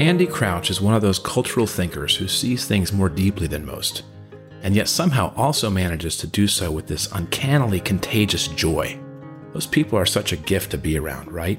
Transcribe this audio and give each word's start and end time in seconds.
Andy 0.00 0.26
Crouch 0.26 0.70
is 0.70 0.80
one 0.80 0.94
of 0.94 1.02
those 1.02 1.18
cultural 1.18 1.66
thinkers 1.66 2.16
who 2.16 2.26
sees 2.26 2.64
things 2.64 2.90
more 2.90 3.10
deeply 3.10 3.46
than 3.46 3.66
most, 3.66 4.02
and 4.62 4.74
yet 4.74 4.88
somehow 4.88 5.30
also 5.36 5.68
manages 5.68 6.16
to 6.16 6.26
do 6.26 6.48
so 6.48 6.70
with 6.70 6.86
this 6.86 7.12
uncannily 7.12 7.80
contagious 7.80 8.48
joy. 8.48 8.98
Those 9.52 9.66
people 9.66 9.98
are 9.98 10.06
such 10.06 10.32
a 10.32 10.38
gift 10.38 10.70
to 10.70 10.78
be 10.78 10.98
around, 10.98 11.30
right? 11.30 11.58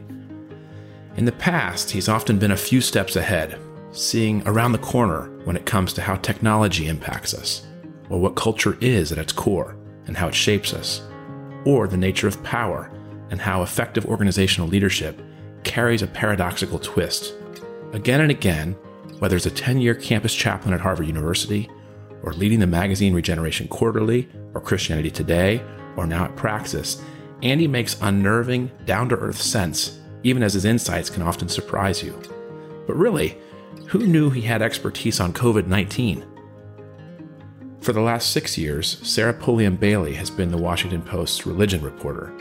In 1.18 1.25
the 1.25 1.33
past, 1.33 1.91
he's 1.91 2.09
often 2.09 2.39
been 2.39 2.50
a 2.50 2.57
few 2.57 2.82
steps 2.82 3.15
ahead, 3.15 3.59
seeing 3.91 4.42
around 4.47 4.71
the 4.71 4.79
corner 4.79 5.29
when 5.43 5.55
it 5.55 5.68
comes 5.68 5.93
to 5.93 6.01
how 6.01 6.15
technology 6.15 6.87
impacts 6.87 7.36
us, 7.36 7.68
or 8.10 8.19
what 8.19 8.36
culture 8.36 8.75
is 8.82 9.11
at 9.11 9.19
its 9.19 9.32
core 9.32 9.78
and 10.07 10.18
how 10.18 10.28
it 10.28 10.33
shapes 10.33 10.73
us, 10.73 11.04
or 11.64 11.87
the 11.87 11.96
nature 11.96 12.28
of 12.28 12.42
power 12.42 12.89
and 13.29 13.39
how 13.39 13.61
effective 13.61 14.07
organizational 14.07 14.68
leadership 14.68 15.21
carries 15.64 16.01
a 16.01 16.07
paradoxical 16.07 16.79
twist 16.79 17.36
Again 17.93 18.21
and 18.21 18.31
again, 18.31 18.73
whether 19.19 19.36
it's 19.36 19.45
a 19.45 19.51
10 19.51 19.81
year 19.81 19.93
campus 19.93 20.33
chaplain 20.33 20.73
at 20.73 20.79
Harvard 20.82 21.07
University, 21.07 21.69
or 22.23 22.33
leading 22.33 22.59
the 22.59 22.68
magazine 22.68 23.13
Regeneration 23.13 23.68
Quarterly, 23.68 24.29
or 24.54 24.61
Christianity 24.61 25.11
Today, 25.11 25.61
or 25.97 26.05
now 26.05 26.25
at 26.25 26.35
Praxis, 26.35 27.01
Andy 27.43 27.68
makes 27.68 27.99
unnerving, 28.01 28.71
down 28.85 29.09
to 29.09 29.15
earth 29.15 29.41
sense, 29.41 29.99
even 30.23 30.43
as 30.43 30.54
his 30.54 30.65
insights 30.65 31.09
can 31.09 31.21
often 31.21 31.49
surprise 31.49 32.03
you. 32.03 32.19
But 32.88 32.95
really, 32.95 33.38
who 33.88 34.05
knew 34.05 34.30
he 34.30 34.41
had 34.41 34.61
expertise 34.61 35.19
on 35.19 35.33
COVID 35.33 35.67
19? 35.67 36.25
For 37.81 37.94
the 37.94 38.02
last 38.02 38.31
six 38.31 38.58
years, 38.58 38.99
Sarah 39.02 39.33
Pulliam 39.33 39.75
Bailey 39.75 40.13
has 40.13 40.30
been 40.30 40.52
the 40.52 40.58
Washington 40.58 41.02
Post's 41.02 41.47
religion 41.47 41.81
reporter, 41.81 42.31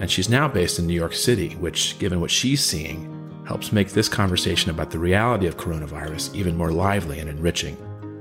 and 0.00 0.10
she's 0.10 0.28
now 0.28 0.48
based 0.48 0.78
in 0.78 0.86
New 0.86 0.94
York 0.94 1.14
City, 1.14 1.54
which, 1.54 1.98
given 1.98 2.20
what 2.20 2.32
she's 2.32 2.64
seeing, 2.64 3.17
helps 3.48 3.72
make 3.72 3.88
this 3.88 4.10
conversation 4.10 4.70
about 4.70 4.90
the 4.90 4.98
reality 4.98 5.46
of 5.46 5.56
coronavirus 5.56 6.34
even 6.34 6.54
more 6.54 6.70
lively 6.70 7.18
and 7.18 7.30
enriching. 7.30 7.78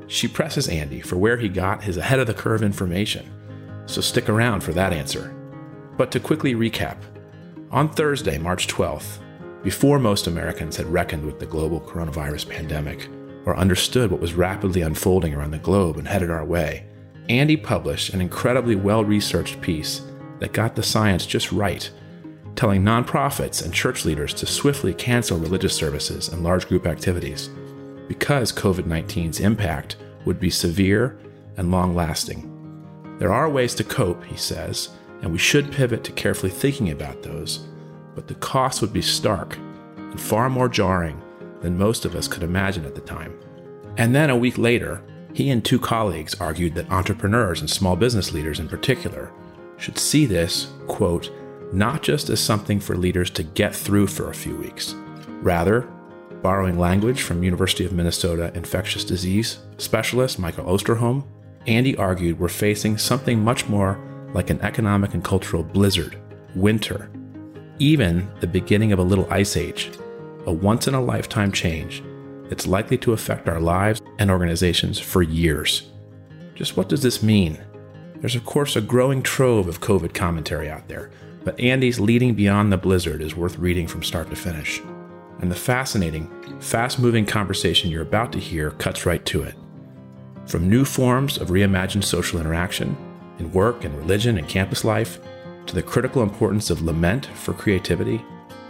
She 0.08 0.26
presses 0.26 0.70
Andy 0.70 1.02
for 1.02 1.18
where 1.18 1.36
he 1.36 1.50
got 1.50 1.84
his 1.84 1.98
ahead 1.98 2.20
of 2.20 2.28
the 2.28 2.34
curve 2.34 2.64
information, 2.64 3.30
so 3.88 4.00
stick 4.00 4.30
around 4.30 4.62
for 4.62 4.72
that 4.72 4.94
answer. 4.94 5.36
But 5.98 6.12
to 6.12 6.22
quickly 6.22 6.56
recap, 6.56 6.96
on 7.72 7.90
Thursday, 7.90 8.38
March 8.38 8.68
12th, 8.68 9.20
before 9.64 10.00
most 10.00 10.28
Americans 10.28 10.78
had 10.78 10.86
reckoned 10.86 11.26
with 11.26 11.40
the 11.40 11.46
global 11.46 11.82
coronavirus 11.82 12.50
pandemic 12.50 13.10
or 13.46 13.58
understood 13.58 14.10
what 14.10 14.22
was 14.22 14.34
rapidly 14.34 14.82
unfolding 14.82 15.34
around 15.34 15.52
the 15.52 15.58
globe 15.58 15.98
and 15.98 16.08
headed 16.08 16.32
our 16.32 16.46
way, 16.46 16.86
Andy 17.28 17.58
published 17.58 18.14
an 18.14 18.22
incredibly 18.22 18.78
well 18.78 19.04
researched 19.04 19.60
piece 19.60 20.04
that 20.40 20.54
got 20.54 20.78
the 20.78 20.84
science 20.84 21.26
just 21.26 21.52
right 21.52 21.92
telling 22.58 22.82
nonprofits 22.82 23.64
and 23.64 23.72
church 23.72 24.04
leaders 24.04 24.34
to 24.34 24.48
swiftly 24.48 24.94
cancel 24.94 25.38
religious 25.38 25.76
services 25.76 26.30
and 26.30 26.44
large 26.44 26.68
group 26.68 26.88
activities 26.88 27.50
because 28.08 28.52
COVID 28.52 28.84
19's 28.84 29.40
impact 29.40 29.98
would 30.26 30.40
be 30.40 30.50
severe 30.50 31.20
and 31.58 31.72
long 31.72 31.94
lasting. 31.94 32.54
There 33.20 33.32
are 33.32 33.50
ways 33.50 33.76
to 33.76 33.84
cope, 33.84 34.24
he 34.24 34.38
says, 34.38 34.90
and 35.22 35.32
we 35.32 35.38
should 35.38 35.72
pivot 35.72 36.04
to 36.06 36.12
carefully 36.12 36.52
thinking 36.52 36.90
about 36.90 37.22
those, 37.22 37.60
but 38.16 38.28
the 38.28 38.36
cost 38.36 38.82
would 38.82 38.92
be 38.92 39.02
stark 39.02 39.56
and 39.98 40.20
far 40.20 40.50
more 40.50 40.68
jarring 40.68 41.22
than 41.62 41.78
most 41.78 42.06
of 42.06 42.16
us 42.16 42.28
could 42.28 42.44
imagine 42.44 42.86
at 42.86 42.96
the 42.96 43.02
time. 43.02 43.38
And 43.98 44.16
then 44.16 44.32
a 44.32 44.38
week 44.38 44.58
later, 44.58 45.04
he 45.34 45.52
and 45.52 45.64
two 45.64 45.80
colleagues 45.80 46.34
argued 46.42 46.74
that 46.76 46.90
entrepreneurs 46.90 47.62
and 47.62 47.70
small 47.70 47.96
business 47.96 48.34
leaders 48.34 48.60
in 48.60 48.68
particular 48.68 49.32
should 49.78 50.00
see 50.00 50.26
this, 50.26 50.72
quote, 50.88 51.32
not 51.74 52.02
just 52.02 52.30
as 52.30 52.40
something 52.40 52.80
for 52.80 52.96
leaders 52.96 53.30
to 53.32 53.44
get 53.44 53.76
through 53.76 54.08
for 54.08 54.30
a 54.30 54.36
few 54.36 54.56
weeks. 54.56 54.94
Rather, 55.42 55.82
borrowing 56.42 56.80
language 56.80 57.22
from 57.22 57.44
University 57.44 57.86
of 57.86 57.92
Minnesota 57.92 58.52
infectious 58.56 59.04
disease 59.04 59.60
specialist 59.78 60.40
Michael 60.40 60.66
Osterholm, 60.66 61.26
Andy 61.66 61.98
argued 61.98 62.40
we're 62.40 62.48
facing 62.48 62.98
something 62.98 63.44
much 63.44 63.68
more 63.68 64.00
like 64.34 64.50
an 64.50 64.62
economic 64.62 65.14
and 65.14 65.24
cultural 65.24 65.64
blizzard, 65.64 66.18
winter, 66.56 67.10
even 67.80 68.30
the 68.40 68.48
beginning 68.48 68.92
of 68.92 69.00
a 69.00 69.04
little 69.04 69.28
ice 69.32 69.58
age, 69.58 69.92
a 70.46 70.52
once 70.52 70.88
in 70.88 70.94
a 70.94 71.02
lifetime 71.02 71.52
change 71.52 72.04
that's 72.50 72.68
likely 72.68 72.98
to 72.98 73.14
affect 73.14 73.50
our 73.50 73.60
lives 73.60 74.02
and 74.20 74.32
organizations 74.32 75.00
for 75.00 75.22
years. 75.22 75.92
Just 76.56 76.78
what 76.78 76.90
does 76.90 77.02
this 77.02 77.22
mean? 77.22 77.60
There's, 78.16 78.36
of 78.36 78.46
course, 78.46 78.76
a 78.76 78.82
growing 78.82 79.22
trove 79.22 79.68
of 79.68 79.82
COVID 79.82 80.14
commentary 80.14 80.70
out 80.70 80.88
there, 80.88 81.12
but 81.48 81.58
Andy's 81.62 81.98
Leading 81.98 82.34
Beyond 82.34 82.74
the 82.74 82.78
Blizzard 82.78 83.22
is 83.22 83.34
worth 83.34 83.58
reading 83.58 83.88
from 83.88 84.04
start 84.04 84.30
to 84.32 84.36
finish. 84.36 84.82
And 85.40 85.50
the 85.50 85.56
fascinating, 85.56 86.30
fast 86.60 87.00
moving 87.00 87.26
conversation 87.26 87.90
you're 87.90 88.02
about 88.02 88.34
to 88.34 88.38
hear 88.38 88.72
cuts 88.72 89.06
right 89.06 89.26
to 89.28 89.44
it. 89.44 89.56
From 90.46 90.70
new 90.70 90.84
forms 90.84 91.38
of 91.38 91.48
reimagined 91.48 92.04
social 92.04 92.42
interaction 92.42 92.98
in 93.40 93.54
work 93.54 93.86
and 93.86 93.98
religion 93.98 94.38
and 94.38 94.50
campus 94.50 94.84
life, 94.84 95.22
to 95.68 95.74
the 95.74 95.82
critical 95.82 96.22
importance 96.22 96.70
of 96.70 96.82
lament 96.82 97.28
for 97.28 97.54
creativity, 97.54 98.22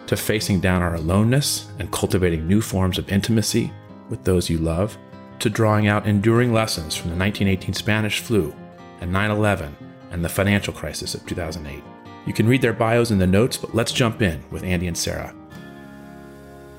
to 0.05 0.15
facing 0.15 0.59
down 0.59 0.83
our 0.83 0.93
aloneness 0.93 1.71
and 1.79 1.91
cultivating 1.91 2.47
new 2.47 2.61
forms 2.61 2.99
of 2.99 3.11
intimacy 3.11 3.73
with 4.07 4.23
those 4.23 4.51
you 4.51 4.59
love, 4.59 4.99
to 5.39 5.49
drawing 5.49 5.87
out 5.87 6.05
enduring 6.05 6.53
lessons 6.53 6.95
from 6.95 7.09
the 7.09 7.17
1918 7.17 7.73
Spanish 7.73 8.19
flu 8.19 8.55
and 9.01 9.11
9 9.11 9.31
11 9.31 9.75
and 10.11 10.23
the 10.23 10.29
financial 10.29 10.73
crisis 10.73 11.15
of 11.15 11.25
2008. 11.25 11.83
You 12.27 12.33
can 12.33 12.45
read 12.45 12.61
their 12.61 12.73
bios 12.73 13.09
in 13.09 13.19
the 13.19 13.25
notes, 13.25 13.55
but 13.55 13.73
let's 13.73 13.93
jump 13.93 14.21
in 14.21 14.43
with 14.51 14.61
Andy 14.61 14.85
and 14.85 14.97
Sarah. 14.97 15.33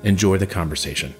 Enjoy 0.03 0.37
the 0.37 0.45
conversation. 0.45 1.15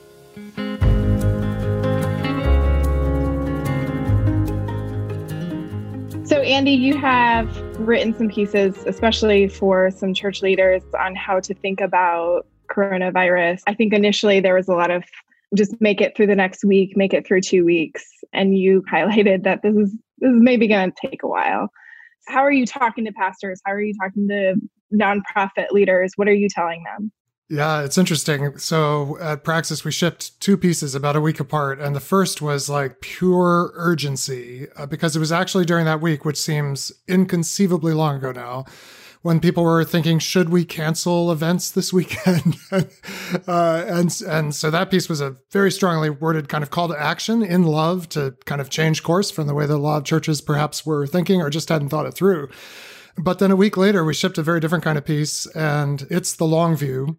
So, 6.28 6.42
Andy, 6.42 6.74
you 6.74 6.96
have 6.96 7.60
written 7.80 8.16
some 8.16 8.30
pieces, 8.30 8.78
especially 8.86 9.48
for 9.48 9.90
some 9.90 10.14
church 10.14 10.44
leaders, 10.44 10.84
on 11.00 11.16
how 11.16 11.40
to 11.40 11.56
think 11.56 11.82
about 11.82 12.46
coronavirus. 12.70 13.64
I 13.66 13.74
think 13.74 13.94
initially 13.94 14.40
there 14.40 14.54
was 14.54 14.68
a 14.68 14.76
lot 14.76 14.92
of 14.92 15.04
just 15.56 15.74
make 15.82 16.02
it 16.02 16.16
through 16.16 16.28
the 16.28 16.36
next 16.36 16.64
week, 16.64 16.96
make 16.96 17.16
it 17.16 17.26
through 17.26 17.42
two 17.42 17.66
weeks. 17.66 18.06
And 18.32 18.56
you 18.56 18.84
highlighted 18.84 19.42
that 19.46 19.64
this 19.64 19.76
is 19.76 19.92
this 20.20 20.30
is 20.30 20.40
maybe 20.40 20.68
going 20.68 20.92
to 20.92 21.08
take 21.08 21.24
a 21.24 21.28
while 21.28 21.72
how 22.28 22.40
are 22.40 22.52
you 22.52 22.66
talking 22.66 23.06
to 23.06 23.12
pastors? 23.12 23.62
How 23.66 23.74
are 23.74 23.82
you 23.82 23.94
talking 24.00 24.28
to 24.28 24.56
nonprofit 24.94 25.72
leaders? 25.72 26.14
What 26.16 26.28
are 26.28 26.34
you 26.34 26.50
telling 26.50 26.84
them? 26.84 27.12
Yeah, 27.52 27.84
it's 27.84 27.98
interesting. 27.98 28.60
So 28.60 29.18
at 29.20 29.44
Praxis, 29.44 29.84
we 29.84 29.92
shipped 29.92 30.40
two 30.40 30.56
pieces 30.56 30.94
about 30.94 31.16
a 31.16 31.22
week 31.22 31.40
apart. 31.40 31.80
And 31.80 31.96
the 31.96 32.00
first 32.00 32.44
was 32.44 32.70
like 32.70 33.02
pure 33.02 33.72
urgency 33.74 34.68
uh, 34.76 34.86
because 34.86 35.16
it 35.16 35.20
was 35.20 35.32
actually 35.32 35.66
during 35.66 35.86
that 35.86 36.00
week, 36.00 36.26
which 36.26 36.38
seems 36.38 36.92
inconceivably 37.08 37.94
long 37.94 38.18
ago 38.18 38.32
now, 38.32 38.66
when 39.22 39.40
people 39.40 39.64
were 39.64 39.84
thinking, 39.84 40.18
should 40.18 40.50
we 40.50 40.64
cancel 40.64 41.32
events 41.32 41.72
this 41.72 41.92
weekend? 41.92 42.56
uh, 42.72 43.84
and, 43.88 44.22
and 44.28 44.56
so 44.56 44.72
that 44.72 44.90
piece 44.90 45.10
was 45.10 45.20
a 45.20 45.36
very 45.52 45.72
strongly 45.72 46.10
worded 46.10 46.48
kind 46.48 46.64
of 46.64 46.70
call 46.70 46.88
to 46.88 47.00
action 47.00 47.44
in 47.44 47.64
love 47.64 48.08
to 48.10 48.36
kind 48.46 48.62
of 48.62 48.70
change 48.70 49.04
course 49.04 49.30
from 49.30 49.48
the 49.48 49.54
way 49.54 49.66
a 49.66 49.78
lot 49.78 49.98
of 49.98 50.04
churches 50.06 50.40
perhaps 50.40 50.86
were 50.86 51.06
thinking 51.06 51.42
or 51.42 51.50
just 51.50 51.70
hadn't 51.70 51.90
thought 51.90 52.06
it 52.06 52.14
through. 52.14 52.50
But 53.18 53.40
then 53.40 53.52
a 53.52 53.56
week 53.58 53.76
later, 53.76 54.06
we 54.06 54.14
shipped 54.14 54.38
a 54.38 54.44
very 54.44 54.62
different 54.62 54.84
kind 54.84 54.98
of 54.98 55.04
piece, 55.04 55.46
and 55.48 56.08
it's 56.10 56.34
the 56.34 56.46
long 56.46 56.78
view, 56.78 57.18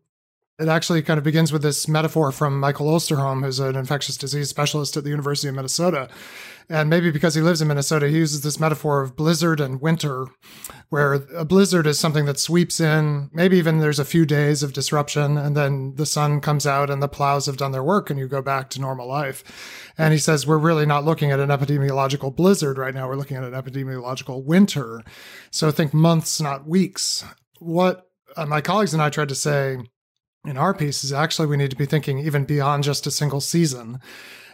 it 0.60 0.68
actually 0.68 1.00
kind 1.00 1.16
of 1.16 1.24
begins 1.24 1.52
with 1.52 1.62
this 1.62 1.88
metaphor 1.88 2.30
from 2.32 2.60
Michael 2.60 2.86
Osterholm, 2.86 3.42
who's 3.42 3.60
an 3.60 3.76
infectious 3.76 4.18
disease 4.18 4.50
specialist 4.50 4.94
at 4.94 5.04
the 5.04 5.10
University 5.10 5.48
of 5.48 5.54
Minnesota. 5.54 6.08
And 6.70 6.88
maybe 6.88 7.10
because 7.10 7.34
he 7.34 7.40
lives 7.40 7.60
in 7.60 7.66
Minnesota, 7.66 8.08
he 8.08 8.18
uses 8.18 8.42
this 8.42 8.60
metaphor 8.60 9.00
of 9.00 9.16
blizzard 9.16 9.58
and 9.58 9.80
winter, 9.80 10.28
where 10.88 11.14
a 11.14 11.44
blizzard 11.44 11.84
is 11.84 11.98
something 11.98 12.26
that 12.26 12.38
sweeps 12.38 12.78
in. 12.78 13.28
Maybe 13.32 13.58
even 13.58 13.80
there's 13.80 13.98
a 13.98 14.04
few 14.04 14.24
days 14.24 14.62
of 14.62 14.72
disruption, 14.72 15.36
and 15.36 15.56
then 15.56 15.96
the 15.96 16.06
sun 16.06 16.40
comes 16.40 16.68
out 16.68 16.88
and 16.88 17.02
the 17.02 17.08
plows 17.08 17.46
have 17.46 17.56
done 17.56 17.72
their 17.72 17.82
work, 17.82 18.08
and 18.08 18.20
you 18.20 18.28
go 18.28 18.40
back 18.40 18.70
to 18.70 18.80
normal 18.80 19.08
life. 19.08 19.92
And 19.98 20.12
he 20.12 20.18
says, 20.18 20.46
We're 20.46 20.58
really 20.58 20.86
not 20.86 21.04
looking 21.04 21.32
at 21.32 21.40
an 21.40 21.48
epidemiological 21.48 22.36
blizzard 22.36 22.78
right 22.78 22.94
now. 22.94 23.08
We're 23.08 23.16
looking 23.16 23.36
at 23.36 23.42
an 23.42 23.52
epidemiological 23.52 24.44
winter. 24.44 25.02
So 25.50 25.72
think 25.72 25.92
months, 25.92 26.40
not 26.40 26.68
weeks. 26.68 27.24
What 27.58 28.08
uh, 28.36 28.46
my 28.46 28.60
colleagues 28.60 28.94
and 28.94 29.02
I 29.02 29.10
tried 29.10 29.30
to 29.30 29.34
say 29.34 29.78
in 30.46 30.56
our 30.56 30.72
piece 30.72 31.02
is 31.02 31.12
actually 31.12 31.48
we 31.48 31.56
need 31.56 31.70
to 31.70 31.76
be 31.76 31.84
thinking 31.84 32.20
even 32.20 32.44
beyond 32.44 32.84
just 32.84 33.08
a 33.08 33.10
single 33.10 33.40
season 33.40 33.98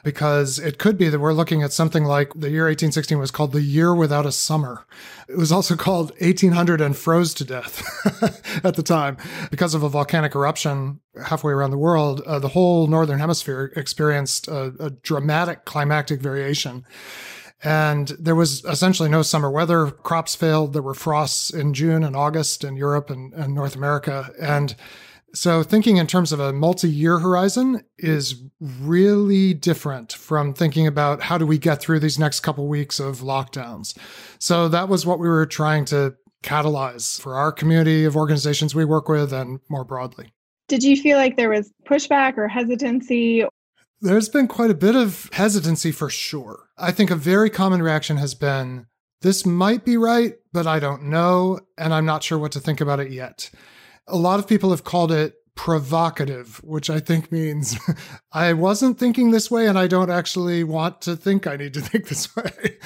because 0.04 0.58
it 0.58 0.78
could 0.78 0.98
be 0.98 1.08
that 1.08 1.19
we're 1.19 1.32
looking 1.32 1.62
at 1.62 1.72
something 1.72 2.04
like 2.04 2.32
the 2.34 2.50
year 2.50 2.64
1816 2.64 3.19
was 3.19 3.31
called 3.31 3.52
the 3.52 3.62
year 3.62 3.94
without 3.94 4.26
a 4.26 4.32
summer. 4.32 4.87
It 5.28 5.37
was 5.37 5.52
also 5.52 5.76
called 5.76 6.10
1800 6.20 6.81
and 6.81 6.96
froze 6.96 7.34
to 7.34 7.44
death 7.44 7.82
at 8.64 8.75
the 8.75 8.82
time 8.82 9.16
because 9.50 9.75
of 9.75 9.82
a 9.82 9.88
volcanic 9.88 10.34
eruption 10.34 11.00
halfway 11.25 11.52
around 11.52 11.70
the 11.70 11.78
world. 11.78 12.20
Uh, 12.22 12.38
the 12.38 12.48
whole 12.48 12.87
northern 12.87 13.19
hemisphere 13.19 13.72
experienced 13.76 14.48
a, 14.48 14.75
a 14.78 14.90
dramatic 14.90 15.64
climactic 15.64 16.20
variation. 16.20 16.84
And 17.64 18.08
there 18.19 18.34
was 18.34 18.64
essentially 18.64 19.08
no 19.08 19.22
summer 19.22 19.50
weather. 19.50 19.90
Crops 19.90 20.34
failed. 20.34 20.72
There 20.72 20.82
were 20.82 20.94
frosts 20.94 21.50
in 21.50 21.75
June 21.75 22.04
and 22.04 22.14
August 22.14 22.64
in 22.64 22.76
Europe 22.76 23.10
and, 23.10 23.32
and 23.32 23.54
North 23.54 23.75
America. 23.75 24.31
And 24.40 24.76
So, 25.37 25.62
thinking 25.62 25.99
in 25.99 26.06
terms 26.06 26.33
of 26.33 26.41
a 26.41 26.50
multi 26.50 26.88
year 26.88 27.19
horizon 27.19 27.83
is 27.99 28.43
really 28.59 29.53
different 29.53 30.15
from 30.15 30.55
thinking 30.55 30.87
about 30.87 31.21
how 31.21 31.37
do 31.37 31.44
we 31.44 31.59
get 31.59 31.79
through 31.79 32.00
these 32.00 32.19
next 32.19 32.41
couple 32.41 32.67
weeks 32.69 32.99
of 32.99 33.19
lockdowns. 33.19 33.94
So, 34.38 34.67
that 34.69 34.88
was 34.88 35.05
what 35.05 35.19
we 35.19 35.29
were 35.29 35.44
trying 35.44 35.85
to 35.87 36.15
catalyze 36.43 37.21
for 37.21 37.35
our 37.35 37.53
community 37.53 38.06
of 38.06 38.17
organizations 38.17 38.75
we 38.75 38.87
work 38.87 39.11
with 39.11 39.31
and 39.35 39.61
more 39.69 39.85
broadly. 39.85 40.33
Did 40.69 40.83
you 40.83 40.97
feel 40.97 41.19
like 41.19 41.37
there 41.37 41.50
was 41.50 41.71
pushback 41.85 42.39
or 42.39 42.49
hesitancy? 42.49 43.44
There's 44.00 44.31
been 44.31 44.49
quite 44.49 44.71
a 44.71 44.75
bit 44.75 44.97
of 44.97 45.29
hesitancy 45.35 45.93
for 45.93 46.09
sure. 46.09 46.71
I 46.79 46.93
think 46.93 47.11
a 47.11 47.17
very 47.17 47.50
common 47.50 47.82
reaction 47.82 48.17
has 48.17 48.35
been 48.35 48.87
this 49.21 49.44
might 49.44 49.85
be 49.85 49.99
right, 49.99 50.32
but 50.55 50.67
I 50.67 50.79
don't 50.79 51.05
know, 51.05 51.61
and 51.77 51.93
I'm 51.93 52.06
not 52.06 52.23
sure 52.23 52.39
what 52.39 52.53
to 52.53 52.61
think 52.61 52.81
about 52.81 53.00
it 53.00 53.11
yet. 53.11 53.50
A 54.06 54.17
lot 54.17 54.38
of 54.38 54.47
people 54.47 54.70
have 54.70 54.85
called 54.85 55.12
it 55.12 55.35
provocative, 55.56 56.61
which 56.62 56.91
I 56.91 57.00
think 57.00 57.32
means 57.32 57.76
I 58.32 58.53
wasn't 58.53 58.99
thinking 58.99 59.31
this 59.31 59.50
way 59.50 59.67
and 59.67 59.79
I 59.79 59.87
don't 59.87 60.11
actually 60.11 60.62
want 60.62 61.00
to 61.03 61.17
think 61.17 61.47
I 61.47 61.56
need 61.56 61.75
to 61.75 61.81
think 61.82 62.08
this 62.08 62.35
way. 62.37 62.79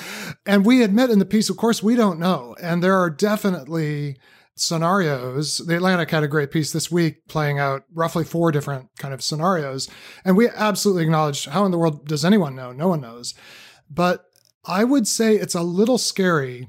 and 0.46 0.64
we 0.64 0.82
admit 0.82 1.10
in 1.10 1.18
the 1.18 1.24
piece, 1.24 1.50
of 1.50 1.56
course, 1.56 1.82
we 1.82 1.96
don't 1.96 2.18
know. 2.18 2.56
And 2.62 2.82
there 2.82 2.96
are 2.96 3.10
definitely 3.10 4.16
scenarios. 4.56 5.58
The 5.58 5.76
Atlantic 5.76 6.10
had 6.10 6.22
a 6.22 6.28
great 6.28 6.50
piece 6.50 6.72
this 6.72 6.90
week 6.90 7.26
playing 7.28 7.58
out 7.58 7.84
roughly 7.92 8.24
four 8.24 8.52
different 8.52 8.88
kind 8.98 9.12
of 9.12 9.22
scenarios. 9.22 9.88
And 10.24 10.36
we 10.36 10.48
absolutely 10.48 11.04
acknowledge 11.04 11.46
how 11.46 11.64
in 11.64 11.72
the 11.72 11.78
world 11.78 12.06
does 12.06 12.24
anyone 12.24 12.54
know? 12.54 12.72
No 12.72 12.88
one 12.88 13.00
knows. 13.00 13.34
But 13.90 14.24
I 14.64 14.84
would 14.84 15.08
say 15.08 15.34
it's 15.34 15.54
a 15.54 15.62
little 15.62 15.98
scary 15.98 16.68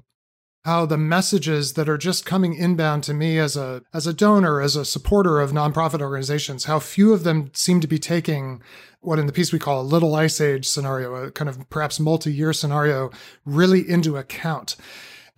how 0.64 0.86
the 0.86 0.98
messages 0.98 1.74
that 1.74 1.90
are 1.90 1.98
just 1.98 2.26
coming 2.26 2.54
inbound 2.54 3.04
to 3.04 3.14
me 3.14 3.40
as 3.40 3.58
a 3.58 3.82
as 3.94 4.06
a 4.06 4.14
donor 4.14 4.62
as 4.62 4.76
a 4.76 4.86
supporter 4.86 5.40
of 5.40 5.52
nonprofit 5.52 6.02
organizations 6.02 6.66
how 6.66 6.80
few 6.80 7.14
of 7.14 7.24
them 7.24 7.50
seem 7.54 7.80
to 7.80 7.88
be 7.88 7.98
taking 7.98 8.62
what 9.00 9.20
in 9.20 9.26
the 9.26 9.34
piece 9.34 9.52
we 9.52 9.60
call 9.60 9.82
a 9.82 9.84
little 9.84 10.16
ice 10.16 10.40
age 10.40 10.68
scenario 10.68 11.16
a 11.16 11.32
kind 11.32 11.50
of 11.50 11.68
perhaps 11.70 12.00
multi-year 12.00 12.54
scenario 12.54 13.10
really 13.46 13.88
into 13.88 14.18
account 14.18 14.76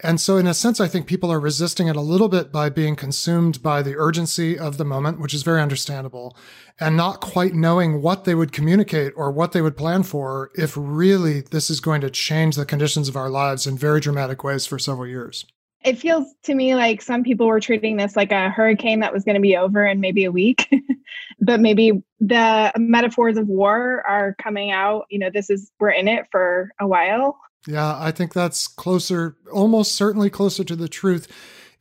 and 0.03 0.19
so, 0.19 0.35
in 0.35 0.47
a 0.47 0.53
sense, 0.53 0.81
I 0.81 0.89
think 0.89 1.07
people 1.07 1.31
are 1.31 1.39
resisting 1.39 1.87
it 1.87 1.95
a 1.95 2.01
little 2.01 2.27
bit 2.27 2.51
by 2.51 2.69
being 2.69 2.97
consumed 2.97 3.63
by 3.63 3.81
the 3.81 3.95
urgency 3.97 4.59
of 4.59 4.77
the 4.77 4.83
moment, 4.83 5.19
which 5.19 5.33
is 5.33 5.43
very 5.43 5.61
understandable, 5.61 6.35
and 6.77 6.97
not 6.97 7.21
quite 7.21 7.53
knowing 7.53 8.01
what 8.01 8.25
they 8.25 8.35
would 8.35 8.51
communicate 8.51 9.13
or 9.15 9.31
what 9.31 9.53
they 9.53 9.61
would 9.61 9.77
plan 9.77 10.03
for 10.03 10.51
if 10.55 10.73
really 10.75 11.39
this 11.39 11.69
is 11.69 11.79
going 11.79 12.01
to 12.01 12.09
change 12.09 12.57
the 12.57 12.65
conditions 12.65 13.07
of 13.07 13.15
our 13.15 13.29
lives 13.29 13.65
in 13.65 13.77
very 13.77 14.01
dramatic 14.01 14.43
ways 14.43 14.65
for 14.65 14.77
several 14.77 15.07
years. 15.07 15.45
It 15.85 15.97
feels 15.97 16.33
to 16.43 16.53
me 16.53 16.75
like 16.75 17.01
some 17.01 17.23
people 17.23 17.47
were 17.47 17.59
treating 17.59 17.97
this 17.97 18.15
like 18.15 18.31
a 18.31 18.49
hurricane 18.49 18.99
that 18.99 19.13
was 19.13 19.23
going 19.23 19.35
to 19.35 19.41
be 19.41 19.55
over 19.55 19.85
in 19.85 20.01
maybe 20.01 20.25
a 20.25 20.31
week. 20.31 20.69
but 21.39 21.59
maybe 21.59 22.03
the 22.19 22.71
metaphors 22.77 23.37
of 23.37 23.47
war 23.47 24.03
are 24.07 24.35
coming 24.41 24.71
out. 24.71 25.05
You 25.09 25.19
know, 25.19 25.29
this 25.29 25.49
is, 25.49 25.71
we're 25.79 25.91
in 25.91 26.07
it 26.07 26.25
for 26.31 26.71
a 26.79 26.87
while. 26.87 27.37
Yeah, 27.67 27.97
I 27.97 28.11
think 28.11 28.33
that's 28.33 28.67
closer, 28.67 29.37
almost 29.51 29.93
certainly 29.93 30.29
closer 30.29 30.63
to 30.63 30.75
the 30.75 30.89
truth. 30.89 31.27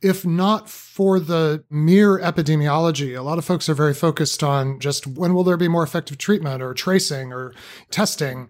If 0.01 0.25
not 0.25 0.69
for 0.69 1.19
the 1.19 1.63
mere 1.69 2.19
epidemiology, 2.19 3.17
a 3.17 3.21
lot 3.21 3.37
of 3.37 3.45
folks 3.45 3.69
are 3.69 3.73
very 3.73 3.93
focused 3.93 4.43
on 4.43 4.79
just 4.79 5.07
when 5.07 5.33
will 5.33 5.45
there 5.45 5.55
be 5.55 5.69
more 5.69 5.83
effective 5.83 6.17
treatment 6.17 6.61
or 6.61 6.73
tracing 6.73 7.31
or 7.31 7.53
testing 7.89 8.49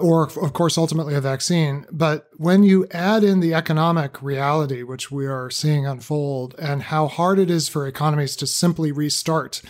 or 0.00 0.24
of 0.24 0.52
course 0.52 0.78
ultimately 0.78 1.14
a 1.14 1.20
vaccine 1.20 1.84
but 1.90 2.28
when 2.36 2.62
you 2.62 2.86
add 2.92 3.24
in 3.24 3.40
the 3.40 3.54
economic 3.54 4.22
reality 4.22 4.82
which 4.82 5.10
we 5.10 5.26
are 5.26 5.50
seeing 5.50 5.86
unfold 5.86 6.54
and 6.58 6.84
how 6.84 7.08
hard 7.08 7.38
it 7.38 7.50
is 7.50 7.68
for 7.68 7.86
economies 7.86 8.36
to 8.36 8.46
simply 8.46 8.92
restart 8.92 9.60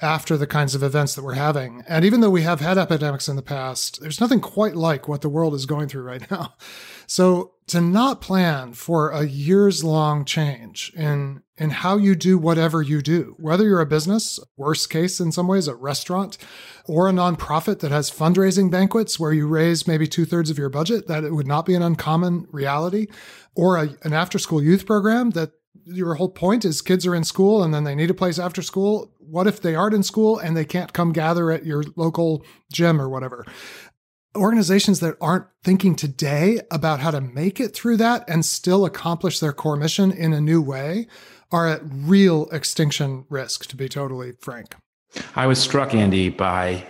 after 0.00 0.36
the 0.36 0.46
kinds 0.46 0.74
of 0.74 0.82
events 0.82 1.14
that 1.14 1.24
we're 1.24 1.34
having. 1.34 1.82
And 1.88 2.04
even 2.04 2.20
though 2.20 2.30
we 2.30 2.42
have 2.42 2.60
had 2.60 2.78
epidemics 2.78 3.28
in 3.28 3.36
the 3.36 3.42
past, 3.42 4.00
there's 4.00 4.20
nothing 4.20 4.40
quite 4.40 4.76
like 4.76 5.08
what 5.08 5.22
the 5.22 5.28
world 5.28 5.54
is 5.54 5.66
going 5.66 5.88
through 5.88 6.02
right 6.02 6.30
now. 6.30 6.54
So 7.06 7.52
to 7.66 7.80
not 7.80 8.20
plan 8.20 8.74
for 8.74 9.10
a 9.10 9.24
years 9.24 9.82
long 9.82 10.24
change 10.24 10.92
in 10.94 11.42
in 11.56 11.70
how 11.70 11.96
you 11.96 12.16
do 12.16 12.36
whatever 12.36 12.82
you 12.82 13.00
do, 13.00 13.36
whether 13.38 13.64
you're 13.64 13.80
a 13.80 13.86
business, 13.86 14.40
worst 14.56 14.90
case 14.90 15.20
in 15.20 15.30
some 15.30 15.46
ways, 15.46 15.68
a 15.68 15.74
restaurant, 15.74 16.36
or 16.86 17.08
a 17.08 17.12
nonprofit 17.12 17.78
that 17.78 17.92
has 17.92 18.10
fundraising 18.10 18.72
banquets 18.72 19.20
where 19.20 19.32
you 19.32 19.46
raise 19.46 19.86
maybe 19.86 20.06
two 20.06 20.24
thirds 20.24 20.50
of 20.50 20.58
your 20.58 20.68
budget, 20.68 21.06
that 21.06 21.22
it 21.22 21.32
would 21.32 21.46
not 21.46 21.64
be 21.64 21.74
an 21.74 21.82
uncommon 21.82 22.48
reality, 22.50 23.06
or 23.54 23.76
a, 23.76 23.88
an 24.02 24.12
after 24.12 24.36
school 24.36 24.60
youth 24.60 24.84
program 24.84 25.30
that 25.30 25.52
your 25.84 26.14
whole 26.14 26.28
point 26.28 26.64
is 26.64 26.82
kids 26.82 27.06
are 27.06 27.14
in 27.14 27.24
school 27.24 27.62
and 27.62 27.72
then 27.72 27.84
they 27.84 27.94
need 27.94 28.10
a 28.10 28.14
place 28.14 28.38
after 28.38 28.62
school. 28.62 29.12
What 29.18 29.46
if 29.46 29.60
they 29.60 29.74
aren't 29.74 29.94
in 29.94 30.02
school 30.02 30.38
and 30.38 30.56
they 30.56 30.64
can't 30.64 30.92
come 30.92 31.12
gather 31.12 31.50
at 31.50 31.64
your 31.64 31.84
local 31.94 32.44
gym 32.72 33.00
or 33.00 33.08
whatever? 33.08 33.44
Organizations 34.36 35.00
that 35.00 35.16
aren't 35.20 35.46
thinking 35.62 35.94
today 35.94 36.60
about 36.70 37.00
how 37.00 37.10
to 37.10 37.20
make 37.20 37.60
it 37.60 37.74
through 37.74 37.96
that 37.98 38.24
and 38.28 38.44
still 38.44 38.84
accomplish 38.84 39.38
their 39.38 39.52
core 39.52 39.76
mission 39.76 40.10
in 40.10 40.32
a 40.32 40.40
new 40.40 40.60
way 40.60 41.06
are 41.52 41.68
at 41.68 41.82
real 41.84 42.48
extinction 42.50 43.26
risk, 43.28 43.66
to 43.66 43.76
be 43.76 43.88
totally 43.88 44.32
frank. 44.40 44.74
I 45.36 45.46
was 45.46 45.58
struck, 45.60 45.94
Andy, 45.94 46.28
by 46.28 46.84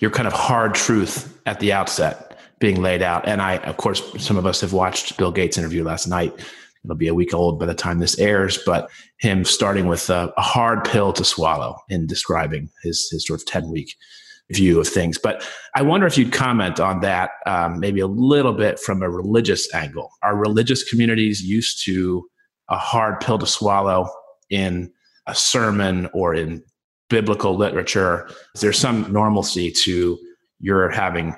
your 0.00 0.10
kind 0.10 0.26
of 0.26 0.32
hard 0.32 0.74
truth 0.74 1.40
at 1.46 1.60
the 1.60 1.72
outset 1.72 2.38
being 2.58 2.82
laid 2.82 3.02
out. 3.02 3.26
And 3.28 3.40
I, 3.40 3.58
of 3.58 3.76
course, 3.76 4.02
some 4.22 4.36
of 4.36 4.44
us 4.44 4.60
have 4.60 4.72
watched 4.72 5.16
Bill 5.16 5.30
Gates' 5.30 5.56
interview 5.56 5.84
last 5.84 6.06
night 6.06 6.34
it'll 6.84 6.96
be 6.96 7.08
a 7.08 7.14
week 7.14 7.34
old 7.34 7.58
by 7.58 7.66
the 7.66 7.74
time 7.74 7.98
this 7.98 8.18
airs, 8.18 8.58
but 8.64 8.90
him 9.18 9.44
starting 9.44 9.86
with 9.86 10.08
a, 10.10 10.32
a 10.36 10.42
hard 10.42 10.84
pill 10.84 11.12
to 11.12 11.24
swallow 11.24 11.76
in 11.88 12.06
describing 12.06 12.70
his, 12.82 13.08
his 13.10 13.26
sort 13.26 13.40
of 13.40 13.46
10 13.46 13.70
week 13.70 13.96
view 14.52 14.80
of 14.80 14.88
things. 14.88 15.18
But 15.18 15.46
I 15.74 15.82
wonder 15.82 16.06
if 16.06 16.18
you'd 16.18 16.32
comment 16.32 16.80
on 16.80 17.00
that 17.00 17.30
um, 17.46 17.78
maybe 17.78 18.00
a 18.00 18.06
little 18.06 18.52
bit 18.52 18.78
from 18.78 19.02
a 19.02 19.10
religious 19.10 19.72
angle. 19.74 20.10
Are 20.22 20.36
religious 20.36 20.82
communities 20.82 21.42
used 21.42 21.84
to 21.84 22.28
a 22.68 22.76
hard 22.76 23.20
pill 23.20 23.38
to 23.38 23.46
swallow 23.46 24.08
in 24.48 24.92
a 25.26 25.34
sermon 25.34 26.08
or 26.12 26.34
in 26.34 26.62
biblical 27.08 27.56
literature? 27.56 28.28
Is 28.54 28.60
there 28.60 28.72
some 28.72 29.12
normalcy 29.12 29.70
to 29.84 30.18
your 30.60 30.90
having 30.90 31.34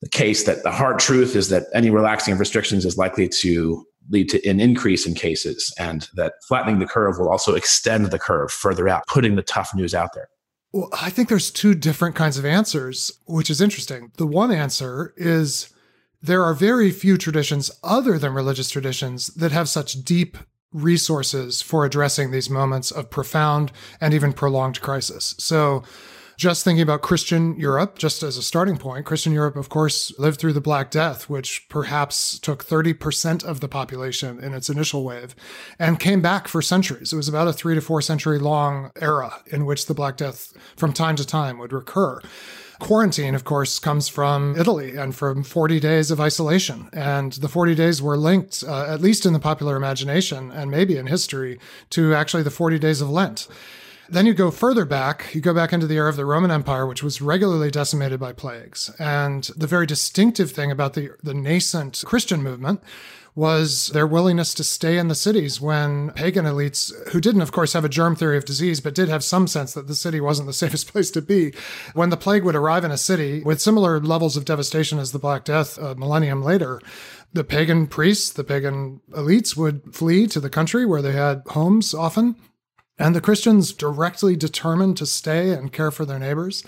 the 0.00 0.08
case 0.08 0.44
that 0.44 0.62
the 0.62 0.70
hard 0.70 0.98
truth 0.98 1.34
is 1.34 1.48
that 1.48 1.64
any 1.74 1.90
relaxing 1.90 2.34
of 2.34 2.40
restrictions 2.40 2.84
is 2.84 2.96
likely 2.96 3.28
to 3.28 3.84
lead 4.10 4.28
to 4.30 4.48
an 4.48 4.60
increase 4.60 5.06
in 5.06 5.14
cases 5.14 5.74
and 5.78 6.08
that 6.14 6.34
flattening 6.46 6.78
the 6.78 6.86
curve 6.86 7.18
will 7.18 7.28
also 7.28 7.54
extend 7.54 8.06
the 8.06 8.18
curve 8.18 8.50
further 8.50 8.88
out, 8.88 9.06
putting 9.06 9.34
the 9.34 9.42
tough 9.42 9.74
news 9.74 9.94
out 9.94 10.10
there? 10.14 10.28
Well, 10.72 10.88
I 10.92 11.10
think 11.10 11.28
there's 11.28 11.50
two 11.50 11.74
different 11.74 12.14
kinds 12.14 12.38
of 12.38 12.44
answers, 12.44 13.12
which 13.26 13.50
is 13.50 13.60
interesting. 13.60 14.12
The 14.16 14.26
one 14.26 14.50
answer 14.50 15.14
is 15.16 15.72
there 16.20 16.44
are 16.44 16.54
very 16.54 16.90
few 16.90 17.16
traditions 17.16 17.70
other 17.82 18.18
than 18.18 18.34
religious 18.34 18.68
traditions 18.70 19.28
that 19.28 19.52
have 19.52 19.68
such 19.68 20.04
deep 20.04 20.36
resources 20.72 21.62
for 21.62 21.84
addressing 21.84 22.30
these 22.30 22.50
moments 22.50 22.90
of 22.90 23.08
profound 23.08 23.72
and 24.00 24.12
even 24.12 24.32
prolonged 24.32 24.80
crisis. 24.80 25.34
So 25.38 25.82
just 26.38 26.62
thinking 26.62 26.82
about 26.82 27.02
Christian 27.02 27.56
Europe, 27.56 27.98
just 27.98 28.22
as 28.22 28.36
a 28.36 28.42
starting 28.44 28.78
point, 28.78 29.04
Christian 29.04 29.32
Europe, 29.32 29.56
of 29.56 29.68
course, 29.68 30.16
lived 30.20 30.38
through 30.38 30.52
the 30.52 30.60
Black 30.60 30.88
Death, 30.88 31.28
which 31.28 31.68
perhaps 31.68 32.38
took 32.38 32.64
30% 32.64 33.44
of 33.44 33.58
the 33.58 33.66
population 33.66 34.38
in 34.38 34.54
its 34.54 34.70
initial 34.70 35.02
wave 35.02 35.34
and 35.80 35.98
came 35.98 36.22
back 36.22 36.46
for 36.46 36.62
centuries. 36.62 37.12
It 37.12 37.16
was 37.16 37.28
about 37.28 37.48
a 37.48 37.52
three 37.52 37.74
to 37.74 37.80
four 37.80 38.00
century 38.00 38.38
long 38.38 38.92
era 39.00 39.42
in 39.46 39.66
which 39.66 39.86
the 39.86 39.94
Black 39.94 40.16
Death 40.16 40.52
from 40.76 40.92
time 40.92 41.16
to 41.16 41.26
time 41.26 41.58
would 41.58 41.72
recur. 41.72 42.20
Quarantine, 42.78 43.34
of 43.34 43.42
course, 43.42 43.80
comes 43.80 44.06
from 44.06 44.54
Italy 44.56 44.94
and 44.94 45.16
from 45.16 45.42
40 45.42 45.80
days 45.80 46.12
of 46.12 46.20
isolation. 46.20 46.88
And 46.92 47.32
the 47.32 47.48
40 47.48 47.74
days 47.74 48.00
were 48.00 48.16
linked, 48.16 48.62
uh, 48.62 48.86
at 48.86 49.00
least 49.00 49.26
in 49.26 49.32
the 49.32 49.40
popular 49.40 49.74
imagination 49.74 50.52
and 50.52 50.70
maybe 50.70 50.96
in 50.96 51.08
history, 51.08 51.58
to 51.90 52.14
actually 52.14 52.44
the 52.44 52.52
40 52.52 52.78
days 52.78 53.00
of 53.00 53.10
Lent. 53.10 53.48
Then 54.10 54.24
you 54.24 54.32
go 54.32 54.50
further 54.50 54.86
back, 54.86 55.34
you 55.34 55.40
go 55.40 55.52
back 55.52 55.72
into 55.72 55.86
the 55.86 55.96
era 55.96 56.08
of 56.08 56.16
the 56.16 56.24
Roman 56.24 56.50
Empire, 56.50 56.86
which 56.86 57.02
was 57.02 57.20
regularly 57.20 57.70
decimated 57.70 58.18
by 58.18 58.32
plagues. 58.32 58.90
And 58.98 59.44
the 59.56 59.66
very 59.66 59.86
distinctive 59.86 60.50
thing 60.50 60.70
about 60.70 60.94
the, 60.94 61.10
the 61.22 61.34
nascent 61.34 62.02
Christian 62.06 62.42
movement 62.42 62.82
was 63.34 63.88
their 63.88 64.06
willingness 64.06 64.52
to 64.54 64.64
stay 64.64 64.98
in 64.98 65.06
the 65.06 65.14
cities 65.14 65.60
when 65.60 66.10
pagan 66.10 66.44
elites, 66.44 66.92
who 67.10 67.20
didn't, 67.20 67.42
of 67.42 67.52
course, 67.52 67.72
have 67.72 67.84
a 67.84 67.88
germ 67.88 68.16
theory 68.16 68.36
of 68.36 68.44
disease, 68.44 68.80
but 68.80 68.94
did 68.94 69.08
have 69.08 69.22
some 69.22 69.46
sense 69.46 69.74
that 69.74 69.86
the 69.86 69.94
city 69.94 70.20
wasn't 70.20 70.46
the 70.46 70.52
safest 70.64 70.90
place 70.90 71.10
to 71.10 71.22
be, 71.22 71.52
when 71.94 72.08
the 72.08 72.16
plague 72.16 72.42
would 72.42 72.56
arrive 72.56 72.84
in 72.84 72.90
a 72.90 72.98
city 72.98 73.42
with 73.44 73.60
similar 73.60 74.00
levels 74.00 74.36
of 74.36 74.44
devastation 74.44 74.98
as 74.98 75.12
the 75.12 75.20
Black 75.20 75.44
Death 75.44 75.78
a 75.78 75.94
millennium 75.94 76.42
later, 76.42 76.80
the 77.32 77.44
pagan 77.44 77.86
priests, 77.86 78.32
the 78.32 78.42
pagan 78.42 79.00
elites 79.12 79.56
would 79.56 79.94
flee 79.94 80.26
to 80.26 80.40
the 80.40 80.50
country 80.50 80.84
where 80.84 81.02
they 81.02 81.12
had 81.12 81.42
homes 81.48 81.94
often 81.94 82.34
and 82.98 83.14
the 83.14 83.20
Christians 83.20 83.72
directly 83.72 84.36
determined 84.36 84.96
to 84.96 85.06
stay 85.06 85.50
and 85.50 85.72
care 85.72 85.90
for 85.90 86.04
their 86.04 86.18
neighbors. 86.18 86.64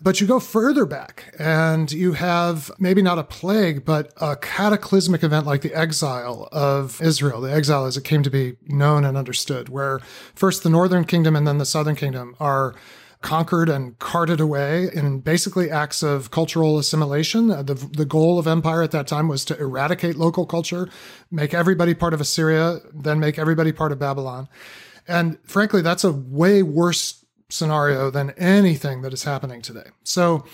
But 0.00 0.20
you 0.20 0.28
go 0.28 0.38
further 0.38 0.86
back 0.86 1.34
and 1.40 1.90
you 1.90 2.12
have 2.12 2.70
maybe 2.78 3.02
not 3.02 3.18
a 3.18 3.24
plague, 3.24 3.84
but 3.84 4.12
a 4.18 4.36
cataclysmic 4.36 5.24
event 5.24 5.44
like 5.44 5.62
the 5.62 5.74
exile 5.74 6.48
of 6.52 7.02
Israel, 7.02 7.40
the 7.40 7.52
exile 7.52 7.84
as 7.84 7.96
it 7.96 8.04
came 8.04 8.22
to 8.22 8.30
be 8.30 8.56
known 8.68 9.04
and 9.04 9.16
understood, 9.16 9.68
where 9.68 9.98
first 10.36 10.62
the 10.62 10.70
northern 10.70 11.04
kingdom 11.04 11.34
and 11.34 11.48
then 11.48 11.58
the 11.58 11.66
southern 11.66 11.96
kingdom 11.96 12.36
are 12.38 12.76
conquered 13.22 13.68
and 13.68 13.98
carted 13.98 14.38
away 14.38 14.88
in 14.94 15.18
basically 15.18 15.68
acts 15.68 16.04
of 16.04 16.30
cultural 16.30 16.78
assimilation. 16.78 17.48
The, 17.48 17.74
the 17.74 18.04
goal 18.04 18.38
of 18.38 18.46
empire 18.46 18.84
at 18.84 18.92
that 18.92 19.08
time 19.08 19.26
was 19.26 19.44
to 19.46 19.58
eradicate 19.58 20.14
local 20.14 20.46
culture, 20.46 20.88
make 21.28 21.52
everybody 21.52 21.94
part 21.94 22.14
of 22.14 22.20
Assyria, 22.20 22.78
then 22.94 23.18
make 23.18 23.36
everybody 23.36 23.72
part 23.72 23.90
of 23.90 23.98
Babylon. 23.98 24.48
And 25.08 25.38
frankly, 25.42 25.80
that's 25.80 26.04
a 26.04 26.12
way 26.12 26.62
worse 26.62 27.24
scenario 27.48 28.10
than 28.10 28.30
anything 28.32 29.02
that 29.02 29.12
is 29.12 29.24
happening 29.24 29.62
today. 29.62 29.90
So, 30.04 30.44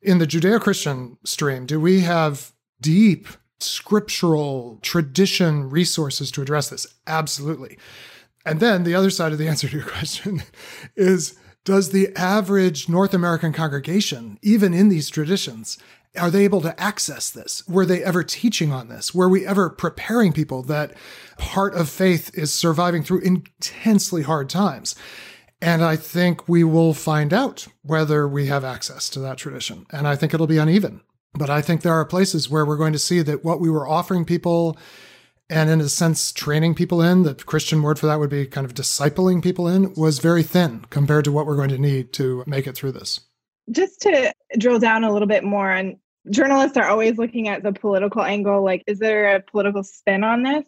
in 0.00 0.18
the 0.18 0.26
Judeo 0.26 0.60
Christian 0.60 1.18
stream, 1.24 1.66
do 1.66 1.78
we 1.78 2.00
have 2.00 2.52
deep 2.80 3.28
scriptural 3.60 4.78
tradition 4.80 5.68
resources 5.68 6.30
to 6.30 6.42
address 6.42 6.70
this? 6.70 6.86
Absolutely. 7.06 7.78
And 8.46 8.60
then 8.60 8.84
the 8.84 8.94
other 8.94 9.10
side 9.10 9.32
of 9.32 9.38
the 9.38 9.48
answer 9.52 9.68
to 9.68 9.76
your 9.76 9.86
question 9.86 10.42
is 10.96 11.36
does 11.64 11.90
the 11.90 12.16
average 12.16 12.88
North 12.88 13.12
American 13.12 13.52
congregation, 13.52 14.38
even 14.40 14.72
in 14.72 14.88
these 14.88 15.10
traditions, 15.10 15.76
are 16.16 16.30
they 16.30 16.44
able 16.44 16.60
to 16.62 16.80
access 16.80 17.30
this? 17.30 17.66
Were 17.68 17.86
they 17.86 18.02
ever 18.02 18.22
teaching 18.22 18.72
on 18.72 18.88
this? 18.88 19.14
Were 19.14 19.28
we 19.28 19.46
ever 19.46 19.70
preparing 19.70 20.32
people 20.32 20.62
that 20.64 20.94
part 21.36 21.74
of 21.74 21.88
faith 21.88 22.30
is 22.34 22.52
surviving 22.52 23.02
through 23.02 23.20
intensely 23.20 24.22
hard 24.22 24.48
times? 24.48 24.94
And 25.60 25.82
I 25.82 25.96
think 25.96 26.48
we 26.48 26.64
will 26.64 26.94
find 26.94 27.32
out 27.32 27.66
whether 27.82 28.28
we 28.28 28.46
have 28.46 28.64
access 28.64 29.08
to 29.10 29.20
that 29.20 29.38
tradition. 29.38 29.86
And 29.90 30.06
I 30.06 30.16
think 30.16 30.32
it'll 30.32 30.46
be 30.46 30.58
uneven. 30.58 31.00
But 31.34 31.50
I 31.50 31.60
think 31.60 31.82
there 31.82 31.94
are 31.94 32.04
places 32.04 32.48
where 32.48 32.64
we're 32.64 32.76
going 32.76 32.92
to 32.92 32.98
see 32.98 33.22
that 33.22 33.44
what 33.44 33.60
we 33.60 33.70
were 33.70 33.88
offering 33.88 34.24
people 34.24 34.78
and 35.50 35.70
in 35.70 35.80
a 35.80 35.88
sense 35.88 36.30
training 36.30 36.74
people 36.74 37.00
in, 37.00 37.22
the 37.22 37.34
Christian 37.34 37.82
word 37.82 37.98
for 37.98 38.06
that 38.06 38.18
would 38.18 38.30
be 38.30 38.46
kind 38.46 38.66
of 38.66 38.74
discipling 38.74 39.42
people 39.42 39.66
in, 39.66 39.94
was 39.94 40.18
very 40.18 40.42
thin 40.42 40.84
compared 40.90 41.24
to 41.24 41.32
what 41.32 41.46
we're 41.46 41.56
going 41.56 41.70
to 41.70 41.78
need 41.78 42.12
to 42.14 42.44
make 42.46 42.66
it 42.66 42.76
through 42.76 42.92
this. 42.92 43.20
Just 43.70 44.00
to 44.02 44.32
drill 44.58 44.78
down 44.78 45.04
a 45.04 45.12
little 45.12 45.28
bit 45.28 45.44
more, 45.44 45.70
and 45.70 45.96
journalists 46.30 46.76
are 46.76 46.88
always 46.88 47.18
looking 47.18 47.48
at 47.48 47.62
the 47.62 47.72
political 47.72 48.22
angle 48.22 48.62
like, 48.64 48.82
is 48.86 48.98
there 48.98 49.36
a 49.36 49.40
political 49.40 49.82
spin 49.82 50.24
on 50.24 50.42
this? 50.42 50.64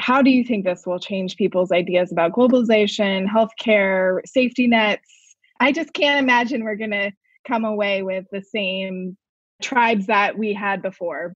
how 0.00 0.22
do 0.22 0.30
you 0.30 0.44
think 0.44 0.64
this 0.64 0.86
will 0.86 0.98
change 0.98 1.36
people's 1.36 1.70
ideas 1.70 2.10
about 2.10 2.32
globalization, 2.32 3.26
healthcare, 3.26 4.20
safety 4.26 4.66
nets? 4.66 5.36
I 5.60 5.72
just 5.72 5.92
can't 5.92 6.18
imagine 6.18 6.64
we're 6.64 6.76
going 6.76 6.90
to 6.90 7.12
come 7.46 7.64
away 7.64 8.02
with 8.02 8.26
the 8.32 8.42
same 8.42 9.16
tribes 9.62 10.06
that 10.06 10.38
we 10.38 10.54
had 10.54 10.80
before. 10.82 11.34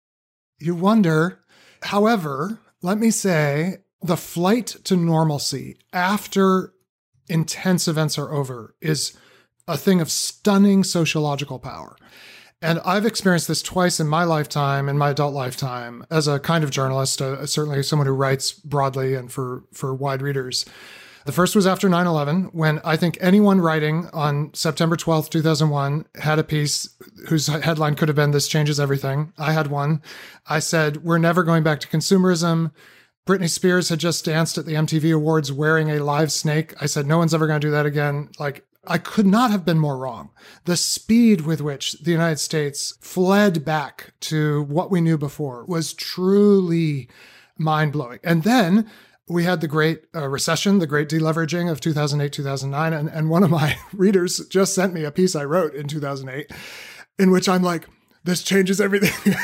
You 0.60 0.74
wonder. 0.74 1.40
However, 1.82 2.60
let 2.82 2.98
me 2.98 3.10
say 3.10 3.78
the 4.00 4.16
flight 4.16 4.66
to 4.84 4.96
normalcy 4.96 5.76
after 5.92 6.72
intense 7.28 7.88
events 7.88 8.18
are 8.18 8.32
over 8.32 8.76
is 8.80 9.16
a 9.72 9.76
thing 9.76 10.00
of 10.00 10.10
stunning 10.10 10.84
sociological 10.84 11.58
power. 11.58 11.96
And 12.60 12.78
I've 12.84 13.06
experienced 13.06 13.48
this 13.48 13.62
twice 13.62 13.98
in 13.98 14.06
my 14.06 14.22
lifetime, 14.22 14.88
in 14.88 14.96
my 14.96 15.10
adult 15.10 15.34
lifetime, 15.34 16.06
as 16.10 16.28
a 16.28 16.38
kind 16.38 16.62
of 16.62 16.70
journalist, 16.70 17.20
uh, 17.20 17.44
certainly 17.44 17.82
someone 17.82 18.06
who 18.06 18.12
writes 18.12 18.52
broadly 18.52 19.14
and 19.14 19.32
for, 19.32 19.64
for 19.72 19.92
wide 19.92 20.22
readers. 20.22 20.64
The 21.24 21.32
first 21.32 21.56
was 21.56 21.66
after 21.66 21.88
9 21.88 22.06
11, 22.06 22.44
when 22.52 22.80
I 22.84 22.96
think 22.96 23.16
anyone 23.20 23.60
writing 23.60 24.08
on 24.12 24.52
September 24.54 24.96
12th, 24.96 25.30
2001, 25.30 26.06
had 26.16 26.38
a 26.38 26.44
piece 26.44 26.88
whose 27.28 27.46
headline 27.46 27.94
could 27.94 28.08
have 28.08 28.16
been 28.16 28.32
This 28.32 28.48
Changes 28.48 28.80
Everything. 28.80 29.32
I 29.38 29.52
had 29.52 29.68
one. 29.68 30.02
I 30.46 30.58
said, 30.58 31.04
We're 31.04 31.18
never 31.18 31.44
going 31.44 31.62
back 31.62 31.80
to 31.80 31.88
consumerism. 31.88 32.72
Britney 33.26 33.48
Spears 33.48 33.88
had 33.88 34.00
just 34.00 34.24
danced 34.24 34.58
at 34.58 34.66
the 34.66 34.74
MTV 34.74 35.14
Awards 35.14 35.52
wearing 35.52 35.90
a 35.90 36.02
live 36.02 36.32
snake. 36.32 36.74
I 36.80 36.86
said, 36.86 37.06
No 37.06 37.18
one's 37.18 37.34
ever 37.34 37.46
going 37.46 37.60
to 37.60 37.66
do 37.66 37.70
that 37.70 37.86
again. 37.86 38.30
Like, 38.40 38.66
I 38.84 38.98
could 38.98 39.26
not 39.26 39.50
have 39.50 39.64
been 39.64 39.78
more 39.78 39.96
wrong. 39.96 40.30
The 40.64 40.76
speed 40.76 41.42
with 41.42 41.60
which 41.60 41.92
the 41.92 42.10
United 42.10 42.38
States 42.38 42.96
fled 43.00 43.64
back 43.64 44.12
to 44.20 44.62
what 44.64 44.90
we 44.90 45.00
knew 45.00 45.16
before 45.16 45.64
was 45.66 45.92
truly 45.92 47.08
mind 47.56 47.92
blowing. 47.92 48.18
And 48.24 48.42
then 48.42 48.90
we 49.28 49.44
had 49.44 49.60
the 49.60 49.68
great 49.68 50.02
uh, 50.14 50.28
recession, 50.28 50.80
the 50.80 50.86
great 50.86 51.08
deleveraging 51.08 51.70
of 51.70 51.80
2008, 51.80 52.32
2009. 52.32 52.92
And, 52.92 53.08
and 53.08 53.30
one 53.30 53.44
of 53.44 53.50
my 53.50 53.76
readers 53.92 54.44
just 54.48 54.74
sent 54.74 54.94
me 54.94 55.04
a 55.04 55.12
piece 55.12 55.36
I 55.36 55.44
wrote 55.44 55.74
in 55.74 55.86
2008 55.86 56.50
in 57.18 57.30
which 57.30 57.48
I'm 57.48 57.62
like, 57.62 57.86
this 58.24 58.42
changes 58.42 58.80
everything. 58.80 59.34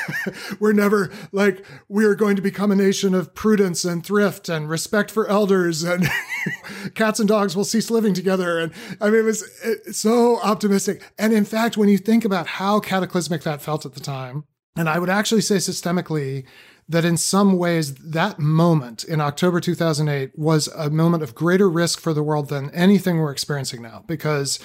we're 0.61 0.73
never 0.73 1.11
like, 1.33 1.65
we 1.89 2.05
are 2.05 2.15
going 2.15 2.37
to 2.37 2.43
become 2.43 2.71
a 2.71 2.77
nation 2.77 3.15
of 3.15 3.35
prudence 3.35 3.85
and 3.85 4.05
thrift 4.05 4.49
and 4.49 4.69
respect 4.69 5.11
for 5.11 5.27
elders 5.29 5.83
and 5.83 6.09
cats 6.95 7.19
and 7.19 7.29
dogs 7.29 7.57
will 7.57 7.65
cease 7.65 7.91
living 7.91 8.15
together. 8.15 8.59
And 8.59 8.73
I 9.01 9.11
mean, 9.11 9.21
it 9.21 9.25
was 9.25 9.45
so 9.93 10.41
optimistic. 10.41 11.03
And 11.19 11.33
in 11.33 11.45
fact, 11.45 11.77
when 11.77 11.89
you 11.89 11.99
think 11.99 12.25
about 12.25 12.47
how 12.47 12.81
cataclysmic 12.81 13.43
that 13.43 13.63
felt 13.63 13.85
at 13.85 13.95
the 13.95 14.01
time, 14.01 14.45
and 14.77 14.89
I 14.89 14.99
would 14.99 15.11
actually 15.11 15.41
say 15.41 15.57
systemically 15.57 16.45
that 16.89 17.05
in 17.05 17.17
some 17.17 17.59
ways 17.59 17.95
that 17.97 18.39
moment 18.39 19.05
in 19.05 19.21
October 19.21 19.61
2008 19.61 20.39
was 20.39 20.69
a 20.69 20.89
moment 20.89 21.23
of 21.23 21.35
greater 21.35 21.69
risk 21.69 22.01
for 22.01 22.15
the 22.15 22.23
world 22.23 22.49
than 22.49 22.71
anything 22.71 23.19
we're 23.19 23.33
experiencing 23.33 23.83
now 23.83 24.05
because 24.07 24.59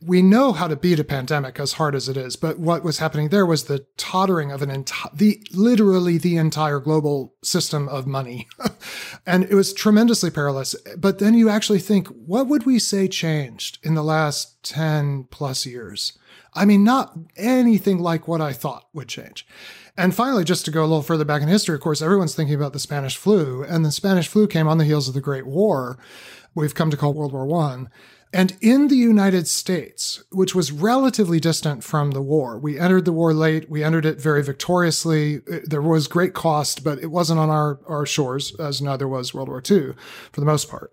we 0.00 0.22
know 0.22 0.52
how 0.52 0.68
to 0.68 0.76
beat 0.76 1.00
a 1.00 1.04
pandemic 1.04 1.58
as 1.58 1.72
hard 1.72 1.94
as 1.94 2.08
it 2.08 2.16
is, 2.16 2.36
but 2.36 2.58
what 2.58 2.84
was 2.84 2.98
happening 2.98 3.28
there 3.28 3.46
was 3.46 3.64
the 3.64 3.84
tottering 3.96 4.52
of 4.52 4.62
an 4.62 4.70
entire, 4.70 5.10
the 5.12 5.42
literally 5.52 6.18
the 6.18 6.36
entire 6.36 6.78
global 6.78 7.34
system 7.42 7.88
of 7.88 8.06
money. 8.06 8.46
and 9.26 9.44
it 9.44 9.54
was 9.54 9.72
tremendously 9.72 10.30
perilous. 10.30 10.76
But 10.96 11.18
then 11.18 11.34
you 11.34 11.48
actually 11.48 11.80
think, 11.80 12.06
what 12.08 12.46
would 12.46 12.64
we 12.64 12.78
say 12.78 13.08
changed 13.08 13.78
in 13.82 13.94
the 13.94 14.04
last 14.04 14.62
10 14.62 15.24
plus 15.30 15.66
years? 15.66 16.16
I 16.54 16.64
mean, 16.64 16.84
not 16.84 17.16
anything 17.36 17.98
like 17.98 18.28
what 18.28 18.40
I 18.40 18.52
thought 18.52 18.88
would 18.92 19.08
change. 19.08 19.46
And 19.96 20.14
finally, 20.14 20.44
just 20.44 20.64
to 20.64 20.70
go 20.70 20.82
a 20.82 20.86
little 20.86 21.02
further 21.02 21.24
back 21.24 21.42
in 21.42 21.48
history, 21.48 21.74
of 21.74 21.80
course, 21.80 22.00
everyone's 22.00 22.34
thinking 22.34 22.54
about 22.54 22.72
the 22.72 22.78
Spanish 22.78 23.16
flu, 23.16 23.64
and 23.64 23.84
the 23.84 23.90
Spanish 23.90 24.28
flu 24.28 24.46
came 24.46 24.68
on 24.68 24.78
the 24.78 24.84
heels 24.84 25.08
of 25.08 25.14
the 25.14 25.20
Great 25.20 25.46
War. 25.46 25.98
We've 26.54 26.74
come 26.74 26.90
to 26.90 26.96
call 26.96 27.14
World 27.14 27.32
War 27.32 27.46
One. 27.46 27.90
And 28.32 28.56
in 28.60 28.88
the 28.88 28.96
United 28.96 29.48
States, 29.48 30.22
which 30.30 30.54
was 30.54 30.70
relatively 30.70 31.40
distant 31.40 31.82
from 31.82 32.10
the 32.10 32.20
war, 32.20 32.58
we 32.58 32.78
entered 32.78 33.04
the 33.06 33.12
war 33.12 33.32
late. 33.32 33.70
We 33.70 33.82
entered 33.82 34.04
it 34.04 34.20
very 34.20 34.42
victoriously. 34.42 35.36
Uh, 35.50 35.60
there 35.64 35.82
was 35.82 36.08
great 36.08 36.34
cost, 36.34 36.84
but 36.84 36.98
it 36.98 37.10
wasn't 37.10 37.40
on 37.40 37.48
our, 37.48 37.80
our 37.86 38.04
shores, 38.04 38.54
as 38.60 38.82
neither 38.82 39.08
was 39.08 39.32
World 39.32 39.48
War 39.48 39.62
II 39.68 39.94
for 40.32 40.40
the 40.40 40.46
most 40.46 40.68
part. 40.68 40.92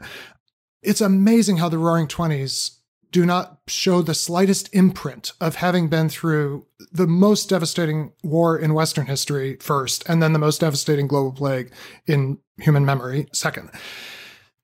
It's 0.81 1.01
amazing 1.01 1.57
how 1.57 1.67
the 1.67 1.77
Roaring 1.77 2.07
Twenties 2.07 2.79
do 3.11 3.25
not 3.25 3.59
show 3.67 4.01
the 4.01 4.13
slightest 4.13 4.69
imprint 4.73 5.31
of 5.39 5.55
having 5.55 5.87
been 5.87 6.09
through 6.09 6.65
the 6.91 7.07
most 7.07 7.47
devastating 7.47 8.11
war 8.23 8.57
in 8.57 8.73
Western 8.73 9.05
history 9.05 9.55
first, 9.61 10.03
and 10.09 10.21
then 10.21 10.33
the 10.33 10.39
most 10.39 10.59
devastating 10.59 11.07
global 11.07 11.31
plague 11.31 11.71
in 12.07 12.39
human 12.59 12.85
memory 12.85 13.27
second. 13.31 13.71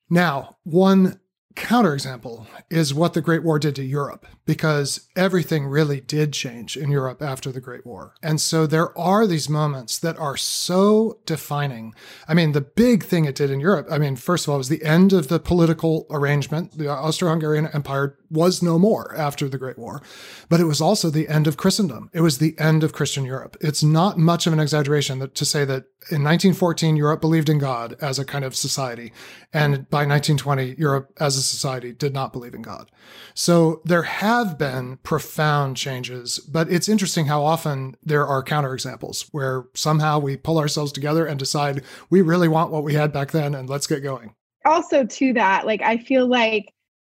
Now, 0.10 0.58
one 0.64 1.21
counterexample 1.56 2.48
is 2.70 2.94
what 2.94 3.14
the 3.14 3.22
Great 3.22 3.44
War 3.44 3.60
did 3.60 3.76
to 3.76 3.84
Europe, 3.84 4.26
because 4.46 5.08
everything 5.16 5.68
really 5.68 6.02
did 6.02 6.34
change 6.34 6.78
in 6.78 6.92
Europe 6.92 7.22
after 7.22 7.52
the 7.52 7.62
Great 7.62 7.86
War. 7.86 8.14
And 8.22 8.40
so 8.40 8.66
there 8.66 8.98
are 8.98 9.28
these 9.28 9.50
moments 9.50 9.98
that 10.00 10.18
are 10.18 10.38
so 10.38 11.20
defining. 11.26 11.94
I 12.28 12.34
mean, 12.34 12.52
the 12.52 12.62
big 12.62 13.04
thing 13.04 13.26
it 13.26 13.36
did 13.36 13.52
in 13.52 13.60
Europe, 13.60 13.88
I 13.92 13.98
mean, 13.98 14.16
first 14.16 14.46
of 14.46 14.50
all, 14.50 14.56
it 14.56 14.60
was 14.60 14.70
the 14.70 14.84
end 14.84 15.14
of 15.14 15.28
the 15.28 15.40
political 15.40 16.08
arrangement. 16.10 16.78
The 16.78 16.90
Austro 16.90 17.30
Hungarian 17.30 17.68
Empire 17.74 18.18
was 18.32 18.64
no 18.64 18.80
more 18.80 19.16
after 19.16 19.50
the 19.50 19.58
Great 19.58 19.78
War, 19.78 20.02
but 20.50 20.60
it 20.60 20.66
was 20.66 20.82
also 20.82 21.10
the 21.10 21.28
end 21.28 21.48
of 21.48 21.58
Christendom. 21.58 22.10
It 22.14 22.22
was 22.22 22.38
the 22.38 22.58
end 22.58 22.84
of 22.84 22.94
Christian 22.94 23.26
Europe. 23.26 23.58
It's 23.62 23.84
not 23.84 24.18
much 24.18 24.48
of 24.48 24.54
an 24.54 24.60
exaggeration 24.60 25.20
that, 25.20 25.36
to 25.36 25.46
say 25.46 25.66
that 25.66 25.84
in 26.10 26.24
1914, 26.24 26.96
Europe 26.96 27.22
believed 27.22 27.50
in 27.50 27.60
God 27.60 27.96
as 28.02 28.18
a 28.18 28.26
kind 28.26 28.44
of 28.44 28.56
society. 28.56 29.14
And 29.54 29.90
by 29.90 30.06
1920, 30.06 30.76
Europe 30.78 31.12
as 31.20 31.38
a 31.38 31.42
society 31.42 31.94
did 31.94 32.14
not 32.14 32.34
believe 32.34 32.56
in 32.56 32.62
God. 32.62 32.90
So 33.34 33.82
there 33.86 34.04
have 34.04 34.58
been 34.58 34.98
profound 35.04 35.78
changes, 35.78 36.40
but 36.40 36.72
it's 36.72 36.90
interesting 36.90 37.26
how 37.26 37.44
often 37.44 37.96
there 38.04 38.26
are 38.26 38.44
counterexamples 38.44 39.28
where 39.32 39.66
somehow 39.76 40.20
we 40.20 40.38
pull 40.38 40.58
ourselves 40.58 40.92
together 40.92 41.26
and 41.26 41.38
decide 41.38 41.84
we 42.10 42.22
really 42.22 42.48
want 42.48 42.72
what 42.72 42.84
we 42.84 42.94
had 42.94 43.12
back 43.12 43.32
then 43.32 43.54
and 43.54 43.70
let's 43.70 43.88
get 43.88 44.02
going. 44.02 44.36
Also, 44.66 45.06
to 45.06 45.34
that, 45.34 45.66
like, 45.66 45.82
I 45.82 45.98
feel 45.98 46.28
like 46.28 46.74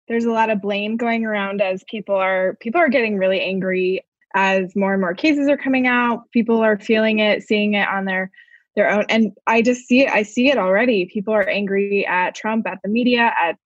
there's 0.08 0.24
a 0.24 0.32
lot 0.32 0.50
of 0.50 0.60
blame 0.60 0.96
going 0.96 1.24
around 1.24 1.60
as 1.60 1.84
people 1.88 2.14
are 2.14 2.56
people 2.60 2.80
are 2.80 2.88
getting 2.88 3.18
really 3.18 3.40
angry 3.40 4.04
as 4.34 4.76
more 4.76 4.92
and 4.92 5.00
more 5.00 5.14
cases 5.14 5.48
are 5.48 5.56
coming 5.56 5.86
out. 5.86 6.30
People 6.30 6.62
are 6.62 6.78
feeling 6.78 7.18
it 7.18 7.42
seeing 7.42 7.74
it 7.74 7.88
on 7.88 8.04
their 8.04 8.30
their 8.74 8.90
own. 8.90 9.04
And 9.08 9.32
i 9.46 9.62
just 9.62 9.86
see 9.86 10.02
it 10.02 10.10
i 10.10 10.22
see 10.22 10.50
it 10.50 10.58
already. 10.58 11.06
People 11.06 11.34
are 11.34 11.48
angry 11.48 12.06
at 12.06 12.34
trump 12.34 12.66
at 12.66 12.78
the 12.82 12.88
media 12.88 13.32
at 13.42 13.56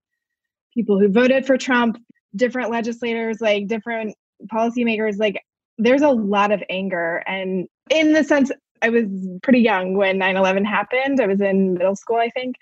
people 0.74 0.98
who 0.98 1.08
voted 1.08 1.46
for 1.46 1.56
trump 1.56 1.98
different 2.36 2.70
legislators 2.70 3.40
like 3.40 3.66
different 3.66 4.16
policymakers, 4.46 5.18
like 5.18 5.42
there's 5.78 6.02
a 6.02 6.10
lot 6.10 6.52
of 6.52 6.62
anger. 6.68 7.22
And 7.26 7.68
in 7.90 8.12
the 8.12 8.24
sense, 8.24 8.50
I 8.82 8.88
was 8.88 9.06
pretty 9.42 9.60
young 9.60 9.94
when 9.96 10.18
9 10.18 10.36
11 10.36 10.64
happened. 10.64 11.20
I 11.20 11.26
was 11.26 11.40
in 11.40 11.74
middle 11.74 11.96
school, 11.96 12.16
I 12.16 12.30
think. 12.30 12.56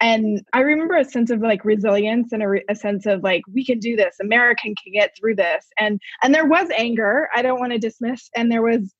And 0.00 0.42
I 0.52 0.60
remember 0.60 0.96
a 0.96 1.04
sense 1.04 1.30
of 1.30 1.40
like 1.40 1.64
resilience 1.64 2.32
and 2.32 2.42
a, 2.42 2.48
re- 2.48 2.64
a, 2.68 2.74
sense 2.74 3.06
of 3.06 3.22
like, 3.22 3.42
we 3.52 3.64
can 3.64 3.78
do 3.78 3.96
this. 3.96 4.16
American 4.20 4.74
can 4.82 4.92
get 4.92 5.16
through 5.16 5.36
this. 5.36 5.66
And 5.78 6.00
and 6.22 6.34
there 6.34 6.46
was 6.46 6.68
anger. 6.76 7.28
I 7.34 7.42
don't 7.42 7.60
want 7.60 7.72
to 7.72 7.78
dismiss. 7.78 8.28
And 8.34 8.50
there 8.50 8.62
was 8.62 8.92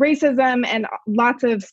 racism 0.00 0.66
and 0.66 0.86
lots 1.06 1.44
of 1.44 1.64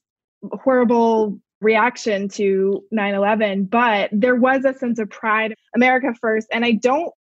horrible 0.63 1.39
reaction 1.61 2.27
to 2.27 2.83
9-11 2.91 3.69
but 3.69 4.09
there 4.11 4.35
was 4.35 4.65
a 4.65 4.73
sense 4.73 4.97
of 4.97 5.07
pride 5.11 5.53
america 5.75 6.11
first 6.19 6.47
and 6.51 6.65
i 6.65 6.71
don't 6.71 7.13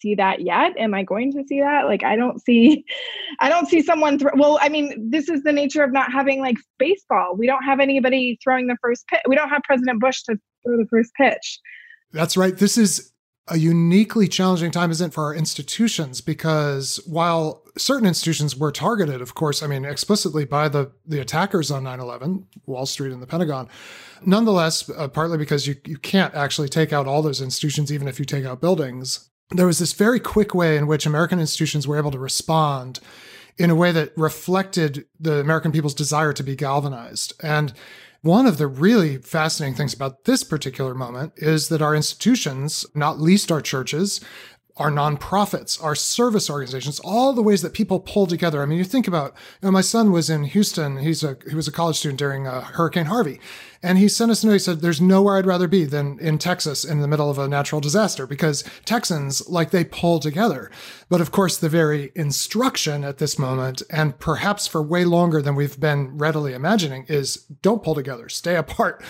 see 0.00 0.14
that 0.14 0.40
yet? 0.40 0.76
Am 0.78 0.94
i 0.94 1.02
going 1.02 1.32
to 1.32 1.44
see 1.46 1.60
that? 1.60 1.86
Like 1.86 2.04
i 2.04 2.16
don't 2.16 2.42
see 2.42 2.84
i 3.40 3.48
don't 3.48 3.68
see 3.68 3.82
someone 3.82 4.18
well 4.34 4.58
i 4.60 4.68
mean 4.68 5.10
this 5.10 5.28
is 5.28 5.42
the 5.42 5.52
nature 5.52 5.82
of 5.82 5.92
not 5.92 6.12
having 6.12 6.40
like 6.40 6.56
baseball. 6.78 7.36
We 7.36 7.46
don't 7.46 7.64
have 7.64 7.80
anybody 7.80 8.38
throwing 8.42 8.66
the 8.66 8.76
first 8.82 9.06
pitch 9.08 9.20
we 9.26 9.36
don't 9.36 9.48
have 9.48 9.62
president 9.62 10.00
bush 10.00 10.22
to 10.24 10.38
throw 10.64 10.76
the 10.76 10.86
first 10.90 11.12
pitch. 11.14 11.60
That's 12.12 12.36
right. 12.36 12.56
This 12.56 12.76
is 12.76 13.12
a 13.48 13.58
uniquely 13.58 14.28
challenging 14.28 14.70
time, 14.70 14.90
isn't 14.90 15.12
for 15.12 15.24
our 15.24 15.34
institutions? 15.34 16.20
Because 16.20 17.00
while 17.06 17.62
certain 17.76 18.06
institutions 18.06 18.56
were 18.56 18.70
targeted, 18.70 19.20
of 19.20 19.34
course, 19.34 19.62
I 19.62 19.66
mean, 19.66 19.84
explicitly 19.84 20.44
by 20.44 20.68
the, 20.68 20.92
the 21.06 21.20
attackers 21.20 21.70
on 21.70 21.84
9 21.84 21.98
11, 21.98 22.46
Wall 22.66 22.86
Street 22.86 23.12
and 23.12 23.20
the 23.20 23.26
Pentagon, 23.26 23.68
nonetheless, 24.24 24.88
uh, 24.90 25.08
partly 25.08 25.38
because 25.38 25.66
you, 25.66 25.74
you 25.84 25.98
can't 25.98 26.34
actually 26.34 26.68
take 26.68 26.92
out 26.92 27.08
all 27.08 27.20
those 27.20 27.40
institutions, 27.40 27.92
even 27.92 28.06
if 28.06 28.20
you 28.20 28.24
take 28.24 28.44
out 28.44 28.60
buildings, 28.60 29.30
there 29.54 29.66
was 29.66 29.78
this 29.78 29.92
very 29.92 30.20
quick 30.20 30.54
way 30.54 30.76
in 30.76 30.86
which 30.86 31.06
American 31.06 31.40
institutions 31.40 31.86
were 31.86 31.98
able 31.98 32.10
to 32.10 32.18
respond 32.18 33.00
in 33.58 33.70
a 33.70 33.74
way 33.74 33.92
that 33.92 34.16
reflected 34.16 35.06
the 35.20 35.40
American 35.40 35.72
people's 35.72 35.94
desire 35.94 36.32
to 36.32 36.42
be 36.42 36.56
galvanized. 36.56 37.34
And 37.42 37.72
one 38.22 38.46
of 38.46 38.56
the 38.56 38.66
really 38.66 39.18
fascinating 39.18 39.74
things 39.74 39.92
about 39.92 40.24
this 40.24 40.44
particular 40.44 40.94
moment 40.94 41.32
is 41.36 41.68
that 41.68 41.82
our 41.82 41.94
institutions, 41.94 42.86
not 42.94 43.20
least 43.20 43.50
our 43.50 43.60
churches, 43.60 44.20
our 44.78 44.90
nonprofits, 44.90 45.82
our 45.82 45.94
service 45.94 46.48
organizations, 46.48 46.98
all 47.00 47.32
the 47.32 47.42
ways 47.42 47.60
that 47.60 47.74
people 47.74 48.00
pull 48.00 48.26
together. 48.26 48.62
I 48.62 48.66
mean, 48.66 48.78
you 48.78 48.84
think 48.84 49.06
about, 49.06 49.34
you 49.60 49.66
know, 49.66 49.70
my 49.70 49.82
son 49.82 50.12
was 50.12 50.30
in 50.30 50.44
Houston. 50.44 50.98
He's 50.98 51.22
a, 51.22 51.36
he 51.48 51.54
was 51.54 51.68
a 51.68 51.72
college 51.72 51.96
student 51.98 52.18
during 52.18 52.46
uh, 52.46 52.62
Hurricane 52.62 53.06
Harvey. 53.06 53.38
And 53.82 53.98
he 53.98 54.08
sent 54.08 54.30
us 54.30 54.42
a 54.42 54.46
note. 54.46 54.52
He 54.54 54.58
said, 54.60 54.80
there's 54.80 55.00
nowhere 55.00 55.36
I'd 55.36 55.46
rather 55.46 55.68
be 55.68 55.84
than 55.84 56.18
in 56.20 56.38
Texas 56.38 56.84
in 56.84 57.00
the 57.00 57.08
middle 57.08 57.28
of 57.28 57.38
a 57.38 57.48
natural 57.48 57.80
disaster 57.80 58.26
because 58.26 58.64
Texans, 58.84 59.46
like 59.48 59.72
they 59.72 59.84
pull 59.84 60.20
together. 60.20 60.70
But 61.10 61.20
of 61.20 61.32
course, 61.32 61.58
the 61.58 61.68
very 61.68 62.10
instruction 62.14 63.04
at 63.04 63.18
this 63.18 63.38
moment, 63.38 63.82
and 63.90 64.18
perhaps 64.18 64.66
for 64.66 64.82
way 64.82 65.04
longer 65.04 65.42
than 65.42 65.54
we've 65.54 65.78
been 65.78 66.16
readily 66.16 66.54
imagining, 66.54 67.04
is 67.08 67.36
don't 67.60 67.82
pull 67.82 67.94
together, 67.94 68.28
stay 68.28 68.56
apart. 68.56 69.02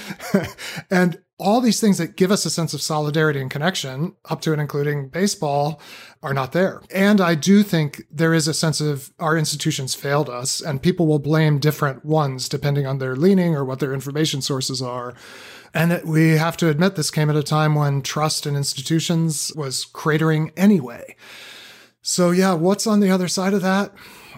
and 0.90 1.21
all 1.38 1.60
these 1.60 1.80
things 1.80 1.98
that 1.98 2.16
give 2.16 2.30
us 2.30 2.44
a 2.44 2.50
sense 2.50 2.72
of 2.72 2.82
solidarity 2.82 3.40
and 3.40 3.50
connection, 3.50 4.14
up 4.30 4.40
to 4.42 4.52
and 4.52 4.60
including 4.60 5.08
baseball, 5.08 5.80
are 6.22 6.34
not 6.34 6.52
there. 6.52 6.82
And 6.94 7.20
I 7.20 7.34
do 7.34 7.62
think 7.62 8.02
there 8.10 8.32
is 8.32 8.46
a 8.46 8.54
sense 8.54 8.80
of 8.80 9.12
our 9.18 9.36
institutions 9.36 9.94
failed 9.94 10.30
us, 10.30 10.60
and 10.60 10.82
people 10.82 11.06
will 11.06 11.18
blame 11.18 11.58
different 11.58 12.04
ones 12.04 12.48
depending 12.48 12.86
on 12.86 12.98
their 12.98 13.16
leaning 13.16 13.56
or 13.56 13.64
what 13.64 13.80
their 13.80 13.92
information 13.92 14.40
sources 14.40 14.80
are. 14.80 15.14
And 15.74 16.00
we 16.04 16.30
have 16.32 16.56
to 16.58 16.68
admit 16.68 16.96
this 16.96 17.10
came 17.10 17.30
at 17.30 17.36
a 17.36 17.42
time 17.42 17.74
when 17.74 18.02
trust 18.02 18.46
in 18.46 18.54
institutions 18.54 19.52
was 19.56 19.86
cratering 19.86 20.52
anyway. 20.56 21.16
So, 22.02 22.30
yeah, 22.30 22.54
what's 22.54 22.86
on 22.86 23.00
the 23.00 23.10
other 23.10 23.28
side 23.28 23.54
of 23.54 23.62
that? 23.62 23.92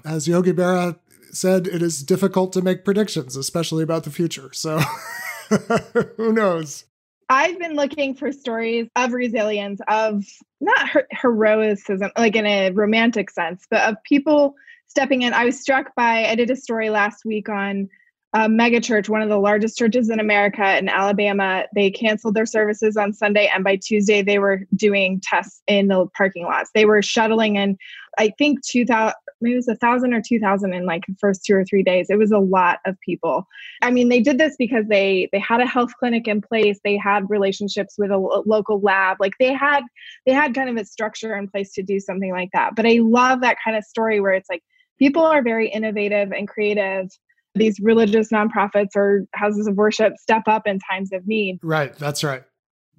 As 0.05 0.29
Yogi 0.29 0.53
Berra 0.53 0.99
said, 1.33 1.67
it 1.67 1.83
is 1.83 2.03
difficult 2.03 2.53
to 2.53 2.63
make 2.63 2.85
predictions, 2.85 3.37
especially 3.37 3.83
about 3.83 4.05
the 4.05 4.11
future. 4.11 4.51
So, 4.53 4.81
who 6.17 6.33
knows? 6.33 6.85
I've 7.29 7.59
been 7.59 7.75
looking 7.75 8.15
for 8.15 8.33
stories 8.33 8.89
of 8.97 9.13
resilience, 9.13 9.81
of 9.89 10.25
not 10.61 10.89
her- 10.89 11.07
heroism, 11.11 12.11
like 12.19 12.37
in 12.37 12.47
a 12.47 12.71
romantic 12.71 13.31
sense, 13.31 13.67
but 13.71 13.89
of 13.89 13.97
people 14.05 14.55
stepping 14.87 15.23
in. 15.23 15.33
I 15.33 15.45
was 15.45 15.61
struck 15.61 15.95
by, 15.97 16.27
I 16.27 16.35
did 16.35 16.51
a 16.51 16.57
story 16.57 16.91
last 16.91 17.25
week 17.25 17.49
on 17.49 17.89
a 18.35 18.49
mega 18.49 18.81
church, 18.81 19.09
one 19.09 19.23
of 19.23 19.29
the 19.29 19.39
largest 19.39 19.79
churches 19.79 20.11
in 20.11 20.19
America 20.19 20.77
in 20.77 20.89
Alabama. 20.89 21.65
They 21.75 21.91
canceled 21.91 22.35
their 22.35 22.47
services 22.47 22.97
on 22.97 23.13
Sunday, 23.13 23.51
and 23.55 23.63
by 23.63 23.77
Tuesday, 23.77 24.23
they 24.23 24.39
were 24.39 24.67
doing 24.75 25.21
tests 25.23 25.63
in 25.67 25.89
the 25.89 26.07
parking 26.17 26.45
lots. 26.45 26.71
They 26.75 26.85
were 26.85 27.01
shuttling 27.01 27.57
in, 27.57 27.79
I 28.19 28.33
think, 28.37 28.65
2,000 28.65 29.15
maybe 29.45 29.55
it 29.55 29.57
was 29.57 29.69
a 29.69 29.77
thousand 29.77 30.13
or 30.15 30.21
two 30.21 30.41
thousand 30.41 30.75
in 30.75 30.87
like 30.87 31.03
the 31.07 31.15
first 31.21 31.45
two 31.45 31.55
or 31.55 31.65
three 31.65 31.83
days. 31.83 32.07
It 32.11 32.19
was 32.19 32.33
a 32.33 32.39
lot 32.39 32.79
of 32.87 32.97
people. 33.01 33.47
I 33.83 33.91
mean, 33.91 34.09
they 34.09 34.21
did 34.21 34.39
this 34.39 34.57
because 34.59 34.87
they 34.89 35.29
they 35.33 35.39
had 35.39 35.61
a 35.61 35.67
health 35.67 35.93
clinic 35.99 36.27
in 36.27 36.41
place. 36.41 36.81
They 36.83 36.97
had 36.97 37.31
relationships 37.31 37.95
with 37.97 38.11
a, 38.11 38.17
a 38.17 38.43
local 38.47 38.81
lab. 38.81 39.19
Like 39.21 39.35
they 39.39 39.53
had 39.53 39.83
they 40.27 40.33
had 40.33 40.55
kind 40.55 40.69
of 40.69 40.77
a 40.77 40.85
structure 40.85 41.37
in 41.37 41.49
place 41.49 41.73
to 41.75 41.83
do 41.83 42.01
something 42.01 42.33
like 42.33 42.51
that. 42.53 42.75
But 42.75 42.87
I 42.87 42.99
love 43.01 43.43
that 43.43 43.59
kind 43.65 43.77
of 43.77 43.85
story 43.85 44.21
where 44.21 44.33
it's 44.33 44.49
like 44.51 44.63
people 44.99 45.23
are 45.23 45.43
very 45.43 45.69
innovative 45.69 46.33
and 46.33 46.49
creative 46.49 47.09
these 47.55 47.79
religious 47.81 48.31
nonprofits 48.33 48.97
or 48.97 49.27
houses 49.35 49.69
of 49.69 49.77
worship 49.77 50.15
step 50.19 50.43
up 50.49 50.67
in 50.67 50.79
times 50.91 51.13
of 51.13 51.27
need. 51.27 51.59
Right, 51.63 51.95
that's 51.95 52.25
right. 52.25 52.43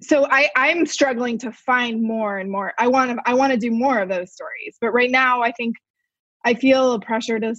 So 0.00 0.26
I 0.30 0.50
I'm 0.56 0.84
struggling 0.86 1.38
to 1.38 1.52
find 1.52 2.02
more 2.02 2.38
and 2.38 2.50
more. 2.50 2.72
I 2.78 2.88
want 2.88 3.12
to 3.12 3.22
I 3.24 3.34
want 3.34 3.52
to 3.52 3.58
do 3.58 3.70
more 3.70 3.98
of 3.98 4.08
those 4.08 4.32
stories. 4.32 4.76
But 4.80 4.90
right 4.90 5.10
now 5.10 5.42
I 5.42 5.52
think 5.52 5.76
I 6.46 6.54
feel 6.54 6.92
a 6.92 7.00
pressure 7.00 7.40
to 7.40 7.56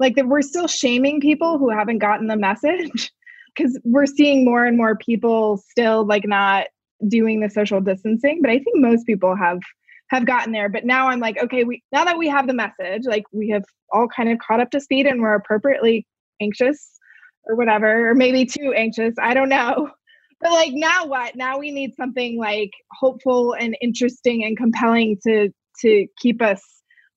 like 0.00 0.16
that 0.16 0.26
we're 0.26 0.42
still 0.42 0.66
shaming 0.66 1.20
people 1.20 1.58
who 1.58 1.70
haven't 1.70 1.98
gotten 1.98 2.26
the 2.26 2.36
message 2.36 3.12
because 3.56 3.78
we're 3.84 4.06
seeing 4.06 4.44
more 4.44 4.64
and 4.64 4.76
more 4.76 4.96
people 4.96 5.62
still 5.70 6.04
like 6.04 6.26
not 6.26 6.66
doing 7.06 7.40
the 7.40 7.48
social 7.48 7.80
distancing 7.80 8.40
but 8.42 8.50
i 8.50 8.58
think 8.58 8.76
most 8.76 9.06
people 9.06 9.34
have 9.34 9.60
have 10.08 10.26
gotten 10.26 10.52
there. 10.52 10.68
But 10.68 10.84
now 10.84 11.08
i'm 11.08 11.20
like 11.20 11.38
okay 11.40 11.62
we 11.62 11.82
now 11.92 12.04
that 12.04 12.18
we 12.18 12.28
have 12.28 12.48
the 12.48 12.52
message 12.52 13.04
like 13.04 13.22
we 13.32 13.48
have 13.50 13.62
all 13.92 14.08
kind 14.08 14.28
of 14.28 14.38
caught 14.38 14.60
up 14.60 14.70
to 14.72 14.80
speed 14.80 15.06
and 15.06 15.22
we're 15.22 15.34
appropriately 15.34 16.04
anxious 16.42 16.98
or 17.44 17.54
whatever 17.54 18.10
or 18.10 18.14
maybe 18.14 18.44
too 18.44 18.74
anxious 18.76 19.14
i 19.22 19.32
don't 19.32 19.48
know. 19.48 19.88
But 20.42 20.52
like 20.52 20.72
now 20.72 21.04
what? 21.04 21.36
Now 21.36 21.58
we 21.58 21.70
need 21.70 21.94
something 21.96 22.38
like 22.38 22.70
hopeful 22.98 23.52
and 23.52 23.76
interesting 23.82 24.42
and 24.42 24.56
compelling 24.56 25.18
to 25.24 25.50
to 25.82 26.06
keep 26.18 26.40
us 26.40 26.62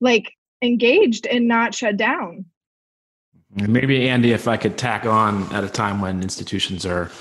like 0.01 0.25
engaged 0.63 1.27
and 1.27 1.47
not 1.47 1.75
shut 1.75 1.97
down. 1.97 2.45
Maybe, 3.55 4.09
Andy, 4.09 4.31
if 4.31 4.47
I 4.47 4.57
could 4.57 4.77
tack 4.77 5.05
on 5.05 5.43
at 5.53 5.63
a 5.63 5.69
time 5.69 6.01
when 6.01 6.23
institutions 6.23 6.85
are 6.85 7.11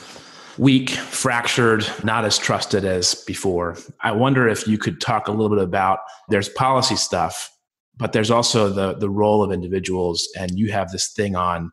weak, 0.57 0.91
fractured, 0.91 1.85
not 2.05 2.25
as 2.25 2.39
trusted 2.39 2.85
as 2.85 3.15
before, 3.27 3.77
I 4.01 4.13
wonder 4.13 4.49
if 4.49 4.67
you 4.67 4.79
could 4.79 5.01
talk 5.01 5.29
a 5.29 5.33
little 5.33 5.55
bit 5.55 5.63
about 5.63 5.99
there's 6.31 6.49
policy 6.49 6.97
stuff, 6.97 7.51
but 7.99 8.13
there's 8.13 8.31
also 8.31 8.71
the, 8.71 8.95
the 8.95 9.11
role 9.11 9.43
of 9.43 9.53
individuals, 9.53 10.27
and 10.39 10.59
you 10.59 10.73
have 10.73 10.91
this 10.91 11.13
thing 11.13 11.37
on 11.37 11.71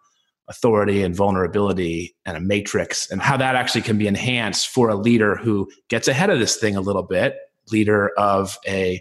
authority 0.50 1.04
and 1.04 1.16
vulnerability 1.16 2.16
and 2.26 2.36
a 2.36 2.42
matrix, 2.42 3.10
and 3.10 3.22
how 3.22 3.38
that 3.38 3.56
actually 3.56 3.82
can 3.82 3.98
be 3.98 4.08
enhanced 4.08 4.68
for 4.70 4.90
a 4.90 4.96
leader 4.96 5.36
who 5.36 5.70
gets 5.88 6.10
ahead 6.10 6.30
of 6.30 6.40
this 6.40 6.58
thing 6.58 6.76
a 6.76 6.82
little 6.82 7.04
bit, 7.04 7.38
leader 7.72 8.12
of 8.18 8.58
a 8.68 9.00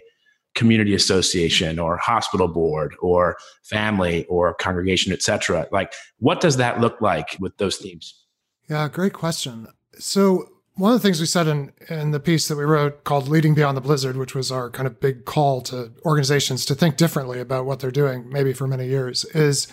community 0.55 0.93
association 0.93 1.79
or 1.79 1.97
hospital 1.97 2.47
board 2.47 2.95
or 3.01 3.37
family 3.63 4.25
or 4.25 4.53
congregation 4.55 5.13
etc 5.13 5.67
like 5.71 5.93
what 6.19 6.41
does 6.41 6.57
that 6.57 6.79
look 6.81 6.99
like 7.01 7.37
with 7.39 7.55
those 7.57 7.77
themes? 7.77 8.25
Yeah 8.69 8.87
great 8.89 9.13
question. 9.13 9.67
So 9.97 10.49
one 10.75 10.93
of 10.93 11.01
the 11.01 11.05
things 11.05 11.19
we 11.19 11.25
said 11.25 11.47
in, 11.47 11.73
in 11.89 12.11
the 12.11 12.19
piece 12.19 12.47
that 12.47 12.55
we 12.55 12.63
wrote 12.63 13.03
called 13.03 13.27
leading 13.27 13.53
beyond 13.53 13.75
the 13.75 13.81
blizzard 13.81 14.17
which 14.17 14.33
was 14.35 14.51
our 14.51 14.69
kind 14.69 14.87
of 14.87 14.99
big 14.99 15.25
call 15.25 15.61
to 15.61 15.91
organizations 16.05 16.65
to 16.65 16.75
think 16.75 16.97
differently 16.97 17.39
about 17.39 17.65
what 17.65 17.79
they're 17.79 17.91
doing 17.91 18.29
maybe 18.29 18.53
for 18.53 18.67
many 18.67 18.87
years 18.87 19.25
is 19.25 19.67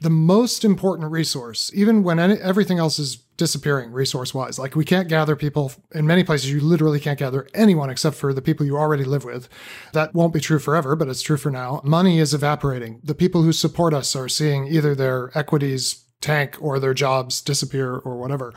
the 0.00 0.10
most 0.10 0.64
important 0.64 1.10
resource, 1.10 1.70
even 1.74 2.02
when 2.02 2.18
any, 2.18 2.36
everything 2.36 2.78
else 2.78 2.98
is 2.98 3.16
disappearing 3.36 3.90
resource 3.90 4.34
wise. 4.34 4.58
Like 4.58 4.74
we 4.74 4.84
can't 4.84 5.08
gather 5.08 5.36
people 5.36 5.72
in 5.92 6.06
many 6.06 6.24
places, 6.24 6.50
you 6.50 6.60
literally 6.60 7.00
can't 7.00 7.18
gather 7.18 7.48
anyone 7.54 7.90
except 7.90 8.16
for 8.16 8.32
the 8.32 8.42
people 8.42 8.66
you 8.66 8.76
already 8.76 9.04
live 9.04 9.24
with. 9.24 9.48
That 9.92 10.14
won't 10.14 10.34
be 10.34 10.40
true 10.40 10.58
forever, 10.58 10.96
but 10.96 11.08
it's 11.08 11.22
true 11.22 11.36
for 11.36 11.50
now. 11.50 11.80
Money 11.84 12.18
is 12.18 12.34
evaporating. 12.34 13.00
The 13.02 13.14
people 13.14 13.42
who 13.42 13.52
support 13.52 13.94
us 13.94 14.14
are 14.14 14.28
seeing 14.28 14.66
either 14.66 14.94
their 14.94 15.30
equities 15.34 16.04
tank 16.20 16.56
or 16.60 16.78
their 16.78 16.94
jobs 16.94 17.40
disappear 17.40 17.96
or 17.96 18.18
whatever. 18.18 18.52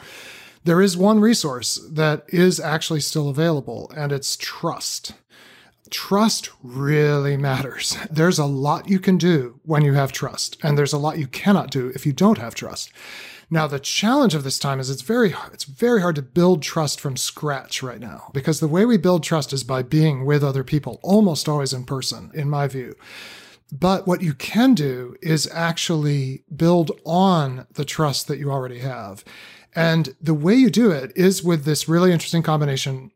There 0.66 0.82
is 0.82 0.96
one 0.96 1.20
resource 1.20 1.76
that 1.92 2.24
is 2.30 2.60
actually 2.60 3.02
still 3.02 3.28
available, 3.30 3.92
and 3.96 4.14
it's 4.14 4.38
trust 4.38 5.14
trust 5.94 6.50
really 6.64 7.38
matters. 7.38 7.96
There's 8.10 8.40
a 8.40 8.46
lot 8.46 8.90
you 8.90 9.00
can 9.00 9.18
do 9.18 9.60
when 9.64 9.86
you 9.86 9.94
have 9.94 10.12
trust, 10.12 10.58
and 10.64 10.78
there's 10.78 10.92
a 10.92 10.98
lot 10.98 11.20
you 11.20 11.28
cannot 11.28 11.72
do 11.72 11.92
if 11.96 12.06
you 12.06 12.12
don't 12.12 12.40
have 12.40 12.56
trust. 12.56 12.92
Now, 13.50 13.68
the 13.68 13.80
challenge 13.80 14.34
of 14.34 14.44
this 14.44 14.58
time 14.58 14.80
is 14.80 14.90
it's 14.90 15.04
very 15.04 15.36
it's 15.54 15.66
very 15.66 16.02
hard 16.02 16.16
to 16.16 16.24
build 16.24 16.64
trust 16.64 17.00
from 17.00 17.16
scratch 17.16 17.84
right 17.84 18.00
now 18.00 18.32
because 18.34 18.60
the 18.60 18.68
way 18.68 18.86
we 18.86 18.98
build 18.98 19.24
trust 19.24 19.54
is 19.54 19.64
by 19.64 19.84
being 19.84 20.26
with 20.26 20.44
other 20.44 20.64
people, 20.64 21.00
almost 21.04 21.48
always 21.48 21.72
in 21.72 21.84
person, 21.84 22.32
in 22.34 22.50
my 22.50 22.68
view. 22.68 22.96
But 23.72 24.08
what 24.08 24.22
you 24.22 24.34
can 24.34 24.74
do 24.74 25.16
is 25.22 25.48
actually 25.54 26.44
build 26.56 26.92
on 27.06 27.68
the 27.74 27.86
trust 27.86 28.28
that 28.28 28.40
you 28.40 28.52
already 28.52 28.80
have. 28.80 29.24
And 29.76 30.16
the 30.20 30.34
way 30.34 30.56
you 30.56 30.70
do 30.70 30.92
it 30.92 31.12
is 31.16 31.44
with 31.44 31.66
this 31.66 31.88
really 31.88 32.12
interesting 32.12 32.44
combination 32.44 33.12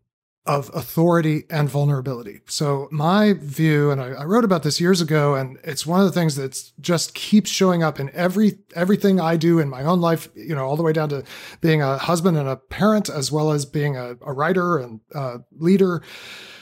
of 0.47 0.71
authority 0.73 1.43
and 1.49 1.69
vulnerability. 1.69 2.39
So 2.45 2.87
my 2.89 3.33
view, 3.33 3.91
and 3.91 4.01
I, 4.01 4.07
I, 4.13 4.23
wrote 4.23 4.45
about 4.45 4.63
this 4.63 4.79
years 4.79 5.01
ago, 5.01 5.35
and 5.35 5.59
it's 5.63 5.85
one 5.85 5.99
of 5.99 6.05
the 6.05 6.11
things 6.11 6.35
that 6.37 6.71
just 6.79 7.13
keeps 7.13 7.49
showing 7.49 7.83
up 7.83 7.99
in 7.99 8.09
every 8.13 8.59
everything 8.73 9.19
I 9.19 9.35
do 9.35 9.59
in 9.59 9.69
my 9.69 9.83
own 9.83 9.99
life. 9.99 10.29
You 10.35 10.55
know, 10.55 10.65
all 10.65 10.77
the 10.77 10.83
way 10.83 10.93
down 10.93 11.09
to 11.09 11.23
being 11.59 11.81
a 11.81 11.97
husband 11.97 12.37
and 12.37 12.47
a 12.47 12.55
parent, 12.55 13.09
as 13.09 13.31
well 13.31 13.51
as 13.51 13.65
being 13.65 13.97
a, 13.97 14.15
a 14.21 14.33
writer 14.33 14.77
and 14.77 15.01
a 15.13 15.39
leader. 15.51 16.01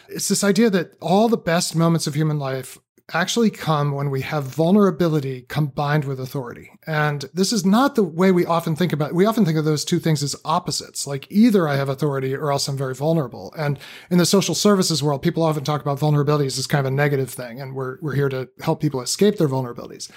It's 0.09 0.27
this 0.27 0.43
idea 0.43 0.69
that 0.69 0.95
all 1.01 1.29
the 1.29 1.37
best 1.37 1.75
moments 1.75 2.07
of 2.07 2.15
human 2.15 2.39
life 2.39 2.77
actually 3.13 3.51
come 3.51 3.91
when 3.91 4.09
we 4.09 4.21
have 4.21 4.43
vulnerability 4.45 5.43
combined 5.43 6.05
with 6.05 6.19
authority. 6.19 6.71
And 6.87 7.25
this 7.33 7.53
is 7.53 7.63
not 7.63 7.95
the 7.95 8.03
way 8.03 8.31
we 8.31 8.45
often 8.45 8.75
think 8.75 8.91
about 8.91 9.09
it. 9.09 9.15
We 9.15 9.27
often 9.27 9.45
think 9.45 9.57
of 9.57 9.65
those 9.65 9.85
two 9.85 9.99
things 9.99 10.23
as 10.23 10.35
opposites. 10.43 11.05
Like 11.05 11.27
either 11.29 11.67
I 11.67 11.75
have 11.75 11.87
authority 11.87 12.33
or 12.33 12.51
else 12.51 12.67
I'm 12.67 12.77
very 12.77 12.95
vulnerable. 12.95 13.53
And 13.57 13.77
in 14.09 14.17
the 14.17 14.25
social 14.25 14.55
services 14.55 15.03
world, 15.03 15.21
people 15.21 15.43
often 15.43 15.63
talk 15.63 15.81
about 15.81 15.99
vulnerabilities 15.99 16.57
as 16.57 16.65
kind 16.65 16.85
of 16.85 16.91
a 16.91 16.95
negative 16.95 17.29
thing. 17.29 17.61
And 17.61 17.75
we're, 17.75 17.99
we're 18.01 18.15
here 18.15 18.29
to 18.29 18.49
help 18.61 18.81
people 18.81 19.01
escape 19.01 19.37
their 19.37 19.49
vulnerabilities. 19.49 20.09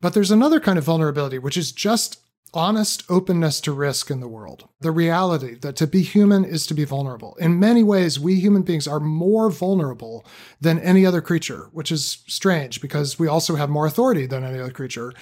But 0.00 0.12
there's 0.12 0.32
another 0.32 0.58
kind 0.58 0.78
of 0.78 0.84
vulnerability, 0.84 1.38
which 1.38 1.56
is 1.56 1.70
just 1.70 2.20
honest 2.56 3.04
openness 3.10 3.60
to 3.60 3.70
risk 3.70 4.10
in 4.10 4.20
the 4.20 4.26
world. 4.26 4.66
The 4.80 4.90
reality 4.90 5.54
that 5.56 5.76
to 5.76 5.86
be 5.86 6.02
human 6.02 6.42
is 6.42 6.66
to 6.66 6.74
be 6.74 6.84
vulnerable. 6.84 7.36
In 7.38 7.60
many 7.60 7.82
ways, 7.82 8.18
we 8.18 8.40
human 8.40 8.62
beings 8.62 8.88
are 8.88 8.98
more 8.98 9.50
vulnerable 9.50 10.24
than 10.58 10.78
any 10.78 11.04
other 11.04 11.20
creature, 11.20 11.68
which 11.72 11.92
is 11.92 12.24
strange 12.26 12.80
because 12.80 13.18
we 13.18 13.28
also 13.28 13.56
have 13.56 13.68
more 13.68 13.84
authority 13.84 14.24
than 14.26 14.42
any 14.42 14.58
other 14.58 14.72
creature 14.72 15.12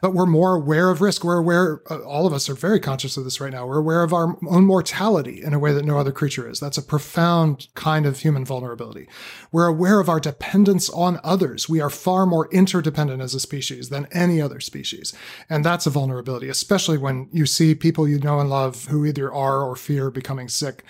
but 0.00 0.14
we're 0.14 0.26
more 0.26 0.54
aware 0.54 0.90
of 0.90 1.00
risk. 1.00 1.24
We're 1.24 1.38
aware, 1.38 1.82
uh, 1.90 2.00
all 2.00 2.26
of 2.26 2.32
us 2.32 2.48
are 2.48 2.54
very 2.54 2.80
conscious 2.80 3.16
of 3.16 3.24
this 3.24 3.40
right 3.40 3.52
now. 3.52 3.66
We're 3.66 3.78
aware 3.78 4.02
of 4.02 4.12
our 4.12 4.36
own 4.48 4.66
mortality 4.66 5.42
in 5.42 5.54
a 5.54 5.58
way 5.58 5.72
that 5.72 5.84
no 5.84 5.98
other 5.98 6.12
creature 6.12 6.48
is. 6.48 6.60
That's 6.60 6.78
a 6.78 6.82
profound 6.82 7.68
kind 7.74 8.06
of 8.06 8.20
human 8.20 8.44
vulnerability. 8.44 9.08
We're 9.52 9.66
aware 9.66 10.00
of 10.00 10.08
our 10.08 10.20
dependence 10.20 10.90
on 10.90 11.20
others. 11.24 11.68
We 11.68 11.80
are 11.80 11.90
far 11.90 12.26
more 12.26 12.48
interdependent 12.50 13.22
as 13.22 13.34
a 13.34 13.40
species 13.40 13.88
than 13.88 14.06
any 14.12 14.40
other 14.40 14.60
species. 14.60 15.14
And 15.48 15.64
that's 15.64 15.86
a 15.86 15.90
vulnerability, 15.90 16.48
especially 16.48 16.98
when 16.98 17.28
you 17.32 17.46
see 17.46 17.74
people 17.74 18.08
you 18.08 18.18
know 18.18 18.40
and 18.40 18.50
love 18.50 18.86
who 18.86 19.04
either 19.04 19.32
are 19.32 19.62
or 19.62 19.76
fear 19.76 20.10
becoming 20.10 20.48
sick 20.48 20.84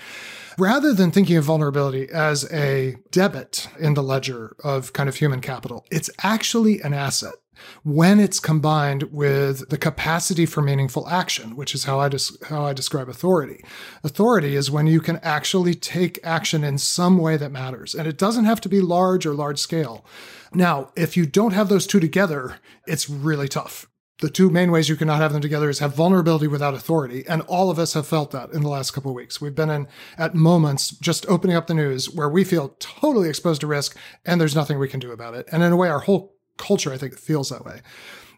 rather 0.59 0.93
than 0.93 1.11
thinking 1.11 1.37
of 1.37 1.45
vulnerability 1.45 2.09
as 2.11 2.51
a 2.53 2.97
debit 3.11 3.69
in 3.79 3.95
the 3.95 4.03
ledger 4.03 4.57
of 4.62 4.93
kind 4.93 5.09
of 5.09 5.17
human 5.17 5.40
capital, 5.40 5.85
it's 5.90 6.11
actually 6.23 6.81
an 6.81 6.95
asset 6.95 7.35
when 7.83 8.21
it's 8.21 8.40
combined 8.40 9.05
with 9.05 9.69
the 9.69 9.79
capacity 9.79 10.47
for 10.47 10.62
meaningful 10.62 11.09
action, 11.09 11.57
which 11.57 11.75
is 11.75 11.85
how 11.85 12.01
I 12.01 12.09
des- 12.09 12.45
how 12.49 12.64
I 12.64 12.73
describe 12.73 13.09
authority. 13.09 13.64
Authority 14.03 14.57
is 14.57 14.71
when 14.71 14.87
you 14.87 15.01
can 15.01 15.19
actually 15.19 15.75
take 15.75 16.19
action 16.23 16.64
in 16.64 16.79
some 16.79 17.19
way 17.19 17.37
that 17.37 17.53
matters, 17.53 17.95
and 17.95 18.07
it 18.07 18.19
doesn't 18.19 18.45
have 18.45 18.61
to 18.62 18.69
be 18.69 18.81
large 18.81 19.27
or 19.27 19.35
large 19.35 19.59
scale. 19.59 20.05
Now, 20.53 20.90
if 20.97 21.17
you 21.17 21.27
don't 21.27 21.53
have 21.53 21.69
those 21.69 21.87
two 21.87 22.01
together, 22.01 22.57
it's 22.87 23.11
really 23.11 23.49
tough. 23.49 23.88
The 24.21 24.31
two 24.31 24.49
main 24.49 24.71
ways 24.71 24.88
you 24.88 24.95
cannot 24.95 25.21
have 25.21 25.33
them 25.33 25.43
together 25.43 25.69
is 25.69 25.81
have 25.81 25.97
vulnerability 25.97 26.47
without 26.47 26.73
authority. 26.73 27.25
And 27.29 27.43
all 27.43 27.69
of 27.69 27.81
us 27.81 27.95
have 27.95 28.07
felt 28.07 28.31
that 28.31 28.53
in 28.53 28.62
the 28.62 28.69
last 28.69 28.93
couple 28.93 29.11
of 29.11 29.17
weeks. 29.17 29.40
We've 29.40 29.55
been 29.55 29.71
in 29.71 29.88
at 30.17 30.37
moments 30.37 30.90
just 30.90 31.27
opening 31.29 31.57
up 31.57 31.67
the 31.67 31.75
news 31.75 32.09
where 32.09 32.29
we 32.29 32.45
feel 32.45 32.77
totally 32.79 33.29
exposed 33.29 33.61
to 33.62 33.67
risk 33.67 33.99
and 34.25 34.40
there's 34.40 34.55
nothing 34.55 34.79
we 34.79 34.88
can 34.88 35.01
do 35.01 35.11
about 35.11 35.35
it. 35.35 35.49
And 35.51 35.64
in 35.64 35.73
a 35.73 35.77
way, 35.77 35.88
our 35.88 35.99
whole 35.99 36.34
culture, 36.57 36.93
I 36.93 36.97
think, 36.97 37.14
it 37.14 37.19
feels 37.19 37.51
that 37.51 37.64
way. 37.64 37.81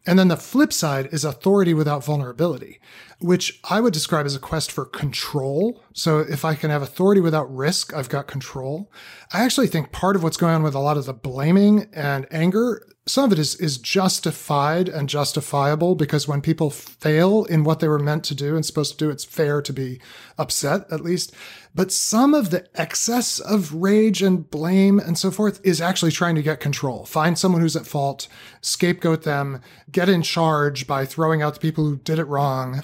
And 0.06 0.18
then 0.18 0.28
the 0.28 0.36
flip 0.36 0.72
side 0.72 1.08
is 1.10 1.24
authority 1.24 1.74
without 1.74 2.04
vulnerability, 2.04 2.78
which 3.18 3.60
I 3.68 3.80
would 3.80 3.92
describe 3.92 4.24
as 4.24 4.36
a 4.36 4.40
quest 4.40 4.70
for 4.70 4.84
control. 4.84 5.82
So 5.92 6.20
if 6.20 6.44
I 6.44 6.54
can 6.54 6.70
have 6.70 6.80
authority 6.80 7.20
without 7.20 7.52
risk, 7.54 7.92
I've 7.92 8.08
got 8.08 8.28
control. 8.28 8.90
I 9.32 9.44
actually 9.44 9.66
think 9.66 9.90
part 9.90 10.14
of 10.14 10.22
what's 10.22 10.36
going 10.36 10.54
on 10.54 10.62
with 10.62 10.76
a 10.76 10.80
lot 10.80 10.96
of 10.96 11.06
the 11.06 11.12
blaming 11.12 11.88
and 11.92 12.26
anger 12.30 12.86
some 13.08 13.24
of 13.24 13.32
it 13.32 13.38
is 13.38 13.54
is 13.56 13.78
justified 13.78 14.88
and 14.88 15.08
justifiable 15.08 15.94
because 15.94 16.26
when 16.26 16.40
people 16.40 16.70
fail 16.70 17.44
in 17.44 17.62
what 17.62 17.78
they 17.78 17.86
were 17.86 18.00
meant 18.00 18.24
to 18.24 18.34
do 18.34 18.56
and 18.56 18.66
supposed 18.66 18.98
to 18.98 19.04
do, 19.04 19.10
it's 19.10 19.24
fair 19.24 19.62
to 19.62 19.72
be 19.72 20.00
upset 20.38 20.90
at 20.90 21.00
least. 21.00 21.32
But 21.76 21.92
some 21.92 22.32
of 22.32 22.48
the 22.48 22.66
excess 22.74 23.38
of 23.38 23.74
rage 23.74 24.22
and 24.22 24.50
blame 24.50 24.98
and 24.98 25.18
so 25.18 25.30
forth 25.30 25.60
is 25.62 25.78
actually 25.78 26.10
trying 26.10 26.34
to 26.36 26.42
get 26.42 26.58
control. 26.58 27.04
Find 27.04 27.38
someone 27.38 27.60
who's 27.60 27.76
at 27.76 27.86
fault, 27.86 28.28
scapegoat 28.62 29.24
them, 29.24 29.60
get 29.92 30.08
in 30.08 30.22
charge 30.22 30.86
by 30.86 31.04
throwing 31.04 31.42
out 31.42 31.52
the 31.52 31.60
people 31.60 31.84
who 31.84 31.98
did 31.98 32.18
it 32.18 32.24
wrong. 32.24 32.82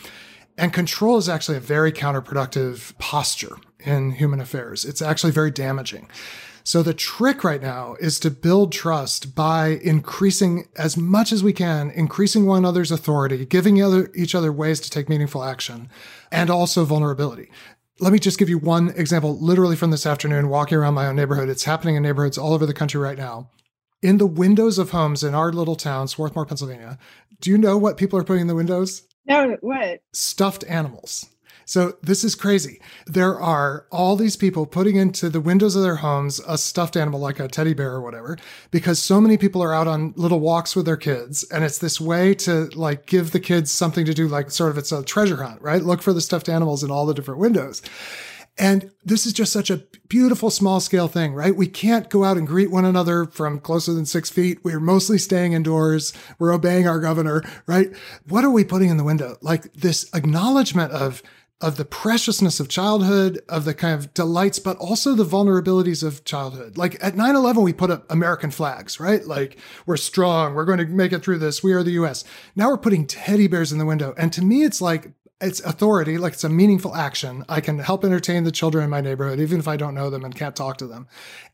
And 0.59 0.75
control 0.75 1.17
is 1.17 1.31
actually 1.31 1.57
a 1.57 1.61
very 1.61 1.91
counterproductive 1.91 2.97
posture 2.99 3.57
in 3.81 4.13
human 4.13 4.41
affairs. 4.41 4.85
It's 4.85 5.01
actually 5.01 5.33
very 5.33 5.51
damaging. 5.51 6.11
So 6.65 6.83
the 6.83 6.95
trick 6.95 7.43
right 7.43 7.61
now 7.61 7.97
is 7.99 8.21
to 8.21 8.31
build 8.31 8.73
trust 8.73 9.35
by 9.35 9.81
increasing 9.83 10.69
as 10.77 10.97
much 10.97 11.33
as 11.33 11.43
we 11.43 11.53
can, 11.53 11.91
increasing 11.91 12.47
one 12.47 12.59
another's 12.59 12.93
authority, 12.93 13.45
giving 13.45 13.79
each 14.15 14.35
other 14.35 14.53
ways 14.53 14.79
to 14.81 14.91
take 14.91 15.09
meaningful 15.09 15.43
action, 15.43 15.89
and 16.31 16.51
also 16.51 16.85
vulnerability. 16.85 17.51
Let 18.03 18.13
me 18.13 18.19
just 18.19 18.37
give 18.37 18.49
you 18.49 18.59
one 18.59 18.89
example, 18.97 19.39
literally 19.39 19.77
from 19.77 19.93
this 19.93 20.07
afternoon, 20.07 20.49
walking 20.49 20.77
around 20.77 20.95
my 20.95 21.07
own 21.07 21.15
neighborhood. 21.15 21.49
It's 21.49 21.63
happening 21.63 21.95
in 21.95 22.03
neighborhoods 22.03 22.37
all 22.37 22.53
over 22.53 22.67
the 22.67 22.75
country 22.75 23.01
right 23.01 23.17
now. 23.17 23.49
In 24.03 24.19
the 24.19 24.27
windows 24.27 24.77
of 24.77 24.91
homes 24.91 25.23
in 25.23 25.37
our 25.37 25.53
little 25.53 25.77
town, 25.77 26.09
Swarthmore, 26.09 26.45
Pennsylvania, 26.45 26.99
do 27.41 27.49
you 27.49 27.57
know 27.57 27.79
what 27.79 27.97
people 27.97 28.19
are 28.19 28.25
putting 28.25 28.41
in 28.41 28.47
the 28.49 28.57
windows? 28.57 29.03
No, 29.29 29.57
what? 29.61 30.01
Stuffed 30.13 30.65
animals. 30.69 31.27
So 31.73 31.97
this 32.03 32.23
is 32.23 32.35
crazy. 32.35 32.83
There 33.07 33.41
are 33.41 33.87
all 33.91 34.15
these 34.15 34.37
people 34.37 34.67
putting 34.67 34.97
into 34.97 35.31
the 35.31 35.41
windows 35.41 35.75
of 35.75 35.83
their 35.83 35.97
homes 35.97 36.39
a 36.47 36.59
stuffed 36.59 36.99
animal 36.99 37.19
like 37.19 37.41
a 37.41 37.49
teddy 37.49 37.73
bear 37.73 37.93
or 37.93 38.03
whatever, 38.03 38.37
because 38.71 39.03
so 39.03 39.23
many 39.23 39.39
people 39.39 39.63
are 39.63 39.73
out 39.73 39.89
on 39.89 40.13
little 40.15 40.41
walks 40.41 40.77
with 40.77 40.85
their 40.85 40.99
kids. 40.99 41.45
And 41.45 41.65
it's 41.65 41.79
this 41.79 41.99
way 41.99 42.35
to 42.35 42.67
like 42.75 43.07
give 43.07 43.31
the 43.31 43.41
kids 43.41 43.71
something 43.71 44.05
to 44.05 44.13
do, 44.13 44.29
like 44.29 44.51
sort 44.51 44.71
of 44.71 44.77
it's 44.77 44.93
a 44.93 45.03
treasure 45.03 45.43
hunt, 45.43 45.63
right? 45.63 45.83
Look 45.83 46.03
for 46.03 46.13
the 46.13 46.21
stuffed 46.21 46.51
animals 46.51 46.85
in 46.85 46.91
all 46.91 47.07
the 47.07 47.15
different 47.15 47.41
windows. 47.41 47.81
And 48.59 48.91
this 49.03 49.25
is 49.25 49.33
just 49.33 49.51
such 49.51 49.71
a 49.71 49.83
beautiful 50.09 50.51
small 50.51 50.79
scale 50.79 51.09
thing, 51.09 51.33
right? 51.33 51.57
We 51.57 51.69
can't 51.69 52.11
go 52.11 52.23
out 52.23 52.37
and 52.37 52.47
greet 52.47 52.71
one 52.71 52.85
another 52.85 53.25
from 53.25 53.61
closer 53.61 53.95
than 53.95 54.05
six 54.05 54.29
feet. 54.29 54.63
We're 54.63 54.79
mostly 54.79 55.17
staying 55.17 55.55
indoors. 55.55 56.13
We're 56.39 56.53
obeying 56.53 56.87
our 56.87 57.01
governor, 57.01 57.43
right? 57.67 57.97
What 58.29 58.45
are 58.45 58.51
we 58.51 58.63
putting 58.63 58.91
in 58.91 58.99
the 58.99 59.05
window? 59.05 59.39
Like 59.41 59.73
this 59.73 60.15
acknowledgement 60.15 60.93
of 60.93 61.23
of 61.63 61.77
the 61.77 61.85
preciousness 61.85 62.59
of 62.61 62.69
childhood, 62.69 63.41
of 63.49 63.65
the 63.65 63.73
kind 63.73 63.95
of 63.95 64.13
delights, 64.13 64.59
but 64.59 64.77
also 64.79 65.15
the 65.15 65.25
vulnerabilities 65.25 66.03
of 66.03 66.25
childhood. 66.25 66.77
Like 66.77 67.03
at 67.03 67.17
9 67.17 67.37
11, 67.37 67.63
we 67.63 67.73
put 67.73 67.91
up 67.91 68.11
American 68.11 68.51
flags, 68.51 68.99
right? 68.99 69.25
Like 69.25 69.57
we're 69.87 69.97
strong, 69.97 70.55
we're 70.55 70.65
going 70.65 70.79
to 70.79 70.87
make 70.87 71.13
it 71.13 71.23
through 71.23 71.39
this, 71.39 71.63
we 71.63 71.73
are 71.73 71.85
the 71.85 71.93
US. 71.93 72.25
Now 72.57 72.69
we're 72.69 72.79
putting 72.79 73.07
teddy 73.07 73.47
bears 73.47 73.73
in 73.73 73.79
the 73.79 73.87
window. 73.87 74.13
And 74.19 74.33
to 74.33 74.45
me, 74.45 74.65
it's 74.65 74.83
like 74.83 75.13
it's 75.43 75.61
authority, 75.61 76.19
like 76.19 76.35
it's 76.35 76.45
a 76.45 76.49
meaningful 76.49 76.95
action. 76.95 77.45
I 77.49 77.61
can 77.61 77.81
help 77.81 78.05
entertain 78.05 78.45
the 78.45 78.53
children 78.53 78.85
in 78.85 78.91
my 78.91 79.01
neighborhood, 79.01 79.41
even 79.41 79.59
if 79.59 79.67
I 79.67 79.77
don't 79.77 79.95
know 79.95 80.09
them 80.09 80.25
and 80.25 80.35
can't 80.35 80.55
talk 80.55 80.79
to 80.79 80.87
them. 80.87 81.09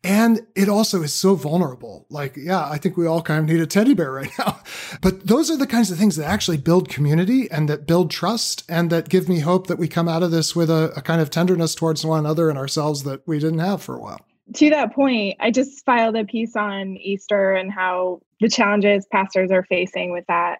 And 0.05 0.47
it 0.55 0.69
also 0.69 1.03
is 1.03 1.15
so 1.15 1.35
vulnerable. 1.35 2.07
Like, 2.11 2.37
yeah, 2.37 2.69
I 2.69 2.77
think 2.77 2.97
we 2.97 3.07
all 3.07 3.23
kind 3.23 3.41
of 3.41 3.47
need 3.47 3.61
a 3.61 3.67
teddy 3.67 3.95
bear 3.95 4.13
right 4.13 4.31
now. 4.39 4.61
But 5.01 5.27
those 5.27 5.51
are 5.51 5.57
the 5.57 5.67
kinds 5.67 5.91
of 5.91 5.99
things 5.99 6.17
that 6.17 6.27
actually 6.27 6.59
build 6.59 6.89
community 6.89 7.51
and 7.51 7.69
that 7.69 7.87
build 7.87 8.11
trust 8.11 8.65
and 8.69 8.91
that 8.91 9.09
give 9.09 9.29
me 9.29 9.41
hope 9.41 9.67
that 9.69 9.79
we 9.79 9.89
come 9.89 10.09
out 10.09 10.23
of 10.23 10.31
this 10.31 10.55
with 10.55 10.71
a, 10.71 10.93
a 10.95 11.01
kind 11.01 11.21
of 11.21 11.31
tenderness 11.31 11.75
towards 11.75 12.05
one 12.05 12.21
another 12.21 12.51
and 12.51 12.59
ourselves 12.59 13.05
that 13.05 13.27
we 13.27 13.39
didn't 13.39 13.61
have 13.61 13.83
for 13.83 13.97
a 13.97 14.01
while. 14.01 14.21
To 14.55 14.71
that 14.71 14.95
point, 14.95 15.37
I 15.41 15.51
just 15.51 15.85
filed 15.85 16.17
a 16.17 16.25
piece 16.25 16.57
on 16.57 16.97
Easter 16.97 17.53
and 17.53 17.71
how 17.71 18.21
the 18.41 18.49
challenges 18.49 19.07
pastors 19.11 19.51
are 19.51 19.65
facing 19.65 20.13
with 20.13 20.25
that 20.29 20.59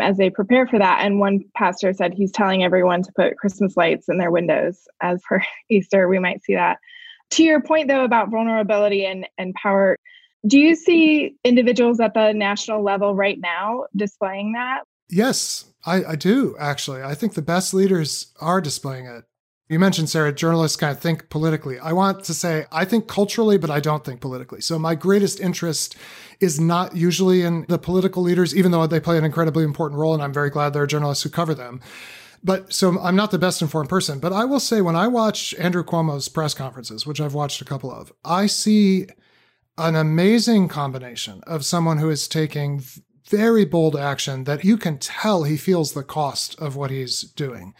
as 0.00 0.16
they 0.16 0.30
prepare 0.30 0.66
for 0.66 0.78
that. 0.78 1.00
And 1.02 1.20
one 1.20 1.40
pastor 1.54 1.92
said 1.92 2.14
he's 2.14 2.32
telling 2.32 2.64
everyone 2.64 3.02
to 3.02 3.12
put 3.14 3.36
Christmas 3.36 3.76
lights 3.76 4.08
in 4.08 4.18
their 4.18 4.30
windows 4.30 4.88
as 5.00 5.22
for 5.26 5.42
Easter. 5.70 6.08
We 6.08 6.18
might 6.18 6.42
see 6.42 6.54
that. 6.54 6.78
To 7.32 7.42
your 7.42 7.60
point, 7.60 7.88
though, 7.88 8.04
about 8.04 8.30
vulnerability 8.30 9.04
and, 9.06 9.26
and 9.38 9.54
power, 9.54 9.96
do 10.46 10.58
you 10.58 10.76
see 10.76 11.36
individuals 11.42 12.00
at 12.00 12.14
the 12.14 12.32
national 12.32 12.82
level 12.82 13.14
right 13.14 13.38
now 13.40 13.84
displaying 13.96 14.52
that? 14.52 14.82
Yes, 15.08 15.66
I, 15.86 16.04
I 16.04 16.16
do, 16.16 16.56
actually. 16.58 17.02
I 17.02 17.14
think 17.14 17.34
the 17.34 17.42
best 17.42 17.74
leaders 17.74 18.32
are 18.40 18.60
displaying 18.60 19.06
it. 19.06 19.24
You 19.66 19.78
mentioned, 19.78 20.10
Sarah, 20.10 20.32
journalists 20.32 20.76
kind 20.76 20.92
of 20.92 21.00
think 21.00 21.30
politically. 21.30 21.78
I 21.78 21.92
want 21.92 22.24
to 22.24 22.34
say 22.34 22.66
I 22.70 22.84
think 22.84 23.08
culturally, 23.08 23.56
but 23.56 23.70
I 23.70 23.80
don't 23.80 24.04
think 24.04 24.20
politically. 24.20 24.60
So 24.60 24.78
my 24.78 24.94
greatest 24.94 25.40
interest 25.40 25.96
is 26.38 26.60
not 26.60 26.94
usually 26.94 27.40
in 27.42 27.64
the 27.68 27.78
political 27.78 28.22
leaders, 28.22 28.54
even 28.54 28.72
though 28.72 28.86
they 28.86 29.00
play 29.00 29.16
an 29.16 29.24
incredibly 29.24 29.64
important 29.64 29.98
role. 29.98 30.12
And 30.12 30.22
I'm 30.22 30.34
very 30.34 30.50
glad 30.50 30.74
there 30.74 30.82
are 30.82 30.86
journalists 30.86 31.24
who 31.24 31.30
cover 31.30 31.54
them. 31.54 31.80
But 32.42 32.74
so 32.74 32.98
I'm 33.00 33.16
not 33.16 33.30
the 33.30 33.38
best 33.38 33.62
informed 33.62 33.88
person, 33.88 34.18
but 34.18 34.34
I 34.34 34.44
will 34.44 34.60
say 34.60 34.82
when 34.82 34.96
I 34.96 35.08
watch 35.08 35.54
Andrew 35.54 35.82
Cuomo's 35.82 36.28
press 36.28 36.52
conferences, 36.52 37.06
which 37.06 37.18
I've 37.18 37.32
watched 37.32 37.62
a 37.62 37.64
couple 37.64 37.90
of, 37.90 38.12
I 38.22 38.46
see 38.46 39.06
an 39.78 39.96
amazing 39.96 40.68
combination 40.68 41.40
of 41.46 41.64
someone 41.64 41.96
who 41.96 42.10
is 42.10 42.28
taking 42.28 42.82
very 43.30 43.64
bold 43.64 43.96
action 43.96 44.44
that 44.44 44.62
you 44.62 44.76
can 44.76 44.98
tell 44.98 45.44
he 45.44 45.56
feels 45.56 45.94
the 45.94 46.04
cost 46.04 46.54
of 46.60 46.76
what 46.76 46.90
he's 46.90 47.22
doing. 47.22 47.72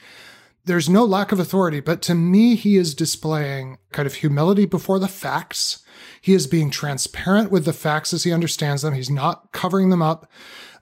There's 0.67 0.89
no 0.89 1.05
lack 1.05 1.31
of 1.31 1.39
authority, 1.39 1.81
but 1.81 2.01
to 2.03 2.15
me, 2.15 2.55
he 2.55 2.77
is 2.77 2.95
displaying 2.95 3.79
kind 3.93 4.07
of 4.07 4.15
humility 4.15 4.65
before 4.65 4.99
the 4.99 5.09
facts. 5.09 5.85
He 6.23 6.33
is 6.33 6.47
being 6.47 6.71
transparent 6.71 7.51
with 7.51 7.67
the 7.67 7.73
facts 7.75 8.15
as 8.15 8.25
he 8.25 8.33
understands 8.33 8.81
them. 8.81 8.95
He's 8.95 9.11
not 9.11 9.53
covering 9.53 9.91
them 9.91 10.01
up. 10.01 10.31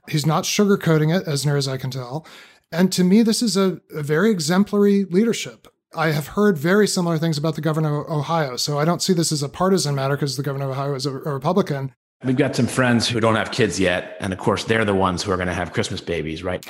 He's 0.07 0.25
not 0.25 0.45
sugarcoating 0.45 1.15
it, 1.15 1.27
as 1.27 1.45
near 1.45 1.57
as 1.57 1.67
I 1.67 1.77
can 1.77 1.91
tell. 1.91 2.25
And 2.71 2.91
to 2.93 3.03
me, 3.03 3.23
this 3.23 3.41
is 3.41 3.57
a, 3.57 3.81
a 3.93 4.01
very 4.01 4.31
exemplary 4.31 5.05
leadership. 5.05 5.67
I 5.95 6.11
have 6.11 6.27
heard 6.27 6.57
very 6.57 6.87
similar 6.87 7.17
things 7.17 7.37
about 7.37 7.55
the 7.55 7.61
governor 7.61 8.01
of 8.01 8.09
Ohio. 8.09 8.55
So 8.57 8.79
I 8.79 8.85
don't 8.85 9.01
see 9.01 9.13
this 9.13 9.31
as 9.31 9.43
a 9.43 9.49
partisan 9.49 9.95
matter 9.95 10.15
because 10.15 10.37
the 10.37 10.43
governor 10.43 10.65
of 10.65 10.71
Ohio 10.71 10.95
is 10.95 11.05
a, 11.05 11.11
a 11.11 11.33
Republican. 11.33 11.93
We've 12.23 12.37
got 12.37 12.55
some 12.55 12.67
friends 12.67 13.07
who 13.07 13.19
don't 13.19 13.35
have 13.35 13.51
kids 13.51 13.79
yet. 13.79 14.15
And 14.19 14.33
of 14.33 14.39
course, 14.39 14.63
they're 14.63 14.85
the 14.85 14.95
ones 14.95 15.23
who 15.23 15.31
are 15.31 15.37
going 15.37 15.47
to 15.47 15.53
have 15.53 15.73
Christmas 15.73 16.01
babies, 16.01 16.41
right? 16.41 16.65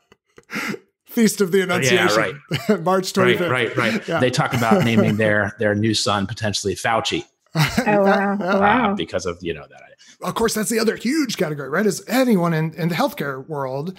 Feast 1.17 1.41
of 1.41 1.51
the 1.51 1.63
Annunciation. 1.63 2.43
Yeah, 2.51 2.69
right. 2.69 2.81
March 2.83 3.15
25th. 3.15 3.51
Right, 3.51 3.75
right, 3.75 3.77
right. 3.77 4.07
Yeah. 4.09 4.21
They 4.21 4.31
talk 4.31 4.53
about 4.53 4.85
naming 4.91 5.17
their 5.17 5.57
their 5.59 5.75
new 5.75 5.95
son 5.95 6.27
potentially 6.27 6.75
Fauci. 6.75 7.25
oh 7.55 7.63
wow! 7.87 8.37
Oh, 8.39 8.61
wow. 8.61 8.93
Uh, 8.93 8.95
because 8.95 9.25
of 9.25 9.39
you 9.41 9.55
know 9.55 9.65
that. 9.71 9.81
Of 10.21 10.35
course, 10.35 10.53
that's 10.53 10.69
the 10.69 10.79
other 10.79 10.95
huge 10.95 11.39
category, 11.39 11.71
right? 11.71 11.87
Is 11.87 12.05
anyone 12.07 12.53
in 12.53 12.75
in 12.75 12.91
the 12.91 12.95
healthcare 12.95 13.49
world 13.49 13.97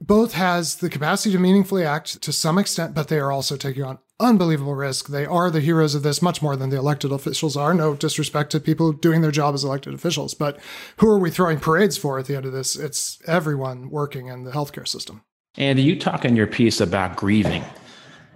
both 0.00 0.34
has 0.34 0.76
the 0.76 0.88
capacity 0.88 1.32
to 1.32 1.40
meaningfully 1.40 1.84
act 1.84 2.22
to 2.22 2.32
some 2.32 2.56
extent, 2.56 2.94
but 2.94 3.08
they 3.08 3.18
are 3.18 3.32
also 3.32 3.56
taking 3.56 3.82
on 3.82 3.98
unbelievable 4.20 4.76
risk. 4.76 5.08
They 5.08 5.26
are 5.26 5.50
the 5.50 5.60
heroes 5.60 5.96
of 5.96 6.04
this 6.04 6.22
much 6.22 6.40
more 6.40 6.54
than 6.54 6.70
the 6.70 6.78
elected 6.78 7.10
officials 7.10 7.56
are. 7.56 7.74
No 7.74 7.94
disrespect 7.94 8.52
to 8.52 8.60
people 8.60 8.92
doing 8.92 9.22
their 9.22 9.32
job 9.32 9.54
as 9.54 9.64
elected 9.64 9.92
officials, 9.92 10.34
but 10.34 10.60
who 10.98 11.08
are 11.08 11.18
we 11.18 11.30
throwing 11.30 11.58
parades 11.58 11.98
for 11.98 12.20
at 12.20 12.26
the 12.26 12.36
end 12.36 12.46
of 12.46 12.52
this? 12.52 12.76
It's 12.76 13.18
everyone 13.26 13.90
working 13.90 14.28
in 14.28 14.44
the 14.44 14.52
healthcare 14.52 14.86
system. 14.86 15.22
Andy, 15.56 15.82
you 15.82 15.98
talk 15.98 16.24
in 16.24 16.36
your 16.36 16.46
piece 16.46 16.80
about 16.80 17.16
grieving. 17.16 17.64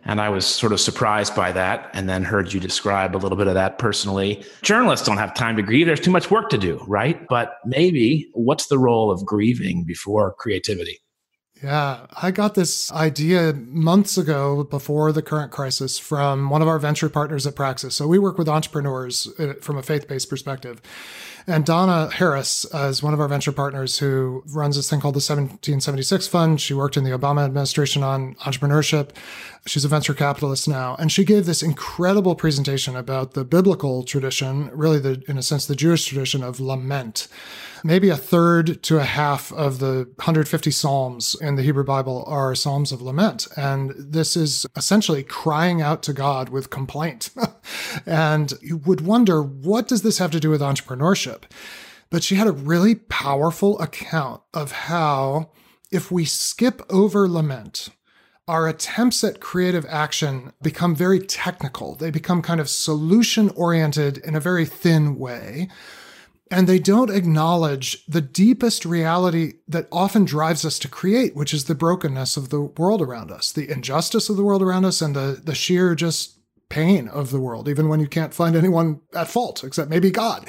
And 0.07 0.21
I 0.21 0.29
was 0.29 0.45
sort 0.45 0.73
of 0.73 0.81
surprised 0.81 1.35
by 1.35 1.53
that 1.53 1.89
and 1.95 2.09
then 2.09 2.25
heard 2.25 2.53
you 2.53 2.61
describe 2.61 3.17
a 3.17 3.19
little 3.19 3.39
bit 3.39 3.47
of 3.47 3.55
that 3.55 3.79
personally. 3.79 4.45
Journalists 4.61 5.07
don't 5.07 5.17
have 5.17 5.33
time 5.33 5.57
to 5.57 5.63
grieve. 5.63 5.87
There's 5.87 6.01
too 6.01 6.11
much 6.11 6.31
work 6.31 6.51
to 6.51 6.59
do, 6.59 6.85
right? 6.87 7.27
But 7.29 7.57
maybe 7.65 8.29
what's 8.35 8.67
the 8.67 8.79
role 8.79 9.11
of 9.11 9.25
grieving 9.25 9.85
before 9.85 10.35
creativity? 10.35 10.99
Yeah, 11.63 12.07
I 12.21 12.31
got 12.31 12.55
this 12.55 12.93
idea 12.93 13.55
months 13.55 14.19
ago 14.19 14.65
before 14.65 15.13
the 15.13 15.23
current 15.23 15.51
crisis 15.51 15.99
from 15.99 16.51
one 16.51 16.61
of 16.61 16.69
our 16.69 16.79
venture 16.79 17.09
partners 17.09 17.47
at 17.47 17.57
Praxis. 17.57 17.97
So 17.97 18.07
we 18.07 18.19
work 18.19 18.37
with 18.37 18.51
entrepreneurs 18.51 19.29
uh, 19.39 19.55
from 19.63 19.79
a 19.79 19.83
faith 19.83 20.07
based 20.07 20.29
perspective. 20.29 20.83
And 21.47 21.67
Donna 21.67 22.09
Harris 22.11 22.65
is 22.73 23.03
one 23.03 23.13
of 23.13 23.21
our 23.21 23.29
venture 23.29 23.53
partners 23.53 23.99
who 23.99 24.43
runs 24.47 24.77
this 24.77 24.89
thing 24.89 25.01
called 25.01 25.15
the 25.15 25.19
1776 25.19 26.27
Fund. 26.27 26.59
She 26.59 26.73
worked 26.73 26.97
in 26.97 27.05
the 27.05 27.11
Obama 27.11 27.45
administration 27.45 28.03
on 28.03 28.35
entrepreneurship. 28.37 29.11
She's 29.67 29.85
a 29.85 29.89
venture 29.89 30.15
capitalist 30.15 30.67
now. 30.69 30.97
And 30.99 31.13
she 31.13 31.23
gave 31.23 31.45
this 31.45 31.63
incredible 31.63 32.35
presentation 32.35 32.97
about 32.97 33.35
the 33.35 33.45
biblical 33.45 34.05
tradition, 34.05 34.71
really, 34.73 34.99
the, 34.99 35.23
in 35.29 35.37
a 35.37 35.43
sense, 35.43 35.67
the 35.67 35.77
Jewish 35.77 36.07
tradition 36.07 36.43
of 36.43 36.61
lament. 36.61 37.29
Maybe 37.87 38.09
a 38.09 38.17
third 38.17 38.83
to 38.85 38.97
a 38.97 39.05
half 39.05 39.53
of 39.53 39.79
the 39.79 40.09
150 40.17 40.71
Psalms 40.71 41.37
in 41.43 41.57
the 41.57 41.63
Hebrew 41.63 41.85
Bible 41.85 42.25
are 42.27 42.55
Psalms 42.55 42.93
of 42.93 43.03
lament. 43.03 43.47
And 43.59 43.93
this 43.99 44.39
is 44.39 44.65
essentially 44.75 45.23
crying 45.23 45.83
out 45.83 46.03
to 46.05 46.15
God 46.15 46.49
with 46.49 46.71
complaint. 46.71 47.29
and 48.07 48.55
you 48.63 48.79
would 48.79 49.03
wonder, 49.03 49.43
what 49.43 49.87
does 49.87 50.01
this 50.01 50.17
have 50.17 50.31
to 50.31 50.41
do 50.41 50.49
with 50.49 50.63
entrepreneurship? 50.63 51.34
But 52.11 52.23
she 52.23 52.37
had 52.37 52.47
a 52.47 52.53
really 52.53 52.95
powerful 52.95 53.81
account 53.81 54.43
of 54.53 54.73
how, 54.73 55.51
if 55.91 56.11
we 56.11 56.25
skip 56.25 56.83
over 56.91 57.29
lament, 57.29 57.89
our 58.47 58.69
attempts 58.69 59.25
at 59.25 59.41
creative 59.41 59.87
action 59.89 60.53
become 60.61 60.95
very 60.95 61.19
technical. 61.19 61.95
They 61.95 62.11
become 62.11 62.43
kind 62.43 62.61
of 62.61 62.69
solution 62.69 63.51
oriented 63.51 64.19
in 64.19 64.35
a 64.35 64.41
very 64.41 64.67
thin 64.67 65.19
way 65.19 65.69
and 66.51 66.69
they 66.69 66.79
don't 66.79 67.11
acknowledge 67.11 68.05
the 68.07 68.21
deepest 68.21 68.85
reality 68.85 69.55
that 69.67 69.89
often 69.91 70.25
drives 70.25 70.65
us 70.65 70.79
to 70.79 70.89
create, 70.89 71.35
which 71.35 71.55
is 71.55 71.65
the 71.65 71.75
brokenness 71.75 72.37
of 72.37 72.51
the 72.51 72.61
world 72.61 73.01
around 73.01 73.31
us, 73.31 73.51
the 73.51 73.71
injustice 73.71 74.29
of 74.29 74.37
the 74.37 74.45
world 74.45 74.63
around 74.63 74.85
us, 74.85 75.01
and 75.01 75.17
the, 75.17 75.41
the 75.43 75.55
sheer 75.55 75.95
just 75.95 76.39
pain 76.69 77.09
of 77.09 77.31
the 77.31 77.41
world, 77.41 77.69
even 77.69 77.89
when 77.89 77.99
you 77.99 78.07
can't 78.07 78.35
find 78.35 78.55
anyone 78.55 79.01
at 79.15 79.29
fault, 79.29 79.65
except 79.65 79.91
maybe 79.91 80.11
God. 80.11 80.49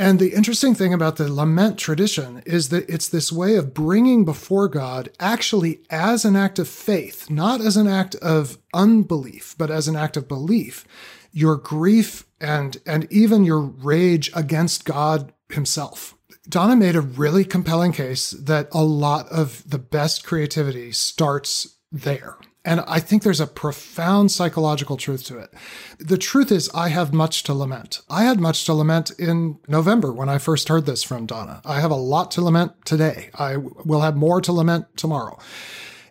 And 0.00 0.18
the 0.18 0.32
interesting 0.32 0.74
thing 0.74 0.94
about 0.94 1.16
the 1.16 1.30
lament 1.30 1.76
tradition 1.76 2.42
is 2.46 2.70
that 2.70 2.88
it's 2.88 3.06
this 3.06 3.30
way 3.30 3.56
of 3.56 3.74
bringing 3.74 4.24
before 4.24 4.66
God 4.66 5.10
actually 5.20 5.82
as 5.90 6.24
an 6.24 6.36
act 6.36 6.58
of 6.58 6.68
faith, 6.68 7.28
not 7.28 7.60
as 7.60 7.76
an 7.76 7.86
act 7.86 8.14
of 8.14 8.56
unbelief, 8.72 9.54
but 9.58 9.70
as 9.70 9.88
an 9.88 9.96
act 9.96 10.16
of 10.16 10.26
belief 10.26 10.86
your 11.32 11.56
grief 11.56 12.24
and 12.40 12.78
and 12.86 13.06
even 13.12 13.44
your 13.44 13.60
rage 13.60 14.30
against 14.34 14.86
God 14.86 15.34
himself. 15.50 16.16
Donna 16.48 16.76
made 16.76 16.96
a 16.96 17.02
really 17.02 17.44
compelling 17.44 17.92
case 17.92 18.30
that 18.30 18.68
a 18.72 18.82
lot 18.82 19.28
of 19.28 19.68
the 19.68 19.78
best 19.78 20.24
creativity 20.24 20.92
starts 20.92 21.76
there. 21.92 22.38
And 22.64 22.80
I 22.80 23.00
think 23.00 23.22
there's 23.22 23.40
a 23.40 23.46
profound 23.46 24.30
psychological 24.30 24.98
truth 24.98 25.24
to 25.24 25.38
it. 25.38 25.52
The 25.98 26.18
truth 26.18 26.52
is, 26.52 26.70
I 26.74 26.88
have 26.88 27.12
much 27.12 27.42
to 27.44 27.54
lament. 27.54 28.02
I 28.10 28.24
had 28.24 28.38
much 28.38 28.64
to 28.66 28.74
lament 28.74 29.10
in 29.18 29.58
November 29.66 30.12
when 30.12 30.28
I 30.28 30.38
first 30.38 30.68
heard 30.68 30.84
this 30.84 31.02
from 31.02 31.24
Donna. 31.24 31.62
I 31.64 31.80
have 31.80 31.90
a 31.90 31.96
lot 31.96 32.30
to 32.32 32.42
lament 32.42 32.72
today. 32.84 33.30
I 33.34 33.56
will 33.56 34.02
have 34.02 34.16
more 34.16 34.42
to 34.42 34.52
lament 34.52 34.96
tomorrow. 34.96 35.38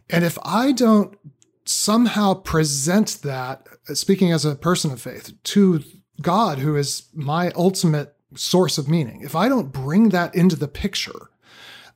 And 0.10 0.26
if 0.26 0.40
I 0.44 0.72
don't 0.72 1.16
somehow 1.66 2.34
present 2.34 3.20
that, 3.22 3.68
speaking 3.94 4.32
as 4.32 4.44
a 4.44 4.56
person 4.56 4.92
of 4.92 5.00
faith, 5.00 5.32
to 5.44 5.84
God, 6.20 6.58
who 6.58 6.76
is 6.76 7.10
my 7.14 7.52
ultimate 7.52 8.16
source 8.36 8.78
of 8.78 8.88
meaning. 8.88 9.22
If 9.22 9.36
I 9.36 9.50
don't 9.50 9.72
bring 9.72 10.10
that 10.10 10.34
into 10.36 10.56
the 10.56 10.68
picture, 10.68 11.30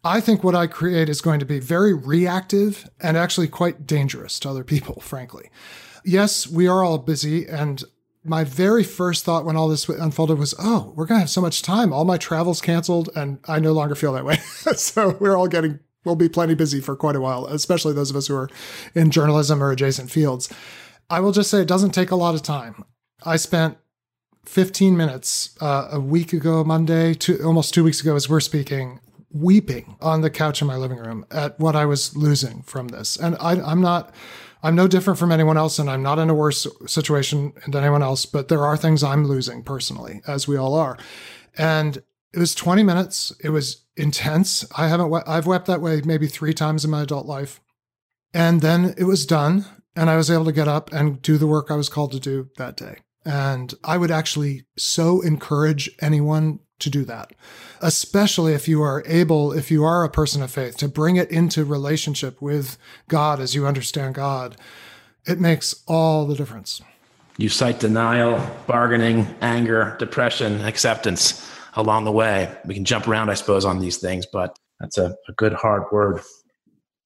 I 0.04 0.20
think 0.20 0.44
what 0.44 0.56
I 0.56 0.68
create 0.68 1.08
is 1.08 1.22
going 1.22 1.40
to 1.40 1.46
be 1.46 1.60
very 1.60 1.94
reactive 1.94 2.90
and 3.00 3.16
actually 3.16 3.48
quite 3.48 3.88
dangerous 3.88 4.40
to 4.40 4.50
other 4.50 4.64
people, 4.64 5.00
frankly. 5.02 5.50
Yes, 6.04 6.48
we 6.48 6.68
are 6.68 6.84
all 6.84 6.98
busy. 6.98 7.48
And 7.48 7.84
my 8.26 8.44
very 8.44 8.84
first 8.84 9.24
thought 9.24 9.46
when 9.46 9.56
all 9.56 9.70
this 9.70 9.88
unfolded 9.88 10.38
was, 10.38 10.54
oh, 10.60 10.94
we're 10.96 11.06
going 11.06 11.20
to 11.20 11.24
have 11.24 11.30
so 11.30 11.42
much 11.42 11.62
time. 11.62 11.94
All 11.94 12.06
my 12.06 12.18
travel's 12.18 12.62
canceled. 12.62 13.10
And 13.16 13.40
I 13.48 13.60
no 13.60 13.72
longer 13.72 13.96
feel 13.96 14.14
that 14.14 14.26
way. 14.26 14.36
so 14.76 15.18
we're 15.20 15.38
all 15.38 15.48
getting 15.48 15.80
we'll 16.04 16.16
be 16.16 16.30
plenty 16.30 16.54
busy 16.54 16.82
for 16.82 16.96
quite 16.96 17.16
a 17.16 17.22
while, 17.22 17.46
especially 17.48 17.94
those 17.94 18.10
of 18.10 18.16
us 18.16 18.28
who 18.28 18.36
are 18.36 18.50
in 18.94 19.12
journalism 19.12 19.64
or 19.64 19.72
adjacent 19.72 20.12
fields. 20.12 20.50
I 21.10 21.20
will 21.20 21.32
just 21.32 21.50
say 21.50 21.62
it 21.62 21.68
doesn't 21.68 21.92
take 21.92 22.12
a 22.12 22.16
lot 22.16 22.36
of 22.36 22.42
time. 22.42 22.84
I 23.26 23.38
spent 23.38 23.78
15 24.46 24.98
minutes 24.98 25.56
uh, 25.62 25.90
a 25.92 26.00
week 26.00 26.34
ago, 26.34 26.64
Monday, 26.64 27.14
two, 27.14 27.40
almost 27.44 27.74
two 27.74 27.84
weeks 27.84 28.02
ago, 28.02 28.16
as 28.16 28.28
we're 28.28 28.42
speaking, 28.42 29.00
weeping 29.34 29.98
on 30.00 30.22
the 30.22 30.30
couch 30.30 30.62
in 30.62 30.68
my 30.68 30.78
living 30.78 30.98
room 30.98 31.26
at 31.32 31.60
what 31.60 31.76
I 31.76 31.86
was 31.86 32.16
losing 32.16 32.62
from 32.64 32.90
this. 32.90 33.18
And 33.18 33.36
I, 33.40 33.60
I'm 33.62 33.82
not. 33.82 34.14
I'm 34.66 34.76
no 34.76 34.88
different 34.88 35.20
from 35.20 35.34
anyone 35.34 35.58
else, 35.58 35.78
and 35.78 35.90
I'm 35.90 36.02
not 36.04 36.20
in 36.20 36.30
a 36.30 36.34
worse 36.34 36.66
situation 36.86 37.52
than 37.68 37.84
anyone 37.84 38.02
else, 38.02 38.26
but 38.26 38.48
there 38.48 38.64
are 38.66 38.78
things 38.78 39.04
I'm 39.04 39.26
losing 39.26 39.62
personally, 39.62 40.22
as 40.26 40.48
we 40.48 40.56
all 40.56 40.74
are. 40.76 40.98
And 41.58 41.98
it 42.34 42.40
was 42.40 42.56
20 42.56 42.82
minutes. 42.82 43.34
It 43.44 43.50
was 43.50 43.84
intense. 43.98 44.66
I 44.78 44.88
haven't, 44.88 45.10
we- 45.10 45.20
I've 45.28 45.48
wept 45.48 45.66
that 45.68 45.82
way 45.82 46.02
maybe 46.06 46.28
three 46.28 46.54
times 46.54 46.86
in 46.86 46.92
my 46.92 47.02
adult 47.02 47.26
life. 47.26 47.60
And 48.34 48.62
then 48.62 48.94
it 48.98 49.04
was 49.04 49.26
done. 49.26 49.66
And 49.98 50.10
I 50.10 50.16
was 50.16 50.32
able 50.32 50.46
to 50.46 50.52
get 50.52 50.68
up 50.70 50.92
and 50.94 51.22
do 51.22 51.38
the 51.38 51.46
work 51.46 51.70
I 51.70 51.76
was 51.76 51.90
called 51.90 52.14
to 52.14 52.20
do 52.20 52.50
that 52.58 52.78
day. 52.78 53.00
And 53.26 53.74
I 53.84 53.98
would 53.98 54.12
actually 54.12 54.66
so 54.78 55.22
encourage 55.22 55.92
anyone 56.02 56.60
to 56.80 56.90
do 56.90 57.06
that, 57.06 57.32
especially 57.82 58.54
if 58.54 58.68
you 58.68 58.82
are 58.82 59.04
able, 59.06 59.54
if 59.54 59.72
you 59.72 59.84
are 59.84 60.04
a 60.04 60.10
person 60.10 60.42
of 60.42 60.52
faith, 60.52 60.78
to 60.78 60.88
bring 60.88 61.16
it 61.16 61.30
into 61.32 61.64
relationship 61.64 62.42
with 62.42 62.78
God 63.08 63.40
as 63.40 63.56
you 63.56 63.66
understand 63.66 64.16
God. 64.16 64.58
It 65.26 65.40
makes 65.40 65.84
all 65.88 66.26
the 66.26 66.36
difference. 66.36 66.82
You 67.38 67.50
cite 67.50 67.80
denial, 67.80 68.46
bargaining, 68.68 69.26
anger, 69.42 69.96
depression, 69.98 70.62
acceptance 70.62 71.50
along 71.76 72.06
the 72.06 72.12
way. 72.12 72.56
We 72.66 72.76
can 72.76 72.86
jump 72.86 73.08
around, 73.08 73.30
I 73.30 73.34
suppose, 73.34 73.66
on 73.66 73.80
these 73.80 73.98
things, 73.98 74.26
but 74.26 74.58
that's 74.80 74.98
a, 74.98 75.16
a 75.28 75.32
good 75.34 75.54
hard 75.54 75.84
word. 75.92 76.22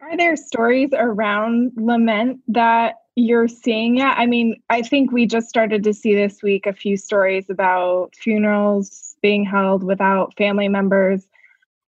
Are 0.02 0.18
there 0.18 0.36
stories 0.36 0.90
around 0.94 1.72
lament 1.76 2.40
that 2.48 2.96
you're 3.16 3.48
seeing 3.48 3.98
yet? 3.98 4.16
I 4.18 4.26
mean, 4.26 4.62
I 4.70 4.82
think 4.82 5.12
we 5.12 5.26
just 5.26 5.48
started 5.48 5.84
to 5.84 5.94
see 5.94 6.16
this 6.16 6.42
week 6.42 6.66
a 6.66 6.74
few 6.74 6.98
stories 6.98 7.50
about 7.50 8.16
funerals 8.16 9.07
being 9.22 9.46
held 9.46 9.84
without 9.84 10.36
family 10.38 10.68
members. 10.68 11.28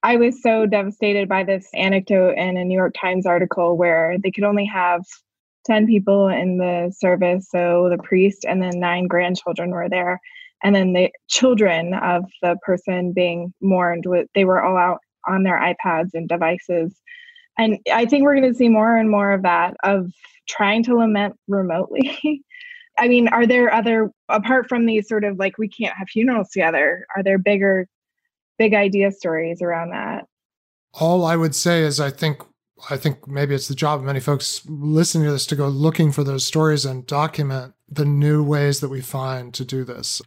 I 0.04 0.16
was 0.16 0.42
so 0.42 0.66
devastated 0.66 1.28
by 1.28 1.44
this 1.44 1.68
anecdote 1.74 2.38
in 2.38 2.58
a 2.58 2.64
New 2.64 2.78
York 2.78 2.94
Times 3.00 3.26
article 3.26 3.78
where 3.78 4.18
they 4.22 4.32
could 4.32 4.44
only 4.44 4.66
have 4.66 5.04
10 5.66 5.88
people 5.88 6.30
in 6.30 6.58
the 6.58 6.94
service. 6.98 7.48
So 7.50 7.90
the 7.90 8.02
priest 8.02 8.46
and 8.48 8.62
then 8.62 8.80
nine 8.80 9.08
grandchildren 9.08 9.72
were 9.72 9.90
there. 9.90 10.20
And 10.64 10.76
then 10.76 10.94
the 10.94 11.12
children 11.28 11.94
of 11.94 12.24
the 12.42 12.58
person 12.64 13.14
being 13.14 13.54
mourned, 13.62 14.06
they 14.34 14.46
were 14.46 14.64
all 14.64 14.78
out 14.78 15.00
on 15.28 15.44
their 15.44 15.60
iPads 15.60 16.10
and 16.14 16.28
devices. 16.28 17.00
And 17.58 17.80
I 17.92 18.06
think 18.06 18.24
we're 18.24 18.40
going 18.40 18.52
to 18.52 18.58
see 18.58 18.70
more 18.70 18.96
and 18.96 19.10
more 19.10 19.34
of 19.34 19.44
that, 19.44 19.76
of 19.84 20.12
trying 20.48 20.84
to 20.84 20.96
lament 20.96 21.36
remotely. 21.48 22.18
I 22.98 23.08
mean, 23.08 23.28
are 23.28 23.46
there 23.46 23.74
other, 23.74 24.12
apart 24.30 24.68
from 24.68 24.86
these 24.86 25.08
sort 25.08 25.24
of 25.24 25.38
like 25.38 25.58
we 25.58 25.70
can't 25.70 25.96
have 25.98 26.10
funerals 26.10 26.50
together, 26.50 27.06
are 27.16 27.24
there 27.24 27.38
bigger 27.38 27.88
big 28.58 28.74
idea 28.74 29.12
stories 29.12 29.62
around 29.62 29.92
that. 29.92 30.26
All 30.94 31.26
I 31.26 31.36
would 31.36 31.56
say 31.56 31.82
is 31.82 32.00
I 32.00 32.10
think 32.10 32.42
I 32.92 32.98
think 32.98 33.28
maybe 33.28 33.56
it's 33.56 33.68
the 33.68 33.76
job 33.76 34.00
of 34.00 34.06
many 34.06 34.20
folks 34.20 34.62
listening 34.68 35.26
to 35.26 35.32
this 35.32 35.48
to 35.48 35.56
go 35.56 35.68
looking 35.68 36.12
for 36.12 36.24
those 36.24 36.46
stories 36.46 36.86
and 36.86 37.08
document 37.08 37.74
the 37.90 38.06
new 38.06 38.44
ways 38.44 38.82
that 38.82 38.90
we 38.90 39.02
find 39.02 39.54
to 39.56 39.66
do 39.66 39.84
this. 39.84 40.22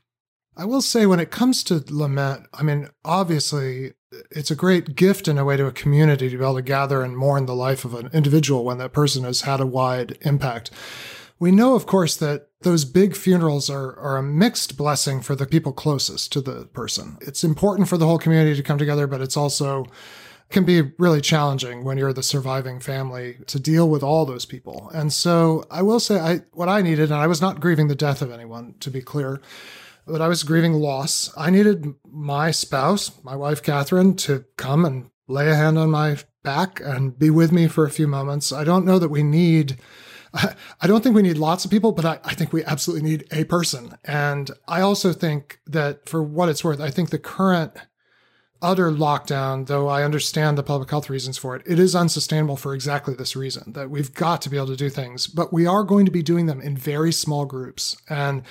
I 0.57 0.65
will 0.65 0.83
say 0.83 1.07
when 1.07 1.21
it 1.21 1.31
comes 1.31 1.63
to 1.65 1.85
lament, 1.89 2.47
I 2.53 2.65
mean, 2.65 2.89
obviously 3.05 3.93
it's 4.33 4.51
a 4.51 4.57
great 4.57 4.97
gift 4.97 5.29
in 5.29 5.39
a 5.39 5.45
way 5.45 5.57
to 5.57 5.67
a 5.67 5.73
community 5.73 6.29
to 6.29 6.37
be 6.37 6.43
able 6.43 6.57
to 6.57 6.63
gather 6.63 7.03
and 7.03 7.17
mourn 7.17 7.47
the 7.47 7.55
life 7.55 7.85
of 7.85 7.95
an 7.95 8.11
individual 8.13 8.65
when 8.65 8.79
that 8.79 8.93
person 8.93 9.23
has 9.23 9.43
had 9.43 9.61
a 9.61 9.67
wide 9.67 10.19
impact. 10.23 10.73
We 11.41 11.51
know, 11.51 11.75
of 11.75 11.87
course, 11.87 12.17
that 12.17 12.49
those 12.61 12.85
big 12.85 13.17
funerals 13.17 13.71
are, 13.71 13.99
are 13.99 14.19
a 14.19 14.23
mixed 14.23 14.77
blessing 14.77 15.23
for 15.23 15.35
the 15.35 15.47
people 15.47 15.73
closest 15.73 16.31
to 16.33 16.43
the 16.43 16.67
person. 16.67 17.17
It's 17.23 17.43
important 17.43 17.89
for 17.89 17.97
the 17.97 18.07
whole 18.07 18.19
community 18.19 18.55
to 18.55 18.63
come 18.63 18.77
together, 18.77 19.07
but 19.07 19.23
it's 19.23 19.39
also 19.39 19.87
can 20.51 20.65
be 20.65 20.83
really 20.99 21.21
challenging 21.21 21.85
when 21.85 21.97
you're 21.97 22.13
the 22.13 22.23
surviving 22.23 22.81
family 22.81 23.39
to 23.47 23.59
deal 23.59 23.89
with 23.89 24.03
all 24.03 24.27
those 24.27 24.45
people. 24.45 24.91
And 24.93 25.13
so 25.13 25.65
I 25.71 25.81
will 25.83 26.01
say 26.01 26.19
I 26.19 26.41
what 26.53 26.69
I 26.69 26.83
needed, 26.83 27.11
and 27.11 27.21
I 27.21 27.29
was 27.29 27.41
not 27.41 27.61
grieving 27.61 27.89
the 27.89 27.95
death 27.95 28.21
of 28.21 28.33
anyone, 28.33 28.75
to 28.81 28.91
be 28.91 29.01
clear, 29.01 29.41
but 30.07 30.21
I 30.21 30.29
was 30.29 30.43
grieving 30.43 30.75
loss. 30.75 31.33
I 31.37 31.51
needed 31.51 31.95
my 32.05 32.51
spouse, 32.51 33.13
my 33.23 33.37
wife 33.37 33.63
Catherine, 33.63 34.17
to 34.17 34.45
come 34.57 34.85
and 34.85 35.11
lay 35.29 35.49
a 35.49 35.55
hand 35.55 35.79
on 35.79 35.91
my 35.91 36.19
back 36.43 36.81
and 36.81 37.17
be 37.17 37.31
with 37.31 37.53
me 37.53 37.69
for 37.69 37.85
a 37.85 37.91
few 37.91 38.09
moments. 38.09 38.53
I 38.53 38.65
don't 38.65 38.85
know 38.85 38.99
that 38.99 39.09
we 39.09 39.23
need 39.23 39.79
I 40.35 40.87
don't 40.87 41.03
think 41.03 41.17
we 41.17 41.23
need 41.23 41.39
lots 41.39 41.65
of 41.65 41.71
people, 41.71 41.93
but 41.93 42.05
I, 42.05 42.21
I, 42.25 42.35
think 42.35 42.53
we 42.53 42.65
absolutely 42.65 43.09
need 43.09 43.25
a 43.33 43.45
person. 43.45 43.97
And 44.05 44.51
I 44.69 44.81
also 44.81 45.13
think 45.13 45.61
that 45.67 46.09
for 46.09 46.23
what 46.23 46.49
it's 46.49 46.63
worth, 46.63 46.81
I 46.81 46.91
think 46.91 47.11
the 47.11 47.19
current 47.19 47.73
utter 48.63 48.91
lockdown, 48.91 49.67
though 49.67 49.89
I 49.89 50.03
understand 50.05 50.57
the 50.57 50.63
public 50.63 50.91
health 50.91 51.11
reasons 51.11 51.39
for 51.39 51.57
it, 51.57 51.63
it 51.67 51.79
is 51.79 51.97
unsustainable 51.97 52.57
for 52.57 52.75
exactly 52.75 53.15
this 53.15 53.35
reason 53.35 53.73
that 53.73 53.91
we've 53.91 54.15
got 54.15 54.43
to 54.43 54.51
be 54.51 54.57
able 54.57 54.69
to 54.69 54.77
do 54.77 54.91
things, 54.91 55.27
but 55.27 55.53
we 55.53 55.67
are 55.67 55.83
going 55.83 56.07
to 56.07 56.13
be 56.13 56.23
doing 56.23 56.47
them 56.47 56.61
in 56.61 56.77
very 56.77 57.13
small 57.13 57.45
groups. 57.45 57.97
And 58.09 58.43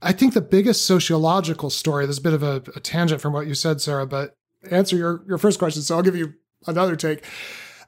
I 0.00 0.12
think 0.12 0.34
the 0.34 0.40
biggest 0.40 0.86
sociological 0.86 1.70
story, 1.70 2.06
there's 2.06 2.18
a 2.18 2.22
bit 2.22 2.34
of 2.34 2.42
a, 2.42 2.62
a 2.76 2.80
tangent 2.80 3.20
from 3.20 3.32
what 3.32 3.46
you 3.46 3.54
said, 3.54 3.80
Sarah, 3.80 4.06
but 4.06 4.34
answer 4.70 4.96
your, 4.96 5.24
your 5.26 5.38
first 5.38 5.58
question. 5.58 5.82
So 5.82 5.96
I'll 5.96 6.02
give 6.02 6.16
you 6.16 6.34
another 6.66 6.96
take 6.96 7.24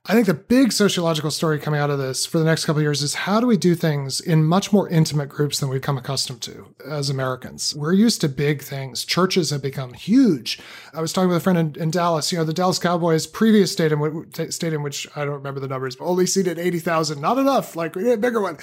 I 0.07 0.15
think 0.15 0.27
the 0.27 0.33
big 0.33 0.73
sociological 0.73 1.31
story 1.31 1.59
coming 1.59 1.79
out 1.79 1.91
of 1.91 1.99
this 1.99 2.25
for 2.25 2.39
the 2.39 2.45
next 2.45 2.65
couple 2.65 2.79
of 2.79 2.85
years 2.85 3.03
is 3.03 3.15
how 3.15 3.39
do 3.39 3.47
we 3.47 3.59
do 3.59 3.75
things 3.75 4.19
in 4.19 4.45
much 4.45 4.73
more 4.73 4.89
intimate 4.89 5.29
groups 5.29 5.61
than 5.61 5.69
we've 5.69 5.83
come 5.83 5.99
accustomed 5.99 6.41
to 6.43 6.75
as 6.89 7.11
Americans? 7.11 7.75
We're 7.77 7.93
used 7.93 8.23
to 8.23 8.29
big 8.31 8.63
things. 8.63 9.05
Churches 9.05 9.51
have 9.51 9.61
become 9.61 9.93
huge. 9.93 10.59
I 10.95 11.03
was 11.03 11.13
talking 11.13 11.29
with 11.29 11.37
a 11.37 11.41
friend 11.41 11.59
in, 11.59 11.83
in 11.83 11.91
Dallas. 11.91 12.33
You 12.33 12.39
know, 12.39 12.45
the 12.45 12.55
Dallas 12.55 12.79
Cowboys' 12.79 13.27
previous 13.27 13.73
stadium, 13.73 14.31
stadium, 14.49 14.83
which 14.83 15.07
I 15.17 15.27
don't 15.27 15.35
remember 15.35 15.61
the 15.61 15.69
numbers, 15.69 15.97
but 15.97 16.07
only 16.07 16.25
seated 16.25 16.59
eighty 16.59 16.79
thousand. 16.79 17.21
Not 17.21 17.37
enough. 17.37 17.77
Like 17.77 17.95
we 17.95 18.05
need 18.05 18.13
a 18.13 18.17
bigger 18.17 18.41
one. 18.41 18.57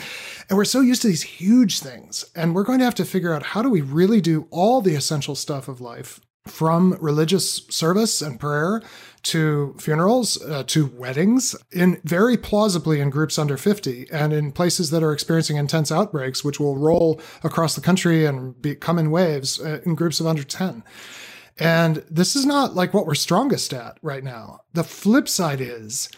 And 0.49 0.57
we're 0.57 0.65
so 0.65 0.81
used 0.81 1.03
to 1.03 1.07
these 1.07 1.21
huge 1.21 1.81
things, 1.81 2.25
and 2.35 2.55
we're 2.55 2.63
going 2.63 2.79
to 2.79 2.85
have 2.85 2.95
to 2.95 3.05
figure 3.05 3.33
out 3.33 3.43
how 3.43 3.61
do 3.61 3.69
we 3.69 3.81
really 3.81 4.21
do 4.21 4.47
all 4.49 4.81
the 4.81 4.95
essential 4.95 5.35
stuff 5.35 5.67
of 5.67 5.81
life 5.81 6.19
from 6.47 6.97
religious 6.99 7.67
service 7.69 8.21
and 8.21 8.39
prayer 8.39 8.81
to 9.23 9.75
funerals, 9.79 10.41
uh, 10.43 10.63
to 10.67 10.87
weddings, 10.87 11.55
in 11.71 11.99
very 12.03 12.37
plausibly 12.37 12.99
in 12.99 13.09
groups 13.09 13.37
under 13.37 13.57
50 13.57 14.07
and 14.11 14.33
in 14.33 14.51
places 14.51 14.89
that 14.91 15.03
are 15.03 15.11
experiencing 15.11 15.57
intense 15.57 15.91
outbreaks, 15.91 16.43
which 16.43 16.59
will 16.59 16.77
roll 16.77 17.21
across 17.43 17.75
the 17.75 17.81
country 17.81 18.25
and 18.25 18.61
be, 18.61 18.75
come 18.75 18.99
in 18.99 19.11
waves 19.11 19.59
uh, 19.59 19.81
in 19.85 19.95
groups 19.95 20.19
of 20.19 20.27
under 20.27 20.43
10. 20.43 20.83
And 21.59 22.03
this 22.09 22.35
is 22.35 22.45
not 22.45 22.75
like 22.75 22.93
what 22.93 23.05
we're 23.05 23.15
strongest 23.15 23.73
at 23.73 23.97
right 24.01 24.23
now. 24.23 24.61
The 24.73 24.83
flip 24.83 25.27
side 25.27 25.61
is 25.61 26.09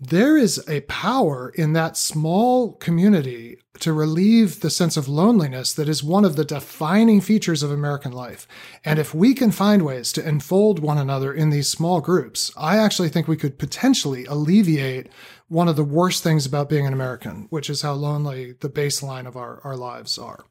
there 0.00 0.36
is 0.36 0.62
a 0.68 0.80
power 0.82 1.50
in 1.54 1.72
that 1.72 1.96
small 1.96 2.72
community 2.72 3.58
to 3.80 3.92
relieve 3.92 4.60
the 4.60 4.70
sense 4.70 4.96
of 4.96 5.08
loneliness 5.08 5.72
that 5.72 5.88
is 5.88 6.02
one 6.02 6.24
of 6.24 6.36
the 6.36 6.44
defining 6.44 7.20
features 7.20 7.62
of 7.62 7.70
American 7.70 8.12
life. 8.12 8.46
And 8.84 8.98
if 8.98 9.14
we 9.14 9.34
can 9.34 9.50
find 9.50 9.82
ways 9.82 10.12
to 10.12 10.26
enfold 10.26 10.78
one 10.78 10.98
another 10.98 11.32
in 11.32 11.50
these 11.50 11.68
small 11.68 12.00
groups, 12.00 12.52
I 12.56 12.78
actually 12.78 13.08
think 13.08 13.26
we 13.26 13.36
could 13.36 13.58
potentially 13.58 14.24
alleviate 14.26 15.08
one 15.48 15.68
of 15.68 15.76
the 15.76 15.84
worst 15.84 16.22
things 16.22 16.46
about 16.46 16.68
being 16.68 16.86
an 16.86 16.92
American, 16.92 17.46
which 17.50 17.68
is 17.68 17.82
how 17.82 17.92
lonely 17.92 18.54
the 18.60 18.70
baseline 18.70 19.26
of 19.26 19.36
our, 19.36 19.60
our 19.64 19.76
lives 19.76 20.18
are. 20.18 20.44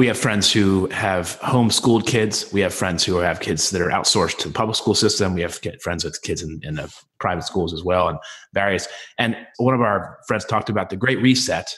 We 0.00 0.06
have 0.06 0.16
friends 0.16 0.50
who 0.50 0.86
have 0.92 1.38
homeschooled 1.40 2.06
kids. 2.06 2.50
We 2.54 2.62
have 2.62 2.72
friends 2.72 3.04
who 3.04 3.16
have 3.16 3.40
kids 3.40 3.68
that 3.68 3.82
are 3.82 3.90
outsourced 3.90 4.38
to 4.38 4.48
the 4.48 4.54
public 4.54 4.74
school 4.74 4.94
system. 4.94 5.34
We 5.34 5.42
have 5.42 5.60
friends 5.82 6.04
with 6.04 6.22
kids 6.22 6.40
in, 6.40 6.58
in 6.62 6.76
the 6.76 6.90
private 7.18 7.44
schools 7.44 7.74
as 7.74 7.84
well, 7.84 8.08
and 8.08 8.18
various. 8.54 8.88
And 9.18 9.36
one 9.58 9.74
of 9.74 9.82
our 9.82 10.16
friends 10.26 10.46
talked 10.46 10.70
about 10.70 10.88
the 10.88 10.96
Great 10.96 11.20
Reset. 11.20 11.76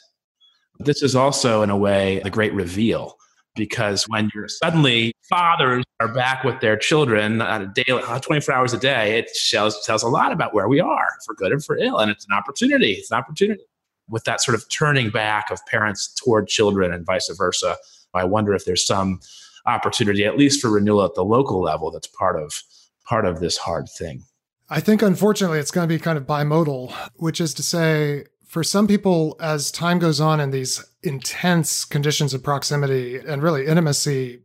This 0.79 1.03
is 1.03 1.17
also, 1.17 1.63
in 1.63 1.71
a 1.71 1.77
way, 1.77 2.21
the 2.23 2.31
Great 2.31 2.55
Reveal, 2.55 3.17
because 3.57 4.05
when 4.05 4.31
you're 4.33 4.47
suddenly 4.47 5.13
fathers 5.29 5.83
are 5.99 6.15
back 6.15 6.45
with 6.45 6.61
their 6.61 6.77
children 6.77 7.43
on 7.43 7.63
a 7.63 7.67
daily, 7.75 8.05
uh, 8.05 8.21
24 8.21 8.55
hours 8.55 8.73
a 8.73 8.79
day, 8.79 9.19
it 9.19 9.31
shows, 9.35 9.85
tells 9.85 10.05
a 10.05 10.09
lot 10.09 10.31
about 10.31 10.55
where 10.55 10.69
we 10.69 10.79
are, 10.79 11.09
for 11.27 11.35
good 11.35 11.51
and 11.51 11.65
for 11.65 11.77
ill, 11.77 11.99
and 11.99 12.09
it's 12.09 12.25
an 12.27 12.33
opportunity. 12.35 12.93
It's 12.93 13.11
an 13.11 13.19
opportunity 13.19 13.65
with 14.09 14.23
that 14.25 14.41
sort 14.41 14.55
of 14.55 14.69
turning 14.69 15.11
back 15.11 15.51
of 15.51 15.59
parents 15.67 16.15
toward 16.15 16.47
children 16.47 16.93
and 16.93 17.05
vice 17.05 17.29
versa 17.37 17.77
I 18.15 18.25
wonder 18.25 18.55
if 18.55 18.65
there's 18.65 18.87
some 18.87 19.21
opportunity, 19.67 20.25
at 20.25 20.37
least 20.37 20.61
for 20.61 20.71
renewal 20.71 21.05
at 21.05 21.15
the 21.15 21.25
local 21.25 21.61
level, 21.61 21.91
that's 21.91 22.07
part 22.07 22.41
of 22.41 22.63
part 23.05 23.25
of 23.25 23.41
this 23.41 23.57
hard 23.57 23.89
thing. 23.89 24.25
I 24.69 24.81
think 24.81 25.03
unfortunately 25.03 25.59
it's 25.59 25.71
going 25.71 25.89
to 25.89 25.95
be 25.95 25.99
kind 25.99 26.17
of 26.17 26.27
bimodal, 26.27 26.93
which 27.17 27.41
is 27.41 27.53
to 27.55 27.63
say, 27.63 28.25
for 28.47 28.65
some 28.65 28.87
people, 28.87 29.37
as 29.41 29.71
time 29.71 29.99
goes 29.99 30.21
on 30.21 30.41
in 30.41 30.51
these 30.51 30.85
intense 31.03 31.85
conditions 31.85 32.33
of 32.33 32.43
proximity 32.43 33.17
and 33.17 33.43
really 33.43 33.67
intimacy 33.67 34.43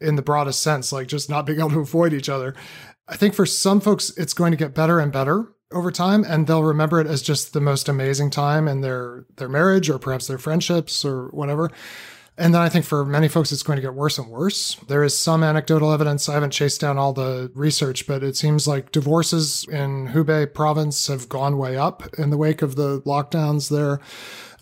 in 0.00 0.16
the 0.16 0.22
broadest 0.22 0.62
sense, 0.62 0.92
like 0.92 1.08
just 1.08 1.30
not 1.30 1.46
being 1.46 1.58
able 1.58 1.70
to 1.70 1.80
avoid 1.80 2.12
each 2.12 2.28
other, 2.28 2.54
I 3.08 3.16
think 3.16 3.34
for 3.34 3.46
some 3.46 3.80
folks 3.80 4.10
it's 4.16 4.34
going 4.34 4.52
to 4.52 4.56
get 4.56 4.74
better 4.74 5.00
and 5.00 5.12
better 5.12 5.52
over 5.72 5.90
time 5.90 6.24
and 6.24 6.46
they'll 6.46 6.62
remember 6.62 7.00
it 7.00 7.06
as 7.06 7.20
just 7.20 7.52
the 7.52 7.60
most 7.60 7.88
amazing 7.88 8.30
time 8.30 8.68
in 8.68 8.80
their 8.80 9.26
their 9.36 9.48
marriage 9.48 9.90
or 9.90 9.98
perhaps 9.98 10.26
their 10.26 10.38
friendships 10.38 11.04
or 11.04 11.28
whatever 11.28 11.70
and 12.36 12.52
then 12.52 12.60
I 12.60 12.68
think 12.68 12.84
for 12.84 13.04
many 13.04 13.28
folks, 13.28 13.52
it's 13.52 13.62
going 13.62 13.76
to 13.76 13.82
get 13.82 13.94
worse 13.94 14.18
and 14.18 14.28
worse. 14.28 14.74
There 14.88 15.04
is 15.04 15.16
some 15.16 15.44
anecdotal 15.44 15.92
evidence. 15.92 16.28
I 16.28 16.34
haven't 16.34 16.50
chased 16.50 16.80
down 16.80 16.98
all 16.98 17.12
the 17.12 17.52
research, 17.54 18.06
but 18.06 18.24
it 18.24 18.36
seems 18.36 18.66
like 18.66 18.90
divorces 18.90 19.64
in 19.70 20.08
Hubei 20.08 20.52
province 20.52 21.06
have 21.06 21.28
gone 21.28 21.58
way 21.58 21.76
up 21.76 22.12
in 22.18 22.30
the 22.30 22.36
wake 22.36 22.60
of 22.60 22.74
the 22.74 23.00
lockdowns 23.02 23.70
there 23.70 24.00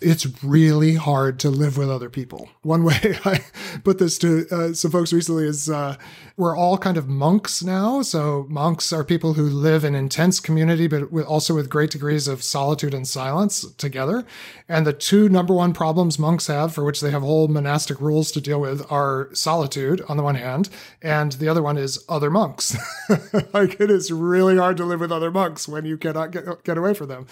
it's 0.03 0.43
really 0.43 0.95
hard 0.95 1.39
to 1.39 1.49
live 1.49 1.77
with 1.77 1.89
other 1.89 2.09
people. 2.09 2.49
One 2.61 2.83
way 2.83 3.17
I 3.25 3.41
put 3.83 3.99
this 3.99 4.17
to 4.19 4.47
uh, 4.51 4.73
some 4.73 4.91
folks 4.91 5.13
recently 5.13 5.45
is 5.45 5.69
uh, 5.69 5.97
we're 6.35 6.57
all 6.57 6.77
kind 6.77 6.97
of 6.97 7.07
monks 7.07 7.63
now. 7.63 8.01
So 8.01 8.45
monks 8.49 8.91
are 8.91 9.03
people 9.03 9.33
who 9.33 9.43
live 9.43 9.83
in 9.83 9.93
intense 9.93 10.39
community, 10.39 10.87
but 10.87 11.03
also 11.25 11.53
with 11.53 11.69
great 11.69 11.91
degrees 11.91 12.27
of 12.27 12.43
solitude 12.43 12.93
and 12.93 13.07
silence 13.07 13.71
together. 13.73 14.25
And 14.67 14.87
the 14.87 14.93
two 14.93 15.29
number 15.29 15.53
one 15.53 15.73
problems 15.73 16.17
monks 16.17 16.47
have, 16.47 16.73
for 16.73 16.83
which 16.83 17.01
they 17.01 17.11
have 17.11 17.21
whole 17.21 17.47
monastic 17.47 18.01
rules 18.01 18.31
to 18.31 18.41
deal 18.41 18.59
with, 18.59 18.83
are 18.91 19.29
solitude 19.33 20.01
on 20.09 20.17
the 20.17 20.23
one 20.23 20.35
hand, 20.35 20.69
and 21.01 21.33
the 21.33 21.47
other 21.47 21.61
one 21.61 21.77
is 21.77 22.03
other 22.09 22.31
monks. 22.31 22.75
like 23.53 23.79
it 23.79 23.91
is 23.91 24.11
really 24.11 24.57
hard 24.57 24.77
to 24.77 24.85
live 24.85 25.01
with 25.01 25.11
other 25.11 25.29
monks 25.29 25.67
when 25.67 25.85
you 25.85 25.97
cannot 25.97 26.31
get 26.31 26.63
get 26.63 26.77
away 26.77 26.93
from 26.93 27.09
them. 27.09 27.27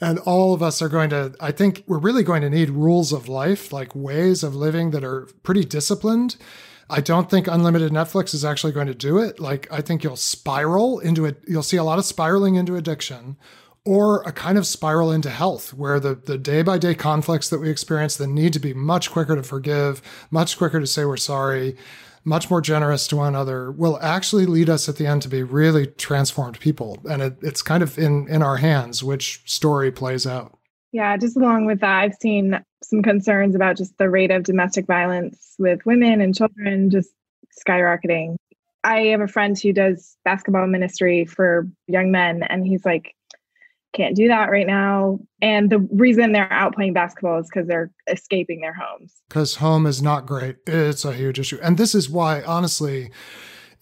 And 0.00 0.20
all 0.20 0.54
of 0.54 0.62
us 0.62 0.80
are 0.80 0.88
going 0.88 1.10
to. 1.10 1.34
I 1.40 1.50
think 1.50 1.82
we're 1.86 1.98
really 1.98 2.13
going 2.22 2.42
to 2.42 2.50
need 2.50 2.70
rules 2.70 3.12
of 3.12 3.28
life, 3.28 3.72
like 3.72 3.94
ways 3.94 4.42
of 4.42 4.54
living 4.54 4.90
that 4.92 5.04
are 5.04 5.28
pretty 5.42 5.64
disciplined. 5.64 6.36
I 6.88 7.00
don't 7.00 7.30
think 7.30 7.46
unlimited 7.46 7.92
Netflix 7.92 8.34
is 8.34 8.44
actually 8.44 8.72
going 8.72 8.86
to 8.86 8.94
do 8.94 9.18
it. 9.18 9.40
Like, 9.40 9.66
I 9.72 9.80
think 9.80 10.04
you'll 10.04 10.16
spiral 10.16 10.98
into 11.00 11.24
it. 11.24 11.42
You'll 11.48 11.62
see 11.62 11.78
a 11.78 11.84
lot 11.84 11.98
of 11.98 12.04
spiraling 12.04 12.56
into 12.56 12.76
addiction 12.76 13.36
or 13.86 14.22
a 14.22 14.32
kind 14.32 14.56
of 14.56 14.66
spiral 14.66 15.10
into 15.10 15.30
health 15.30 15.74
where 15.74 16.00
the, 16.00 16.14
the 16.14 16.38
day 16.38 16.62
by 16.62 16.78
day 16.78 16.94
conflicts 16.94 17.48
that 17.50 17.58
we 17.58 17.70
experience, 17.70 18.16
the 18.16 18.26
need 18.26 18.52
to 18.52 18.58
be 18.58 18.72
much 18.72 19.10
quicker 19.10 19.36
to 19.36 19.42
forgive, 19.42 20.02
much 20.30 20.56
quicker 20.56 20.80
to 20.80 20.86
say 20.86 21.04
we're 21.04 21.16
sorry, 21.16 21.76
much 22.24 22.48
more 22.48 22.62
generous 22.62 23.06
to 23.06 23.16
one 23.16 23.28
another 23.28 23.70
will 23.70 23.98
actually 24.00 24.46
lead 24.46 24.70
us 24.70 24.88
at 24.88 24.96
the 24.96 25.06
end 25.06 25.20
to 25.22 25.28
be 25.28 25.42
really 25.42 25.86
transformed 25.86 26.58
people. 26.58 26.98
And 27.08 27.20
it, 27.20 27.36
it's 27.42 27.60
kind 27.60 27.82
of 27.82 27.98
in, 27.98 28.26
in 28.28 28.42
our 28.42 28.56
hands 28.56 29.04
which 29.04 29.42
story 29.44 29.92
plays 29.92 30.26
out. 30.26 30.58
Yeah, 30.94 31.16
just 31.16 31.36
along 31.36 31.66
with 31.66 31.80
that, 31.80 32.02
I've 32.02 32.14
seen 32.14 32.64
some 32.84 33.02
concerns 33.02 33.56
about 33.56 33.76
just 33.76 33.98
the 33.98 34.08
rate 34.08 34.30
of 34.30 34.44
domestic 34.44 34.86
violence 34.86 35.56
with 35.58 35.84
women 35.84 36.20
and 36.20 36.32
children 36.32 36.88
just 36.88 37.10
skyrocketing. 37.66 38.36
I 38.84 39.06
have 39.06 39.20
a 39.20 39.26
friend 39.26 39.58
who 39.58 39.72
does 39.72 40.16
basketball 40.24 40.68
ministry 40.68 41.24
for 41.24 41.66
young 41.88 42.12
men, 42.12 42.44
and 42.44 42.64
he's 42.64 42.84
like, 42.84 43.16
can't 43.92 44.14
do 44.14 44.28
that 44.28 44.52
right 44.52 44.68
now. 44.68 45.18
And 45.42 45.68
the 45.68 45.80
reason 45.80 46.30
they're 46.30 46.52
out 46.52 46.76
playing 46.76 46.92
basketball 46.92 47.40
is 47.40 47.48
because 47.52 47.66
they're 47.66 47.90
escaping 48.06 48.60
their 48.60 48.74
homes. 48.74 49.14
Because 49.28 49.56
home 49.56 49.86
is 49.86 50.00
not 50.00 50.26
great. 50.26 50.58
It's 50.64 51.04
a 51.04 51.12
huge 51.12 51.40
issue. 51.40 51.58
And 51.60 51.76
this 51.76 51.96
is 51.96 52.08
why, 52.08 52.42
honestly, 52.42 53.10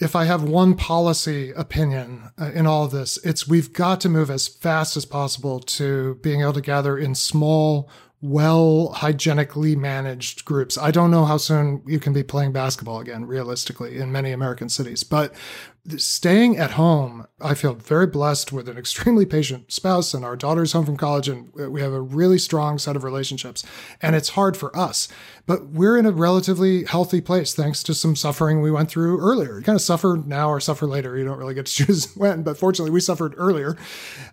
if 0.02 0.16
I 0.16 0.24
have 0.24 0.42
one 0.42 0.74
policy 0.74 1.52
opinion 1.52 2.30
uh, 2.38 2.50
in 2.52 2.66
all 2.66 2.84
of 2.84 2.90
this, 2.90 3.18
it's 3.24 3.46
we've 3.46 3.72
got 3.72 4.00
to 4.00 4.08
move 4.08 4.30
as 4.30 4.48
fast 4.48 4.96
as 4.96 5.04
possible 5.04 5.60
to 5.60 6.16
being 6.16 6.40
able 6.40 6.54
to 6.54 6.60
gather 6.60 6.98
in 6.98 7.14
small, 7.14 7.88
well 8.20 8.88
hygienically 8.94 9.76
managed 9.76 10.44
groups. 10.44 10.76
I 10.76 10.90
don't 10.90 11.12
know 11.12 11.24
how 11.24 11.36
soon 11.36 11.82
you 11.86 12.00
can 12.00 12.12
be 12.12 12.24
playing 12.24 12.52
basketball 12.52 12.98
again, 12.98 13.26
realistically, 13.26 13.98
in 13.98 14.10
many 14.10 14.32
American 14.32 14.68
cities, 14.68 15.04
but 15.04 15.32
staying 15.96 16.56
at 16.58 16.72
home, 16.72 17.26
I 17.40 17.54
feel 17.54 17.74
very 17.74 18.06
blessed 18.06 18.52
with 18.52 18.68
an 18.68 18.78
extremely 18.78 19.26
patient 19.26 19.72
spouse, 19.72 20.14
and 20.14 20.24
our 20.24 20.36
daughter's 20.36 20.72
home 20.72 20.86
from 20.86 20.96
college, 20.96 21.28
and 21.28 21.52
we 21.54 21.80
have 21.80 21.92
a 21.92 22.00
really 22.00 22.38
strong 22.38 22.78
set 22.78 22.94
of 22.94 23.02
relationships. 23.02 23.64
And 24.00 24.14
it's 24.14 24.30
hard 24.30 24.56
for 24.56 24.76
us, 24.76 25.08
but 25.46 25.66
we're 25.66 25.98
in 25.98 26.06
a 26.06 26.12
relatively 26.12 26.84
healthy 26.84 27.20
place 27.20 27.54
thanks 27.54 27.82
to 27.84 27.94
some 27.94 28.14
suffering 28.14 28.62
we 28.62 28.70
went 28.70 28.90
through 28.90 29.20
earlier. 29.20 29.58
You 29.58 29.64
kind 29.64 29.76
of 29.76 29.82
suffer 29.82 30.20
now 30.24 30.48
or 30.48 30.60
suffer 30.60 30.86
later. 30.86 31.18
You 31.18 31.24
don't 31.24 31.38
really 31.38 31.54
get 31.54 31.66
to 31.66 31.72
choose 31.86 32.14
when, 32.14 32.42
but 32.42 32.56
fortunately, 32.56 32.92
we 32.92 33.00
suffered 33.00 33.34
earlier. 33.36 33.76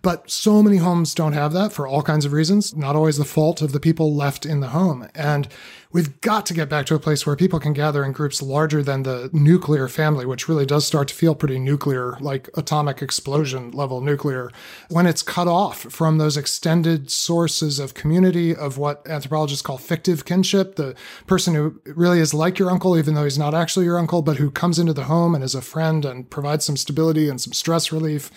But 0.02 0.30
so 0.30 0.62
many 0.62 0.76
homes 0.76 1.14
don't 1.14 1.32
have 1.32 1.52
that 1.52 1.72
for 1.72 1.86
all 1.86 2.02
kinds 2.02 2.24
of 2.24 2.32
reasons, 2.32 2.76
not 2.76 2.94
always 2.94 3.16
the 3.16 3.24
fault 3.24 3.60
of 3.60 3.72
the 3.72 3.80
people 3.80 4.14
left 4.14 4.46
in 4.46 4.60
the 4.60 4.68
home. 4.68 5.08
And 5.14 5.48
we've 5.92 6.20
got 6.20 6.46
to 6.46 6.54
get 6.54 6.68
back 6.68 6.86
to 6.86 6.94
a 6.94 7.00
place 7.00 7.26
where 7.26 7.34
people 7.34 7.58
can 7.58 7.72
gather 7.72 8.04
in 8.04 8.12
groups 8.12 8.40
larger 8.40 8.82
than 8.82 9.02
the 9.02 9.28
nuclear 9.32 9.88
family, 9.88 10.24
which 10.24 10.48
really 10.48 10.64
does 10.64 10.86
start 10.86 11.08
to 11.08 11.14
feel 11.14 11.34
pretty 11.34 11.58
nuclear, 11.58 12.16
like 12.20 12.48
atomic 12.56 13.02
explosion 13.02 13.70
level 13.72 14.00
nuclear, 14.00 14.50
when 14.88 15.06
it's 15.06 15.22
cut 15.22 15.48
off 15.48 15.80
from 15.82 16.18
those 16.18 16.36
extended 16.36 17.10
sources 17.10 17.78
of 17.78 17.94
community 17.94 18.54
of 18.54 18.78
what 18.78 19.04
anthropologists 19.08 19.62
call 19.62 19.78
fictive 19.78 20.24
kinship, 20.24 20.76
the 20.76 20.94
person 21.26 21.54
who 21.54 21.80
really 21.84 22.20
is 22.20 22.32
like 22.32 22.58
your 22.58 22.70
uncle, 22.70 22.96
even 22.96 23.14
though 23.14 23.24
he's 23.24 23.38
not 23.38 23.54
actually 23.54 23.84
your 23.84 23.98
uncle, 23.98 24.22
but 24.22 24.36
who 24.36 24.50
comes 24.50 24.78
into 24.78 24.92
the 24.92 25.04
home 25.04 25.34
and 25.34 25.42
is 25.42 25.56
a 25.56 25.62
friend 25.62 26.04
and 26.04 26.30
provides 26.30 26.64
some 26.64 26.76
stability 26.76 27.28
and 27.28 27.40
some 27.40 27.52
stress 27.52 27.90
relief. 27.90 28.30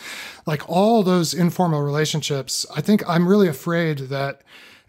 Like 0.48 0.68
all 0.68 1.04
those 1.04 1.34
informal 1.34 1.84
relationships, 1.84 2.66
I 2.76 2.82
think 2.82 3.08
I'm 3.08 3.28
really 3.28 3.48
afraid 3.48 4.00
that 4.10 4.42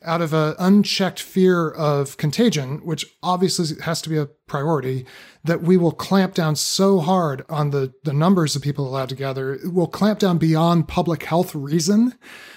out 0.05 0.21
of 0.21 0.33
an 0.33 0.55
unchecked 0.59 1.21
fear 1.21 1.71
of 1.71 2.17
contagion, 2.17 2.79
which 2.85 3.07
obviously 3.23 3.81
has 3.83 4.03
to 4.03 4.09
be 4.09 4.19
a 4.19 4.27
priority, 4.47 5.07
that 5.45 5.63
we 5.63 5.77
will 5.77 5.93
clamp 5.93 6.35
down 6.35 6.57
so 6.57 7.01
hard 7.01 7.45
on 7.49 7.71
the, 7.71 7.93
the 8.05 8.13
numbers 8.13 8.55
of 8.55 8.63
people 8.63 8.87
allowed 8.87 9.09
to 9.09 9.15
gather. 9.15 9.59
We'll 9.65 9.87
clamp 9.87 10.19
down 10.19 10.39
beyond 10.39 10.89
public 10.89 11.25
health 11.25 11.55
reason 11.55 12.15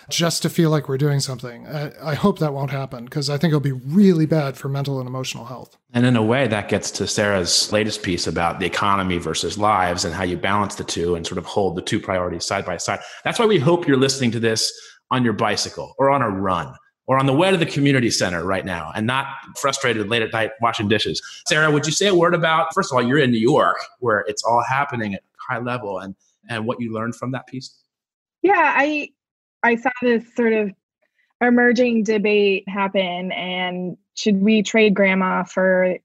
just 0.10 0.42
to 0.42 0.50
feel 0.50 0.70
like 0.70 0.88
we're 0.88 0.98
doing 0.98 1.20
something. 1.20 1.68
I, 1.68 2.12
I 2.12 2.16
hope 2.16 2.40
that 2.40 2.54
won't 2.54 2.72
happen 2.72 3.06
because 3.06 3.30
I 3.30 3.38
think 3.38 3.52
it'll 3.52 3.60
be 3.60 3.72
really 3.72 4.26
bad 4.26 4.58
for 4.58 4.70
mental 4.70 5.00
and 5.00 5.08
emotional 5.08 5.46
health. 5.46 5.78
And 5.94 6.06
in 6.06 6.16
a 6.16 6.24
way, 6.24 6.48
that 6.48 6.70
gets 6.70 6.92
to 6.92 7.08
Sarah's 7.08 7.72
latest 7.72 8.04
piece 8.04 8.28
about 8.28 8.60
the 8.60 8.66
economy 8.66 9.18
versus 9.18 9.58
lives 9.58 10.06
and 10.06 10.14
how 10.14 10.24
you 10.24 10.38
balance 10.38 10.76
the 10.76 10.84
two 10.84 11.16
and 11.16 11.26
sort 11.26 11.38
of 11.38 11.46
hold 11.46 11.76
the 11.76 11.82
two 11.82 12.00
priorities 12.00 12.46
side 12.46 12.66
by 12.66 12.78
side. 12.78 13.00
That's 13.24 13.40
why 13.40 13.46
we 13.46 13.60
hope 13.60 13.88
you're 13.88 13.98
listening 13.98 14.32
to 14.32 14.40
this 14.40 14.72
on 15.12 15.24
your 15.24 15.34
bicycle 15.34 15.94
or 15.98 16.10
on 16.10 16.22
a 16.22 16.30
run 16.30 16.74
or 17.08 17.18
on 17.18 17.26
the 17.26 17.34
way 17.34 17.50
to 17.50 17.58
the 17.58 17.66
community 17.66 18.12
center 18.12 18.46
right 18.46 18.66
now 18.66 18.92
and 18.94 19.08
not 19.08 19.28
frustrated 19.58 20.10
late 20.10 20.22
at 20.22 20.32
night 20.34 20.52
washing 20.62 20.88
dishes. 20.88 21.22
Sarah, 21.48 21.72
would 21.72 21.86
you 21.86 21.92
say 21.92 22.08
a 22.08 22.16
word 22.16 22.36
about, 22.36 22.74
first 22.74 22.92
of 22.92 22.98
all, 22.98 23.04
you're 23.04 23.18
in 23.18 23.32
New 23.32 23.40
York 23.40 23.78
where 24.00 24.26
it's 24.28 24.44
all 24.44 24.64
happening 24.68 25.14
at 25.14 25.24
high 25.50 25.60
level 25.60 26.00
and, 26.00 26.16
and 26.50 26.66
what 26.68 26.80
you 26.82 26.94
learned 26.94 27.16
from 27.16 27.32
that 27.32 27.48
piece? 27.48 27.74
Yeah, 28.42 28.74
I, 28.76 29.10
I 29.64 29.76
saw 29.76 29.90
this 30.02 30.24
sort 30.36 30.54
of 30.54 30.72
emerging 31.42 32.04
debate 32.04 32.68
happen 32.68 33.32
and 33.32 33.98
should 34.16 34.42
we 34.42 34.64
trade 34.64 34.94
grandma 34.96 35.44
for 35.44 35.98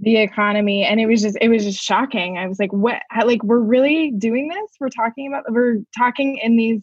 the 0.00 0.16
economy 0.16 0.84
and 0.84 1.00
it 1.00 1.06
was 1.06 1.20
just 1.20 1.36
it 1.40 1.48
was 1.48 1.64
just 1.64 1.82
shocking 1.82 2.38
i 2.38 2.46
was 2.46 2.58
like 2.58 2.72
what 2.72 3.02
like 3.26 3.42
we're 3.42 3.58
really 3.58 4.12
doing 4.12 4.48
this 4.48 4.70
we're 4.80 4.88
talking 4.88 5.26
about 5.26 5.44
we're 5.50 5.78
talking 5.96 6.38
in 6.38 6.56
these 6.56 6.80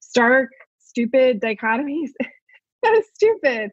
stark 0.00 0.50
stupid 0.78 1.40
dichotomies 1.40 2.10
so 2.84 3.02
stupid. 3.14 3.70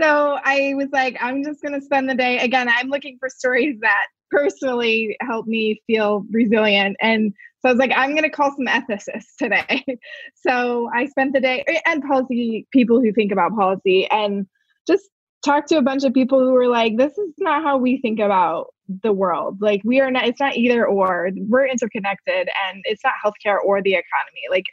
So 0.00 0.38
I 0.42 0.74
was 0.76 0.88
like, 0.92 1.16
I'm 1.20 1.44
just 1.44 1.60
going 1.62 1.78
to 1.78 1.84
spend 1.84 2.08
the 2.08 2.14
day. 2.14 2.38
Again, 2.38 2.68
I'm 2.68 2.88
looking 2.88 3.18
for 3.18 3.28
stories 3.28 3.78
that 3.80 4.06
personally 4.30 5.16
help 5.20 5.46
me 5.46 5.82
feel 5.86 6.24
resilient. 6.30 6.96
And 7.00 7.34
so 7.60 7.68
I 7.68 7.72
was 7.72 7.78
like, 7.78 7.92
I'm 7.94 8.10
going 8.10 8.22
to 8.22 8.30
call 8.30 8.54
some 8.56 8.66
ethicists 8.66 9.36
today. 9.38 9.84
so 10.34 10.88
I 10.94 11.06
spent 11.06 11.34
the 11.34 11.40
day 11.40 11.64
and 11.84 12.02
policy 12.02 12.66
people 12.72 13.00
who 13.00 13.12
think 13.12 13.32
about 13.32 13.54
policy 13.54 14.06
and 14.10 14.46
just 14.86 15.08
talked 15.44 15.68
to 15.68 15.76
a 15.76 15.82
bunch 15.82 16.04
of 16.04 16.14
people 16.14 16.38
who 16.38 16.52
were 16.52 16.68
like, 16.68 16.96
this 16.96 17.16
is 17.18 17.34
not 17.38 17.62
how 17.62 17.76
we 17.76 18.00
think 18.00 18.20
about 18.20 18.68
the 19.02 19.12
world. 19.12 19.60
Like 19.60 19.82
we 19.84 20.00
are 20.00 20.10
not, 20.10 20.26
it's 20.26 20.40
not 20.40 20.56
either 20.56 20.86
or. 20.86 21.30
We're 21.36 21.66
interconnected 21.66 22.48
and 22.68 22.82
it's 22.84 23.02
not 23.04 23.14
healthcare 23.24 23.58
or 23.64 23.82
the 23.82 23.92
economy. 23.92 24.42
Like 24.50 24.66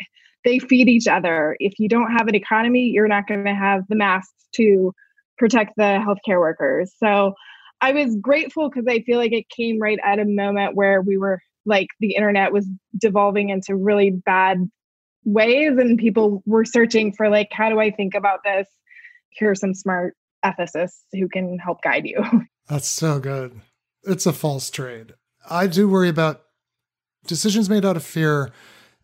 they 0.48 0.60
feed 0.60 0.88
each 0.88 1.08
other. 1.08 1.58
If 1.60 1.74
you 1.78 1.90
don't 1.90 2.10
have 2.10 2.30
an 2.30 2.36
economy, 2.36 2.90
you're 2.94 3.10
not 3.10 3.28
going 3.28 3.44
to 3.44 3.54
have 3.54 3.84
the 3.90 3.98
masks 3.98 4.48
to 4.56 4.94
protect 5.38 5.74
the 5.76 6.00
healthcare 6.00 6.40
workers. 6.40 6.94
So 6.98 7.34
I 7.82 7.92
was 7.92 8.16
grateful 8.16 8.70
because 8.70 8.86
I 8.88 9.02
feel 9.02 9.18
like 9.18 9.34
it 9.34 9.50
came 9.50 9.78
right 9.78 10.00
at 10.04 10.20
a 10.20 10.26
moment 10.26 10.76
where 10.76 11.02
we 11.02 11.18
were 11.18 11.42
like 11.66 11.88
the 12.00 12.16
internet 12.16 12.54
was 12.54 12.66
devolving 12.98 13.50
into 13.50 13.76
really 13.76 14.10
bad 14.10 14.70
ways 15.26 15.78
and 15.78 16.00
people 16.00 16.42
were 16.46 16.64
searching 16.64 17.12
for 17.12 17.30
like 17.30 17.50
how 17.52 17.70
do 17.70 17.82
I 17.82 17.92
think 17.92 18.16
about 18.16 18.40
this? 18.46 18.68
Here 19.32 19.52
are 19.52 19.56
some 19.56 19.74
smart 19.74 20.16
ethicists 20.46 21.04
who 21.12 21.28
can 21.28 21.60
help 21.60 21.82
guide 21.82 22.06
you. 22.06 22.24
That's 22.70 22.88
so 22.88 23.20
good. 23.20 23.60
It's 24.04 24.26
a 24.26 24.32
false 24.34 24.70
trade. 24.70 25.14
I 25.50 25.68
do 25.68 25.90
worry 25.90 26.08
about 26.08 26.44
decisions 27.28 27.70
made 27.70 27.84
out 27.84 27.98
of 27.98 28.04
fear 28.04 28.54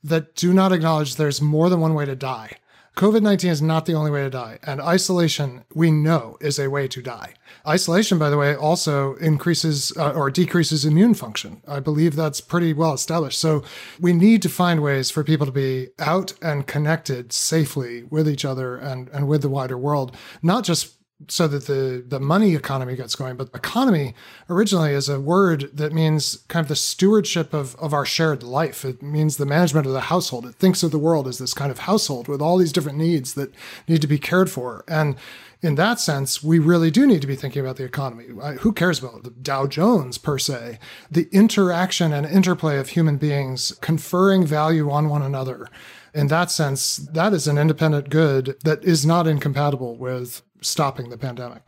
that 0.04 0.36
do 0.36 0.54
not 0.54 0.72
acknowledge 0.72 1.16
there's 1.16 1.42
more 1.42 1.70
than 1.70 1.80
one 1.80 1.94
way 1.94 2.06
to 2.06 2.16
die. 2.16 2.58
COVID 2.96 3.24
19 3.24 3.50
is 3.50 3.62
not 3.62 3.86
the 3.86 3.96
only 3.96 4.12
way 4.12 4.22
to 4.22 4.30
die. 4.30 4.60
And 4.62 4.80
isolation, 4.80 5.66
we 5.74 5.90
know, 5.90 6.38
is 6.40 6.60
a 6.60 6.70
way 6.70 6.88
to 6.90 7.02
die. 7.02 7.34
Isolation, 7.68 8.20
by 8.20 8.30
the 8.30 8.38
way, 8.38 8.56
also 8.56 9.16
increases 9.16 9.92
uh, 9.98 10.12
or 10.12 10.30
decreases 10.30 10.86
immune 10.86 11.16
function. 11.16 11.64
I 11.68 11.80
believe 11.80 12.16
that's 12.16 12.40
pretty 12.40 12.72
well 12.72 12.94
established. 12.94 13.40
So 13.40 13.64
we 14.00 14.14
need 14.14 14.44
to 14.44 14.50
find 14.50 14.84
ways 14.84 15.10
for 15.10 15.24
people 15.24 15.48
to 15.48 15.52
be 15.52 15.88
out 15.98 16.34
and 16.42 16.68
connected 16.68 17.34
safely 17.34 18.04
with 18.04 18.30
each 18.30 18.46
other 18.46 18.78
and, 18.78 19.10
and 19.10 19.28
with 19.28 19.42
the 19.42 19.50
wider 19.50 19.78
world, 19.78 20.16
not 20.44 20.64
just 20.64 20.98
so 21.28 21.48
that 21.48 21.68
the 21.68 22.04
the 22.08 22.20
money 22.20 22.56
economy 22.56 22.96
gets 22.96 23.16
going 23.16 23.36
but 23.36 23.50
economy 23.54 24.14
originally 24.50 24.92
is 24.92 25.10
a 25.10 25.20
word 25.20 25.70
that 25.74 25.94
means 25.94 26.38
kind 26.48 26.64
of 26.64 26.68
the 26.68 26.76
stewardship 26.76 27.54
of 27.54 27.76
of 27.76 27.94
our 27.94 28.06
shared 28.06 28.44
life 28.44 28.86
it 28.86 29.02
means 29.02 29.38
the 29.38 29.46
management 29.46 29.86
of 29.86 29.94
the 29.94 30.02
household 30.02 30.46
it 30.46 30.56
thinks 30.56 30.84
of 30.84 30.92
the 30.92 31.00
world 31.00 31.28
as 31.28 31.38
this 31.38 31.54
kind 31.54 31.72
of 31.72 31.80
household 31.80 32.28
with 32.28 32.42
all 32.42 32.58
these 32.58 32.74
different 32.74 32.98
needs 32.98 33.34
that 33.34 33.54
need 33.88 34.02
to 34.02 34.08
be 34.08 34.20
cared 34.20 34.50
for 34.50 34.84
and 34.88 35.16
in 35.64 35.76
that 35.76 35.98
sense, 35.98 36.44
we 36.44 36.60
really 36.60 36.92
do 36.92 37.08
need 37.08 37.22
to 37.22 37.28
be 37.28 37.38
thinking 37.38 37.62
about 37.62 37.78
the 37.78 37.86
economy. 37.86 38.26
Who 38.60 38.74
cares 38.74 39.00
about 39.00 39.24
the 39.24 39.30
Dow 39.30 39.66
Jones 39.66 40.18
per 40.18 40.38
se? 40.38 40.78
The 41.10 41.30
interaction 41.32 42.12
and 42.12 42.26
interplay 42.26 42.78
of 42.78 42.90
human 42.90 43.16
beings 43.16 43.72
conferring 43.80 44.46
value 44.46 44.92
on 44.92 45.08
one 45.08 45.22
another. 45.22 45.70
In 46.14 46.28
that 46.28 46.52
sense, 46.52 46.98
that 46.98 47.32
is 47.32 47.48
an 47.48 47.58
independent 47.58 48.10
good 48.10 48.58
that 48.66 48.84
is 48.84 49.06
not 49.06 49.26
incompatible 49.26 49.96
with 49.96 50.42
stopping 50.64 51.10
the 51.10 51.18
pandemic. 51.18 51.64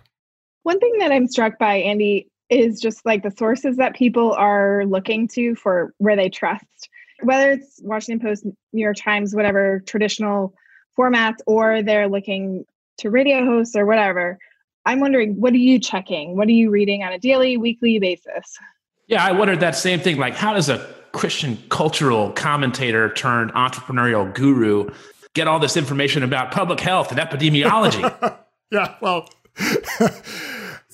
One 0.64 0.80
thing 0.80 0.98
that 1.00 1.12
I'm 1.12 1.28
struck 1.28 1.60
by, 1.60 1.76
Andy, 1.76 2.28
is 2.50 2.80
just 2.80 3.06
like 3.06 3.24
the 3.24 3.32
sources 3.32 3.78
that 3.78 3.96
people 3.96 4.34
are 4.34 4.84
looking 4.86 5.28
to 5.30 5.56
for 5.56 5.94
where 5.98 6.16
they 6.16 6.30
trust, 6.30 6.90
whether 7.24 7.52
it's 7.52 7.80
Washington 7.84 8.26
Post, 8.26 8.46
New 8.46 8.82
York 8.82 8.98
Times, 8.98 9.36
whatever 9.36 9.82
traditional 9.86 10.54
formats, 10.98 11.38
or 11.46 11.82
they're 11.82 12.08
looking 12.08 12.66
to 13.00 13.10
radio 13.10 13.46
hosts 13.46 13.76
or 13.76 13.86
whatever. 13.86 14.38
I'm 14.86 15.00
wondering, 15.00 15.40
what 15.40 15.54
are 15.54 15.58
you 15.58 15.80
checking? 15.80 16.38
What 16.38 16.48
are 16.48 16.52
you 16.52 16.70
reading 16.70 17.04
on 17.04 17.12
a 17.12 17.20
daily, 17.20 17.58
weekly 17.58 18.00
basis? 18.00 18.58
Yeah, 19.08 19.24
I 19.24 19.32
wondered 19.32 19.60
that 19.60 19.76
same 19.76 20.00
thing. 20.00 20.18
Like, 20.18 20.36
how 20.36 20.54
does 20.54 20.70
a 20.70 20.96
Christian 21.12 21.58
cultural 21.70 22.32
commentator 22.32 23.14
turned 23.14 23.52
entrepreneurial 23.54 24.32
guru 24.34 24.90
get 25.34 25.48
all 25.48 25.60
this 25.60 25.78
information 25.78 26.24
about 26.24 26.52
public 26.52 26.80
health 26.80 27.12
and 27.12 27.20
epidemiology? 27.20 28.40
yeah, 28.72 28.96
well, 29.02 29.30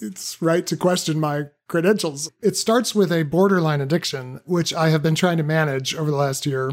it's 0.01 0.41
right 0.41 0.65
to 0.67 0.77
question 0.77 1.19
my 1.19 1.45
credentials. 1.67 2.31
It 2.41 2.57
starts 2.57 2.93
with 2.93 3.11
a 3.11 3.23
borderline 3.23 3.81
addiction, 3.81 4.41
which 4.45 4.73
I 4.73 4.89
have 4.89 5.01
been 5.01 5.15
trying 5.15 5.37
to 5.37 5.43
manage 5.43 5.95
over 5.95 6.11
the 6.11 6.17
last 6.17 6.45
year, 6.45 6.71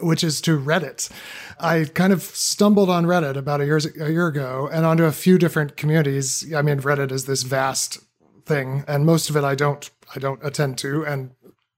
which 0.00 0.22
is 0.22 0.40
to 0.42 0.58
Reddit. 0.58 1.10
I 1.58 1.84
kind 1.84 2.12
of 2.12 2.22
stumbled 2.22 2.90
on 2.90 3.06
Reddit 3.06 3.36
about 3.36 3.60
a 3.60 3.64
year, 3.64 3.80
a 4.00 4.10
year 4.10 4.26
ago 4.26 4.68
and 4.70 4.84
onto 4.84 5.04
a 5.04 5.12
few 5.12 5.38
different 5.38 5.76
communities. 5.76 6.52
I 6.54 6.62
mean, 6.62 6.80
Reddit 6.80 7.10
is 7.10 7.24
this 7.26 7.42
vast 7.42 7.98
thing, 8.44 8.84
and 8.86 9.06
most 9.06 9.30
of 9.30 9.36
it 9.36 9.44
I 9.44 9.54
don't 9.54 9.90
I 10.14 10.20
don't 10.20 10.44
attend 10.44 10.78
to 10.78 11.04
and 11.04 11.30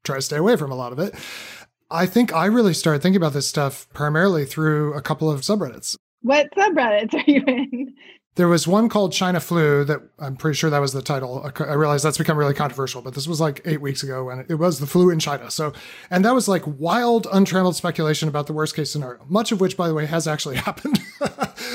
try 0.05 0.17
to 0.17 0.23
stay 0.23 0.37
away 0.37 0.57
from 0.57 0.71
a 0.71 0.77
lot 0.77 0.93
of 0.93 0.99
it. 0.99 1.15
I 1.91 2.07
think 2.07 2.35
I 2.35 2.47
really 2.47 2.75
started 2.75 3.03
thinking 3.03 3.17
about 3.17 3.33
this 3.33 3.47
stuff 3.47 3.89
primarily 3.95 4.45
through 4.45 4.93
a 4.95 5.01
couple 5.01 5.31
of 5.31 5.41
subreddits. 5.41 5.97
What 6.23 6.51
subreddits 6.55 7.15
are 7.15 7.31
you 7.31 7.43
in? 7.47 7.95
There 8.39 8.47
was 8.47 8.69
one 8.69 8.89
called 8.89 9.13
China 9.13 9.41
Flu 9.41 9.83
that 9.83 10.01
I'm 10.21 10.37
pretty 10.37 10.55
sure 10.55 10.71
that 10.71 10.79
was 10.79 10.93
the 10.93 11.03
title. 11.03 11.51
I 11.59 11.73
realize 11.73 12.05
that's 12.05 12.19
become 12.19 12.39
really 12.39 12.55
controversial, 12.55 13.03
but 13.03 13.15
this 13.15 13.27
was 13.27 13.41
like 13.41 13.61
eight 13.65 13.81
weeks 13.81 14.05
ago 14.05 14.31
and 14.31 14.49
it 14.49 14.55
was 14.55 14.79
the 14.79 14.87
flu 14.87 15.11
in 15.11 15.19
China. 15.19 15.51
So, 15.51 15.73
and 16.09 16.25
that 16.25 16.33
was 16.35 16.47
like 16.47 16.63
wild, 16.65 17.27
untrammeled 17.33 17.75
speculation 17.75 18.29
about 18.29 18.47
the 18.47 18.53
worst 18.53 18.77
case 18.77 18.93
scenario, 18.93 19.27
much 19.29 19.51
of 19.51 19.61
which, 19.61 19.77
by 19.77 19.89
the 19.89 19.95
way, 19.95 20.07
has 20.07 20.29
actually 20.29 20.55
happened, 20.69 21.01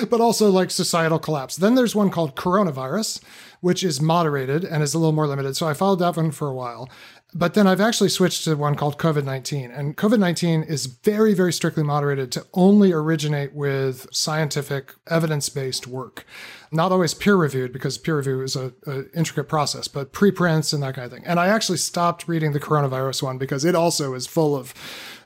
but 0.10 0.22
also 0.22 0.50
like 0.50 0.72
societal 0.72 1.20
collapse. 1.20 1.58
Then 1.58 1.76
there's 1.76 1.96
one 1.96 2.10
called 2.10 2.38
coronavirus, 2.38 3.22
which 3.60 3.84
is 3.84 4.00
moderated 4.00 4.64
and 4.64 4.82
is 4.82 4.94
a 4.94 5.00
little 5.00 5.12
more 5.12 5.28
limited. 5.28 5.58
So 5.58 5.68
I 5.68 5.74
followed 5.74 6.00
that 6.00 6.16
one 6.16 6.32
for 6.32 6.48
a 6.48 6.54
while. 6.54 6.90
But 7.36 7.56
then 7.56 7.66
I've 7.66 7.82
actually 7.82 8.10
switched 8.10 8.44
to 8.44 8.56
one 8.56 8.76
called 8.76 9.00
COVID 9.00 9.24
19. 9.24 9.72
And 9.72 9.98
COVID 9.98 10.20
19 10.20 10.64
is 10.64 10.86
very, 10.86 11.34
very 11.34 11.52
strictly 11.52 11.84
moderated 11.84 12.32
to 12.34 12.46
only 12.54 12.92
originate 12.92 13.54
with 13.54 14.08
scientific, 14.12 14.94
evidence 15.08 15.50
based 15.50 15.88
work. 15.88 16.26
Not 16.72 16.92
always 16.92 17.14
peer 17.14 17.36
reviewed 17.36 17.74
because 17.74 17.98
peer 17.98 18.18
review 18.18 18.42
is 18.42 18.56
a, 18.56 18.74
a, 18.86 19.06
intricate 19.16 19.48
process, 19.48 19.88
but 19.88 20.12
preprints 20.12 20.74
and 20.74 20.82
that 20.84 20.96
kind 20.96 21.06
of 21.06 21.12
thing. 21.12 21.24
And 21.26 21.40
I 21.40 21.48
actually 21.48 21.78
stopped 21.78 22.28
reading 22.28 22.54
the 22.54 22.60
coronavirus 22.60 23.24
one 23.24 23.38
because 23.38 23.66
it 23.66 23.76
also 23.76 24.14
is 24.14 24.28
full 24.28 24.56
of, 24.56 24.74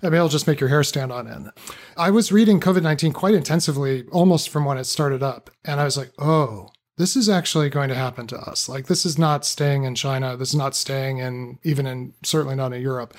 I 0.02 0.08
mean, 0.08 0.16
it'll 0.16 0.30
just 0.30 0.48
make 0.48 0.60
your 0.60 0.70
hair 0.70 0.84
stand 0.84 1.12
on 1.12 1.28
end. 1.28 1.52
I 1.98 2.10
was 2.10 2.32
reading 2.32 2.60
COVID 2.60 2.84
19 2.84 3.12
quite 3.14 3.34
intensively 3.34 4.06
almost 4.12 4.50
from 4.50 4.64
when 4.66 4.78
it 4.78 4.86
started 4.86 5.24
up. 5.24 5.50
And 5.66 5.82
I 5.82 5.86
was 5.86 5.98
like, 5.98 6.12
oh, 6.20 6.70
this 6.98 7.16
is 7.16 7.30
actually 7.30 7.70
going 7.70 7.90
to 7.90 7.96
happen 7.96 8.28
to 8.28 8.38
us. 8.38 8.68
Like 8.68 8.88
this 8.88 9.06
is 9.06 9.18
not 9.18 9.46
staying 9.46 9.84
in 9.84 9.96
China. 9.96 10.36
This 10.36 10.50
is 10.50 10.56
not 10.56 10.76
staying 10.76 11.20
in 11.20 11.60
even 11.64 11.86
in 11.86 12.14
certainly 12.24 12.56
not 12.56 12.74
in 12.74 12.82
Europe. 12.82 13.14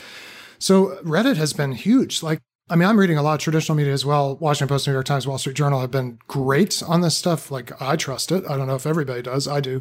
So 0.59 0.99
Reddit 1.05 1.37
has 1.37 1.53
been 1.53 1.73
huge. 1.73 2.23
Like 2.23 2.41
I 2.71 2.77
mean, 2.77 2.87
I'm 2.87 2.99
reading 2.99 3.17
a 3.17 3.23
lot 3.23 3.35
of 3.35 3.41
traditional 3.41 3.77
media 3.77 3.95
as 3.95 4.05
well. 4.05 4.37
Washington 4.37 4.69
Post, 4.69 4.87
New 4.87 4.93
York 4.93 5.07
Times, 5.07 5.27
Wall 5.27 5.39
Street 5.39 5.57
Journal 5.57 5.81
have 5.81 5.91
been 5.91 6.19
great 6.29 6.83
on 6.87 7.01
this 7.01 7.17
stuff. 7.17 7.51
Like, 7.51 7.81
I 7.81 7.97
trust 7.97 8.31
it. 8.31 8.45
I 8.49 8.57
don't 8.59 8.67
know 8.67 8.75
if 8.75 8.87
everybody 8.87 9.23
does. 9.23 9.49
I 9.49 9.61
do. 9.61 9.81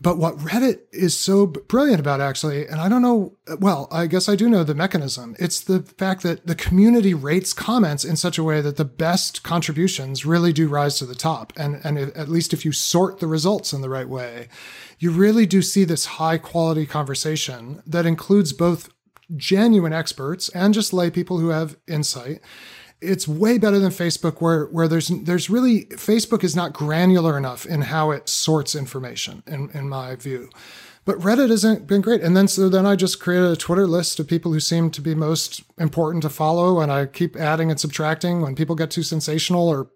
But 0.00 0.18
what 0.18 0.36
Reddit 0.36 0.80
is 0.92 1.18
so 1.18 1.46
brilliant 1.46 2.00
about, 2.00 2.20
actually, 2.20 2.66
and 2.66 2.80
I 2.80 2.88
don't 2.88 3.02
know, 3.02 3.36
well, 3.58 3.88
I 3.90 4.06
guess 4.06 4.28
I 4.28 4.36
do 4.36 4.48
know 4.48 4.62
the 4.62 4.74
mechanism. 4.74 5.34
It's 5.38 5.60
the 5.60 5.80
fact 5.80 6.22
that 6.22 6.46
the 6.46 6.54
community 6.54 7.14
rates 7.14 7.52
comments 7.52 8.04
in 8.04 8.16
such 8.16 8.38
a 8.38 8.44
way 8.44 8.60
that 8.60 8.76
the 8.76 8.84
best 8.84 9.42
contributions 9.42 10.26
really 10.26 10.52
do 10.52 10.68
rise 10.68 10.98
to 10.98 11.06
the 11.06 11.14
top. 11.14 11.52
And, 11.56 11.80
and 11.82 11.98
at 11.98 12.28
least 12.28 12.52
if 12.52 12.64
you 12.64 12.72
sort 12.72 13.20
the 13.20 13.26
results 13.26 13.72
in 13.72 13.80
the 13.80 13.88
right 13.88 14.08
way, 14.08 14.48
you 14.98 15.10
really 15.10 15.46
do 15.46 15.62
see 15.62 15.84
this 15.84 16.04
high 16.04 16.38
quality 16.38 16.86
conversation 16.86 17.82
that 17.86 18.06
includes 18.06 18.52
both 18.52 18.90
genuine 19.36 19.92
experts 19.92 20.48
and 20.50 20.74
just 20.74 20.92
lay 20.92 21.10
people 21.10 21.38
who 21.38 21.48
have 21.48 21.76
insight. 21.86 22.40
It's 23.00 23.28
way 23.28 23.58
better 23.58 23.78
than 23.78 23.90
Facebook 23.90 24.40
where 24.40 24.66
where 24.66 24.88
there's 24.88 25.08
there's 25.08 25.48
really 25.48 25.84
Facebook 25.86 26.42
is 26.42 26.56
not 26.56 26.72
granular 26.72 27.38
enough 27.38 27.64
in 27.64 27.82
how 27.82 28.10
it 28.10 28.28
sorts 28.28 28.74
information 28.74 29.42
in, 29.46 29.70
in 29.72 29.88
my 29.88 30.16
view. 30.16 30.50
But 31.04 31.20
Reddit 31.20 31.48
hasn't 31.48 31.86
been 31.86 32.02
great. 32.02 32.20
And 32.20 32.36
then 32.36 32.48
so 32.48 32.68
then 32.68 32.84
I 32.84 32.96
just 32.96 33.20
created 33.20 33.50
a 33.50 33.56
Twitter 33.56 33.86
list 33.86 34.20
of 34.20 34.26
people 34.26 34.52
who 34.52 34.60
seem 34.60 34.90
to 34.90 35.00
be 35.00 35.14
most 35.14 35.62
important 35.78 36.22
to 36.22 36.28
follow 36.28 36.80
and 36.80 36.92
I 36.92 37.06
keep 37.06 37.34
adding 37.36 37.70
and 37.70 37.80
subtracting 37.80 38.42
when 38.42 38.54
people 38.54 38.74
get 38.74 38.90
too 38.90 39.02
sensational 39.02 39.68
or 39.68 39.90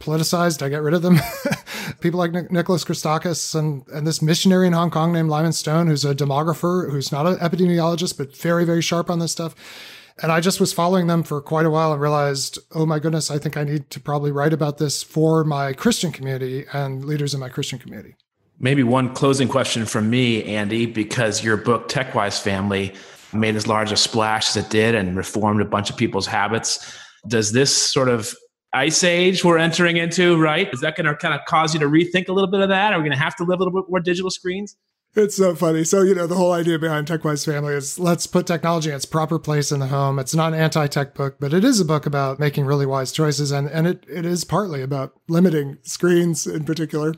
politicized, 0.00 0.62
I 0.62 0.68
get 0.68 0.82
rid 0.82 0.94
of 0.94 1.02
them. 1.02 1.18
People 2.00 2.18
like 2.18 2.32
Nicholas 2.50 2.84
Christakis 2.84 3.54
and, 3.54 3.86
and 3.88 4.06
this 4.06 4.20
missionary 4.20 4.66
in 4.66 4.72
Hong 4.72 4.90
Kong 4.90 5.12
named 5.12 5.28
Lyman 5.28 5.52
Stone, 5.52 5.86
who's 5.86 6.04
a 6.04 6.14
demographer, 6.14 6.90
who's 6.90 7.12
not 7.12 7.26
an 7.26 7.36
epidemiologist, 7.36 8.16
but 8.16 8.36
very, 8.36 8.64
very 8.64 8.82
sharp 8.82 9.10
on 9.10 9.18
this 9.18 9.32
stuff. 9.32 9.54
And 10.22 10.32
I 10.32 10.40
just 10.40 10.60
was 10.60 10.72
following 10.72 11.06
them 11.06 11.22
for 11.22 11.40
quite 11.40 11.66
a 11.66 11.70
while 11.70 11.92
and 11.92 12.00
realized, 12.00 12.58
oh 12.74 12.84
my 12.84 12.98
goodness, 12.98 13.30
I 13.30 13.38
think 13.38 13.56
I 13.56 13.64
need 13.64 13.88
to 13.90 14.00
probably 14.00 14.32
write 14.32 14.52
about 14.52 14.78
this 14.78 15.02
for 15.02 15.44
my 15.44 15.72
Christian 15.72 16.12
community 16.12 16.64
and 16.72 17.04
leaders 17.04 17.32
in 17.32 17.40
my 17.40 17.48
Christian 17.48 17.78
community. 17.78 18.16
Maybe 18.58 18.82
one 18.82 19.14
closing 19.14 19.48
question 19.48 19.86
from 19.86 20.10
me, 20.10 20.44
Andy, 20.44 20.84
because 20.84 21.42
your 21.42 21.56
book, 21.56 21.88
TechWise 21.88 22.40
Family, 22.40 22.94
made 23.32 23.56
as 23.56 23.66
large 23.66 23.92
a 23.92 23.96
splash 23.96 24.50
as 24.50 24.64
it 24.64 24.70
did 24.70 24.94
and 24.94 25.16
reformed 25.16 25.62
a 25.62 25.64
bunch 25.64 25.88
of 25.88 25.96
people's 25.96 26.26
habits. 26.26 26.98
Does 27.26 27.52
this 27.52 27.74
sort 27.74 28.08
of 28.08 28.34
ice 28.72 29.02
age 29.02 29.44
we're 29.44 29.58
entering 29.58 29.96
into, 29.96 30.40
right? 30.40 30.72
Is 30.72 30.80
that 30.80 30.96
going 30.96 31.06
to 31.06 31.16
kind 31.16 31.34
of 31.34 31.40
cause 31.46 31.74
you 31.74 31.80
to 31.80 31.86
rethink 31.86 32.28
a 32.28 32.32
little 32.32 32.50
bit 32.50 32.60
of 32.60 32.68
that? 32.68 32.92
Are 32.92 32.98
we 32.98 33.02
going 33.02 33.16
to 33.16 33.22
have 33.22 33.36
to 33.36 33.44
live 33.44 33.60
a 33.60 33.64
little 33.64 33.82
bit 33.82 33.90
more 33.90 34.00
digital 34.00 34.30
screens? 34.30 34.76
It's 35.16 35.36
so 35.36 35.56
funny. 35.56 35.82
So, 35.82 36.02
you 36.02 36.14
know, 36.14 36.28
the 36.28 36.36
whole 36.36 36.52
idea 36.52 36.78
behind 36.78 37.08
TechWise 37.08 37.44
Family 37.44 37.74
is 37.74 37.98
let's 37.98 38.28
put 38.28 38.46
technology 38.46 38.90
in 38.90 38.94
its 38.94 39.04
proper 39.04 39.40
place 39.40 39.72
in 39.72 39.80
the 39.80 39.88
home. 39.88 40.20
It's 40.20 40.36
not 40.36 40.52
an 40.52 40.60
anti-tech 40.60 41.14
book, 41.14 41.38
but 41.40 41.52
it 41.52 41.64
is 41.64 41.80
a 41.80 41.84
book 41.84 42.06
about 42.06 42.38
making 42.38 42.64
really 42.64 42.86
wise 42.86 43.10
choices. 43.10 43.50
And, 43.50 43.66
and 43.68 43.88
it, 43.88 44.06
it 44.08 44.24
is 44.24 44.44
partly 44.44 44.82
about 44.82 45.14
limiting 45.28 45.78
screens 45.82 46.46
in 46.46 46.62
particular. 46.62 47.14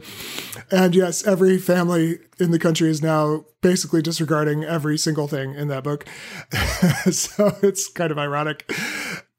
And 0.70 0.94
yes, 0.94 1.26
every 1.26 1.58
family 1.58 2.18
in 2.40 2.50
the 2.50 2.58
country 2.58 2.88
is 2.88 3.02
now 3.02 3.44
basically 3.60 4.00
disregarding 4.00 4.64
every 4.64 4.96
single 4.96 5.28
thing 5.28 5.54
in 5.54 5.68
that 5.68 5.84
book. 5.84 6.06
so 7.10 7.58
it's 7.62 7.90
kind 7.90 8.10
of 8.10 8.16
ironic 8.16 8.72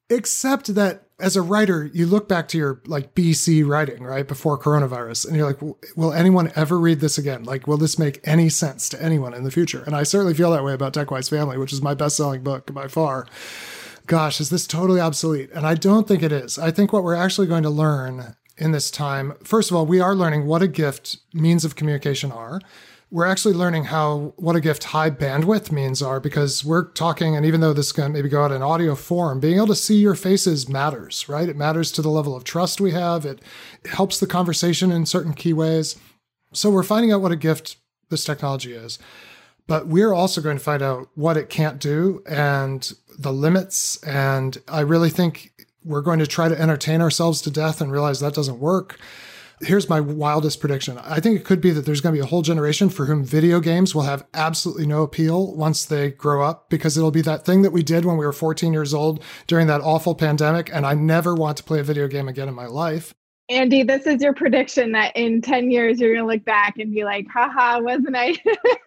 except 0.10 0.76
that 0.76 1.08
as 1.20 1.36
a 1.36 1.41
writer, 1.41 1.86
you 1.93 2.06
look 2.06 2.28
back 2.28 2.47
to 2.49 2.58
your 2.58 2.82
like 2.86 3.16
BC 3.16 3.66
writing, 3.66 4.04
right? 4.04 4.28
Before 4.28 4.58
coronavirus, 4.58 5.28
and 5.28 5.38
you're 5.38 5.47
like, 5.47 5.62
will 5.95 6.12
anyone 6.12 6.51
ever 6.56 6.78
read 6.78 6.99
this 6.99 7.18
again? 7.18 7.43
Like, 7.43 7.68
will 7.68 7.78
this 7.78 7.97
make 7.97 8.20
any 8.24 8.49
sense 8.49 8.89
to 8.89 9.01
anyone 9.01 9.34
in 9.34 9.43
the 9.43 9.51
future? 9.51 9.84
And 9.84 9.95
I 9.95 10.04
certainly 10.04 10.34
feel 10.34 10.51
that 10.51 10.64
way 10.64 10.74
about 10.74 10.93
TechWise 10.93 11.30
Family, 11.30 11.58
which 11.58 11.72
is 11.72 11.82
my 11.82 11.93
best 11.93 12.18
selling 12.18 12.43
book 12.43 12.74
by 12.74 12.88
far. 12.88 13.28
Gosh, 14.06 14.41
is 14.41 14.49
this 14.49 14.68
totally 14.68 14.99
obsolete? 14.99 15.49
And 15.54 15.66
I 15.66 15.76
don't 15.76 16.08
think 16.08 16.24
it 16.24 16.34
is. 16.34 16.60
I 16.60 16.72
think 16.72 16.91
what 16.91 17.04
we're 17.04 17.16
actually 17.16 17.47
going 17.47 17.64
to 17.64 17.70
learn 17.70 18.36
in 18.58 18.72
this 18.72 18.91
time, 18.91 19.34
first 19.43 19.72
of 19.72 19.78
all, 19.78 19.86
we 19.86 20.01
are 20.01 20.16
learning 20.16 20.45
what 20.45 20.62
a 20.62 20.68
gift 20.68 21.18
means 21.34 21.64
of 21.64 21.76
communication 21.76 22.32
are 22.32 22.60
we're 23.14 23.28
actually 23.28 23.53
learning 23.53 23.84
how 23.84 24.34
what 24.38 24.55
a 24.55 24.59
gift 24.59 24.86
high 24.86 25.11
bandwidth 25.11 25.72
means 25.72 26.01
are 26.01 26.20
because 26.20 26.66
we're 26.66 26.89
talking 26.93 27.36
and 27.36 27.45
even 27.45 27.61
though 27.61 27.72
this 27.72 27.91
can 27.91 28.11
maybe 28.11 28.28
go 28.28 28.43
out 28.43 28.51
in 28.51 28.64
audio 28.64 28.95
form 28.95 29.39
being 29.39 29.57
able 29.57 29.68
to 29.68 29.76
see 29.76 29.97
your 29.97 30.16
faces 30.16 30.68
matters 30.68 31.30
right? 31.30 31.47
It 31.47 31.55
matters 31.55 31.91
to 31.91 32.01
the 32.01 32.09
level 32.09 32.36
of 32.36 32.43
trust 32.43 32.82
we 32.82 32.89
have. 32.91 33.24
It 33.24 33.39
helps 33.86 34.20
the 34.20 34.26
conversation 34.26 34.91
in 34.91 35.05
certain 35.05 35.36
key 35.36 35.53
ways. 35.53 35.95
So 36.53 36.72
we're 36.72 36.82
finding 36.82 37.11
out 37.11 37.22
what 37.22 37.32
a 37.32 37.36
gift 37.36 37.78
this 38.09 38.26
technology 38.26 38.74
is 38.74 38.97
but 39.68 39.86
we're 39.88 40.11
also 40.11 40.41
going 40.41 40.57
to 40.57 40.64
find 40.64 40.82
out 40.82 41.07
what 41.14 41.38
it 41.38 41.49
can't 41.49 41.80
do 41.80 42.24
and 42.28 42.93
the 43.18 43.32
limits. 43.32 44.01
And 44.03 44.57
i 44.68 44.80
really 44.80 45.11
think 45.11 45.51
we're 45.86 46.01
going 46.01 46.20
to 46.20 46.28
try 46.28 46.49
to 46.49 46.59
entertain 46.59 46.99
ourselves 46.99 47.43
to 47.43 47.51
death 47.51 47.80
and 47.80 47.91
realize 47.91 48.22
that 48.22 48.34
doesn't 48.34 48.59
work 48.59 48.97
here's 49.62 49.89
my 49.89 49.99
wildest 49.99 50.60
prediction. 50.60 50.97
I 50.97 51.20
think 51.20 51.39
it 51.39 51.45
could 51.45 51.62
be 51.62 51.72
that 51.72 51.86
there's 51.86 52.01
going 52.01 52.14
to 52.14 52.20
be 52.20 52.24
a 52.24 52.30
whole 52.30 52.41
generation 52.41 52.89
for 52.89 53.06
whom 53.06 53.24
video 53.24 53.60
games 53.60 53.93
will 53.93 54.04
have 54.04 54.26
absolutely 54.34 54.86
no 54.86 55.04
appeal 55.04 55.56
once 55.56 55.86
they 55.86 56.12
grow 56.12 56.43
up 56.43 56.70
because 56.70 56.97
it'll 56.97 57.12
be 57.12 57.22
that 57.22 57.45
thing 57.45 57.62
that 57.62 57.72
we 57.72 57.84
did 57.84 58.06
when 58.06 58.18
we 58.18 58.26
were 58.26 58.34
14 58.34 58.74
years 58.74 58.93
old 58.93 59.24
during 59.47 59.68
that 59.68 59.82
awful 59.82 60.16
pandemic. 60.16 60.70
And 60.74 60.86
I 60.86 60.93
never 60.93 61.34
want 61.34 61.58
to 61.58 61.64
play 61.64 61.80
a 61.80 61.84
video 61.84 62.08
game 62.08 62.28
again 62.28 62.47
in 62.47 62.54
my 62.54 62.66
life. 62.66 63.14
Andy, 63.50 63.84
this 63.84 64.08
is 64.08 64.22
your 64.22 64.34
prediction 64.34 64.94
that 64.94 65.16
in 65.16 65.41
10 65.41 65.70
years 65.70 66.00
you're 66.00 66.14
going 66.14 66.26
to 66.26 66.34
look 66.34 66.46
back 66.46 66.78
and 66.78 66.94
be 66.94 67.04
like, 67.04 67.28
haha, 67.28 67.80
wasn't 67.82 68.16
I? 68.16 68.38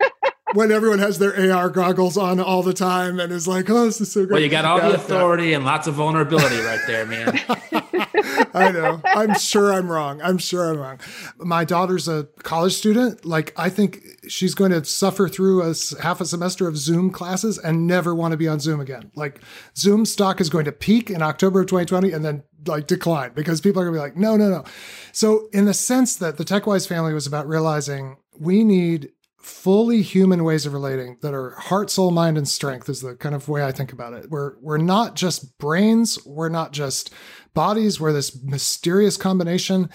when 0.55 0.73
everyone 0.73 0.99
has 0.99 1.19
their 1.19 1.53
AR 1.53 1.69
goggles 1.69 2.17
on 2.17 2.41
all 2.41 2.63
the 2.63 2.73
time 2.73 3.21
and 3.21 3.33
is 3.33 3.47
like, 3.47 3.69
oh, 3.69 3.85
this 3.85 4.01
is 4.01 4.11
so 4.11 4.25
great. 4.25 4.33
Well, 4.33 4.43
you 4.43 4.49
got 4.49 4.65
all 4.65 4.79
yeah, 4.79 4.89
the 4.89 4.95
authority 4.95 5.49
yeah. 5.49 5.57
and 5.57 5.65
lots 5.67 5.87
of 5.87 5.95
vulnerability 5.95 6.59
right 6.61 6.81
there, 6.87 7.05
man. 7.05 7.39
I 8.55 8.73
know. 8.73 9.01
I'm 9.05 9.39
sure 9.39 9.75
I'm 9.75 9.91
wrong. 9.91 10.23
I'm 10.23 10.39
sure 10.39 10.71
I'm 10.71 10.79
wrong. 10.79 11.01
My 11.39 11.65
daughter's 11.65 12.09
a 12.09 12.29
college 12.43 12.75
student. 12.75 13.27
Like, 13.27 13.53
I 13.59 13.69
think 13.69 14.03
she's 14.29 14.55
going 14.55 14.71
to 14.71 14.83
suffer 14.85 15.29
through 15.29 15.63
a 15.63 15.75
half 16.01 16.23
a 16.23 16.25
semester 16.25 16.67
of 16.67 16.79
Zoom 16.79 17.11
classes 17.11 17.59
and 17.59 17.87
never 17.87 18.15
want 18.15 18.33
to 18.33 18.39
be 18.39 18.49
on 18.49 18.59
Zoom 18.59 18.81
again. 18.81 19.11
Like, 19.15 19.43
Zoom 19.77 20.07
stock 20.07 20.41
is 20.41 20.49
going 20.49 20.65
to 20.65 20.73
peak 20.73 21.11
in 21.11 21.21
October 21.21 21.61
of 21.61 21.67
2020 21.67 22.13
and 22.13 22.25
then 22.25 22.43
like 22.69 22.87
decline 22.87 23.33
because 23.35 23.61
people 23.61 23.81
are 23.81 23.85
going 23.85 23.95
to 23.95 23.99
be 23.99 24.03
like, 24.03 24.17
no, 24.17 24.37
no, 24.37 24.49
no. 24.51 24.65
So, 25.13 25.49
in 25.53 25.65
the 25.65 25.75
sense 25.75 26.17
that 26.17 26.37
the 26.37 26.45
TechWise 26.45 26.87
family 26.87 27.13
was 27.13 27.27
about 27.27 27.47
realizing 27.47 28.17
we 28.39 28.65
need 28.65 29.11
fully 29.47 30.03
human 30.03 30.43
ways 30.43 30.67
of 30.67 30.73
relating 30.73 31.19
that 31.23 31.33
are 31.33 31.51
heart, 31.53 31.89
soul, 31.89 32.11
mind, 32.11 32.37
and 32.37 32.49
strength 32.49 32.89
is 32.89 33.01
the 33.01 33.15
kind 33.15 33.35
of 33.35 33.49
way 33.49 33.65
I 33.65 33.71
think 33.71 33.93
about 33.93 34.13
it. 34.13 34.29
We're 34.29 34.59
we're 34.61 34.77
not 34.77 35.15
just 35.15 35.57
brains, 35.59 36.19
we're 36.27 36.49
not 36.49 36.73
just 36.73 37.13
bodies, 37.55 38.01
we're 38.01 38.13
this 38.13 38.43
mysterious 38.43 39.17
combination. 39.17 39.89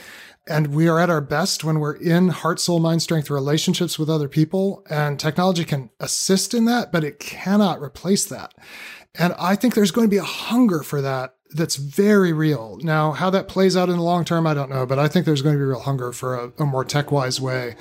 And 0.48 0.74
we 0.74 0.88
are 0.88 1.00
at 1.00 1.12
our 1.12 1.22
best 1.22 1.64
when 1.64 1.80
we're 1.80 1.94
in 1.94 2.30
heart, 2.30 2.60
soul, 2.60 2.80
mind, 2.80 3.04
strength 3.04 3.30
relationships 3.30 4.00
with 4.00 4.10
other 4.10 4.28
people. 4.28 4.84
And 4.90 5.20
technology 5.20 5.64
can 5.64 5.92
assist 6.00 6.56
in 6.56 6.66
that, 6.66 6.92
but 6.92 7.04
it 7.04 7.20
cannot 7.20 7.80
replace 7.80 8.26
that. 8.26 8.54
And 9.16 9.34
I 9.38 9.56
think 9.56 9.76
there's 9.76 9.92
going 9.92 10.08
to 10.08 10.12
be 10.12 10.18
a 10.18 10.24
hunger 10.24 10.84
for 10.84 11.02
that 11.02 11.36
that's 11.54 11.76
very 11.76 12.32
real. 12.32 12.78
Now, 12.82 13.12
how 13.12 13.30
that 13.32 13.48
plays 13.48 13.76
out 13.76 13.90
in 13.90 13.98
the 13.98 14.04
long 14.04 14.24
term, 14.24 14.48
I 14.48 14.54
don't 14.54 14.70
know, 14.70 14.86
but 14.86 15.00
I 15.00 15.08
think 15.08 15.26
there's 15.26 15.42
going 15.42 15.56
to 15.56 15.60
be 15.60 15.66
real 15.66 15.82
hunger 15.82 16.12
for 16.12 16.36
a, 16.36 16.52
a 16.60 16.66
more 16.66 16.86
tech 16.86 17.12
wise 17.12 17.42
way 17.42 17.76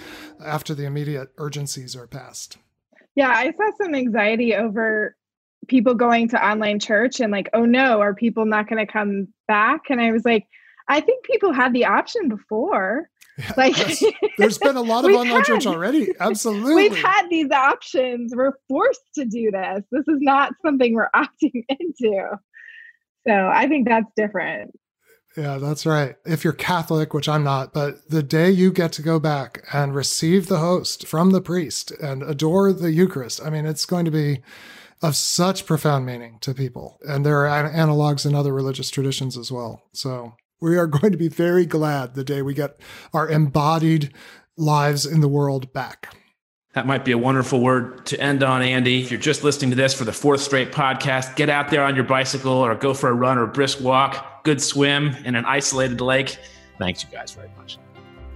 after 0.45 0.75
the 0.75 0.87
immediate 0.87 1.31
urgencies 1.39 1.95
are 1.95 2.07
past. 2.07 2.59
Yeah, 3.15 3.31
I 3.31 3.53
saw 3.53 3.71
some 3.81 3.95
anxiety 3.95 4.55
over 4.55 5.17
people 5.69 5.95
going 5.95 6.29
to 6.29 6.45
online 6.45 6.81
church 6.81 7.21
and 7.21 7.31
like, 7.31 7.49
oh 7.53 7.65
no, 7.65 8.01
are 8.01 8.15
people 8.15 8.45
not 8.45 8.69
going 8.69 8.85
to 8.85 8.93
come 8.93 9.29
back? 9.47 9.83
And 9.89 10.01
I 10.01 10.11
was 10.11 10.25
like, 10.25 10.47
I 10.89 11.01
think 11.01 11.25
people 11.25 11.53
had 11.53 11.73
the 11.73 11.85
option 11.85 12.29
before. 12.29 13.09
Like 13.57 13.77
yes. 13.77 14.05
there's 14.39 14.59
been 14.59 14.77
a 14.77 14.83
lot 14.83 15.05
of 15.05 15.11
online 15.15 15.37
had, 15.37 15.45
church 15.45 15.67
already. 15.67 16.09
Absolutely. 16.21 16.75
We've 16.75 16.97
had 16.97 17.29
these 17.31 17.51
options. 17.51 18.33
We're 18.35 18.53
forced 18.69 19.01
to 19.15 19.25
do 19.25 19.51
this. 19.51 19.83
This 19.91 20.05
is 20.09 20.21
not 20.21 20.53
something 20.65 20.95
we're 20.95 21.11
opting 21.15 21.65
into. 21.69 22.39
So 23.27 23.33
I 23.33 23.67
think 23.67 23.89
that's 23.89 24.11
different. 24.17 24.73
Yeah, 25.37 25.59
that's 25.59 25.87
right. 25.87 26.17
If 26.25 26.43
you're 26.43 26.53
Catholic, 26.53 27.15
which 27.15 27.29
I'm 27.29 27.45
not, 27.45 27.73
but 27.73 28.09
the 28.09 28.23
day 28.23 28.51
you 28.51 28.73
get 28.73 28.93
to 28.93 29.03
go 29.03 29.21
back 29.21 29.65
and 29.73 29.95
receive 29.95 30.49
the 30.49 30.59
host 30.59 31.07
from 31.07 31.31
the 31.31 31.41
priest 31.41 31.93
and 31.93 32.23
adore 32.23 32.73
the 32.73 32.91
Eucharist, 32.91 33.41
I 33.43 33.49
mean, 33.49 33.65
it's 33.65 33.87
going 33.87 34.05
to 34.07 34.11
be 34.11 34.41
of 35.03 35.17
such 35.17 35.67
profound 35.67 36.05
meaning 36.05 36.39
to 36.41 36.53
people. 36.53 36.99
And 37.09 37.25
there 37.25 37.47
are 37.47 37.71
analogs 37.71 38.27
in 38.27 38.35
other 38.35 38.53
religious 38.53 38.91
traditions 38.91 39.39
as 39.39 39.53
well. 39.53 39.83
So 39.93 40.35
we 40.61 40.77
are 40.77 40.87
going 40.87 41.13
to 41.13 41.19
be 41.19 41.29
very 41.29 41.67
glad 41.67 42.15
the 42.15 42.25
day 42.25 42.43
we 42.43 42.55
get 42.55 42.79
our 43.13 43.29
embodied 43.29 44.13
lives 44.57 45.07
in 45.07 45.21
the 45.21 45.29
world 45.29 45.73
back. 45.73 46.15
That 46.75 46.87
might 46.87 47.05
be 47.05 47.11
a 47.11 47.19
wonderful 47.19 47.61
word 47.61 48.07
to 48.07 48.21
end 48.21 48.45
on, 48.45 48.63
Andy. 48.63 49.03
If 49.03 49.11
you're 49.11 49.19
just 49.19 49.43
listening 49.43 49.71
to 49.71 49.77
this 49.77 49.93
for 49.93 50.05
the 50.05 50.13
fourth 50.13 50.41
straight 50.41 50.71
podcast, 50.71 51.35
get 51.35 51.49
out 51.49 51.69
there 51.69 51.83
on 51.83 51.97
your 51.97 52.05
bicycle 52.05 52.53
or 52.53 52.75
go 52.77 52.95
for 52.95 53.09
a 53.09 53.13
run 53.13 53.39
or 53.39 53.45
a 53.45 53.49
brisk 53.49 53.81
walk, 53.81 54.45
good 54.45 54.63
swim 54.63 55.09
in 55.25 55.35
an 55.35 55.45
isolated 55.47 56.01
lake. 56.01 56.39
Thanks, 56.79 57.03
you 57.03 57.09
guys, 57.11 57.33
very 57.33 57.51
much. 57.59 57.79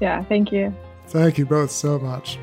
Yeah, 0.00 0.24
thank 0.24 0.50
you. 0.50 0.74
Thank 1.06 1.38
you 1.38 1.46
both 1.46 1.70
so 1.70 1.98
much. 1.98 2.38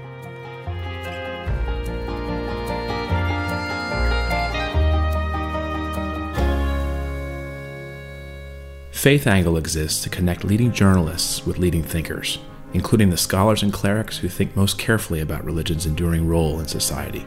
Faith 9.02 9.26
Angle 9.26 9.58
exists 9.58 10.04
to 10.04 10.12
connect 10.12 10.44
leading 10.44 10.72
journalists 10.72 11.44
with 11.44 11.58
leading 11.58 11.82
thinkers 11.82 12.38
including 12.74 13.10
the 13.10 13.18
scholars 13.18 13.64
and 13.64 13.74
clerics 13.74 14.20
who 14.20 14.30
think 14.30 14.56
most 14.56 14.78
carefully 14.78 15.20
about 15.20 15.44
religion's 15.44 15.86
enduring 15.86 16.28
role 16.28 16.60
in 16.60 16.68
society. 16.68 17.26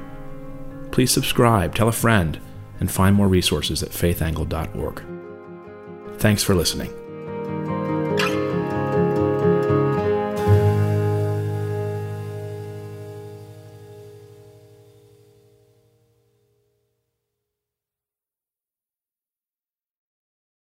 Please 0.90 1.12
subscribe, 1.12 1.74
tell 1.74 1.88
a 1.88 1.92
friend, 1.92 2.38
and 2.80 2.90
find 2.90 3.14
more 3.14 3.28
resources 3.28 3.82
at 3.82 3.90
faithangle.org. 3.90 5.02
Thanks 6.18 6.42
for 6.42 6.54
listening. 6.54 7.03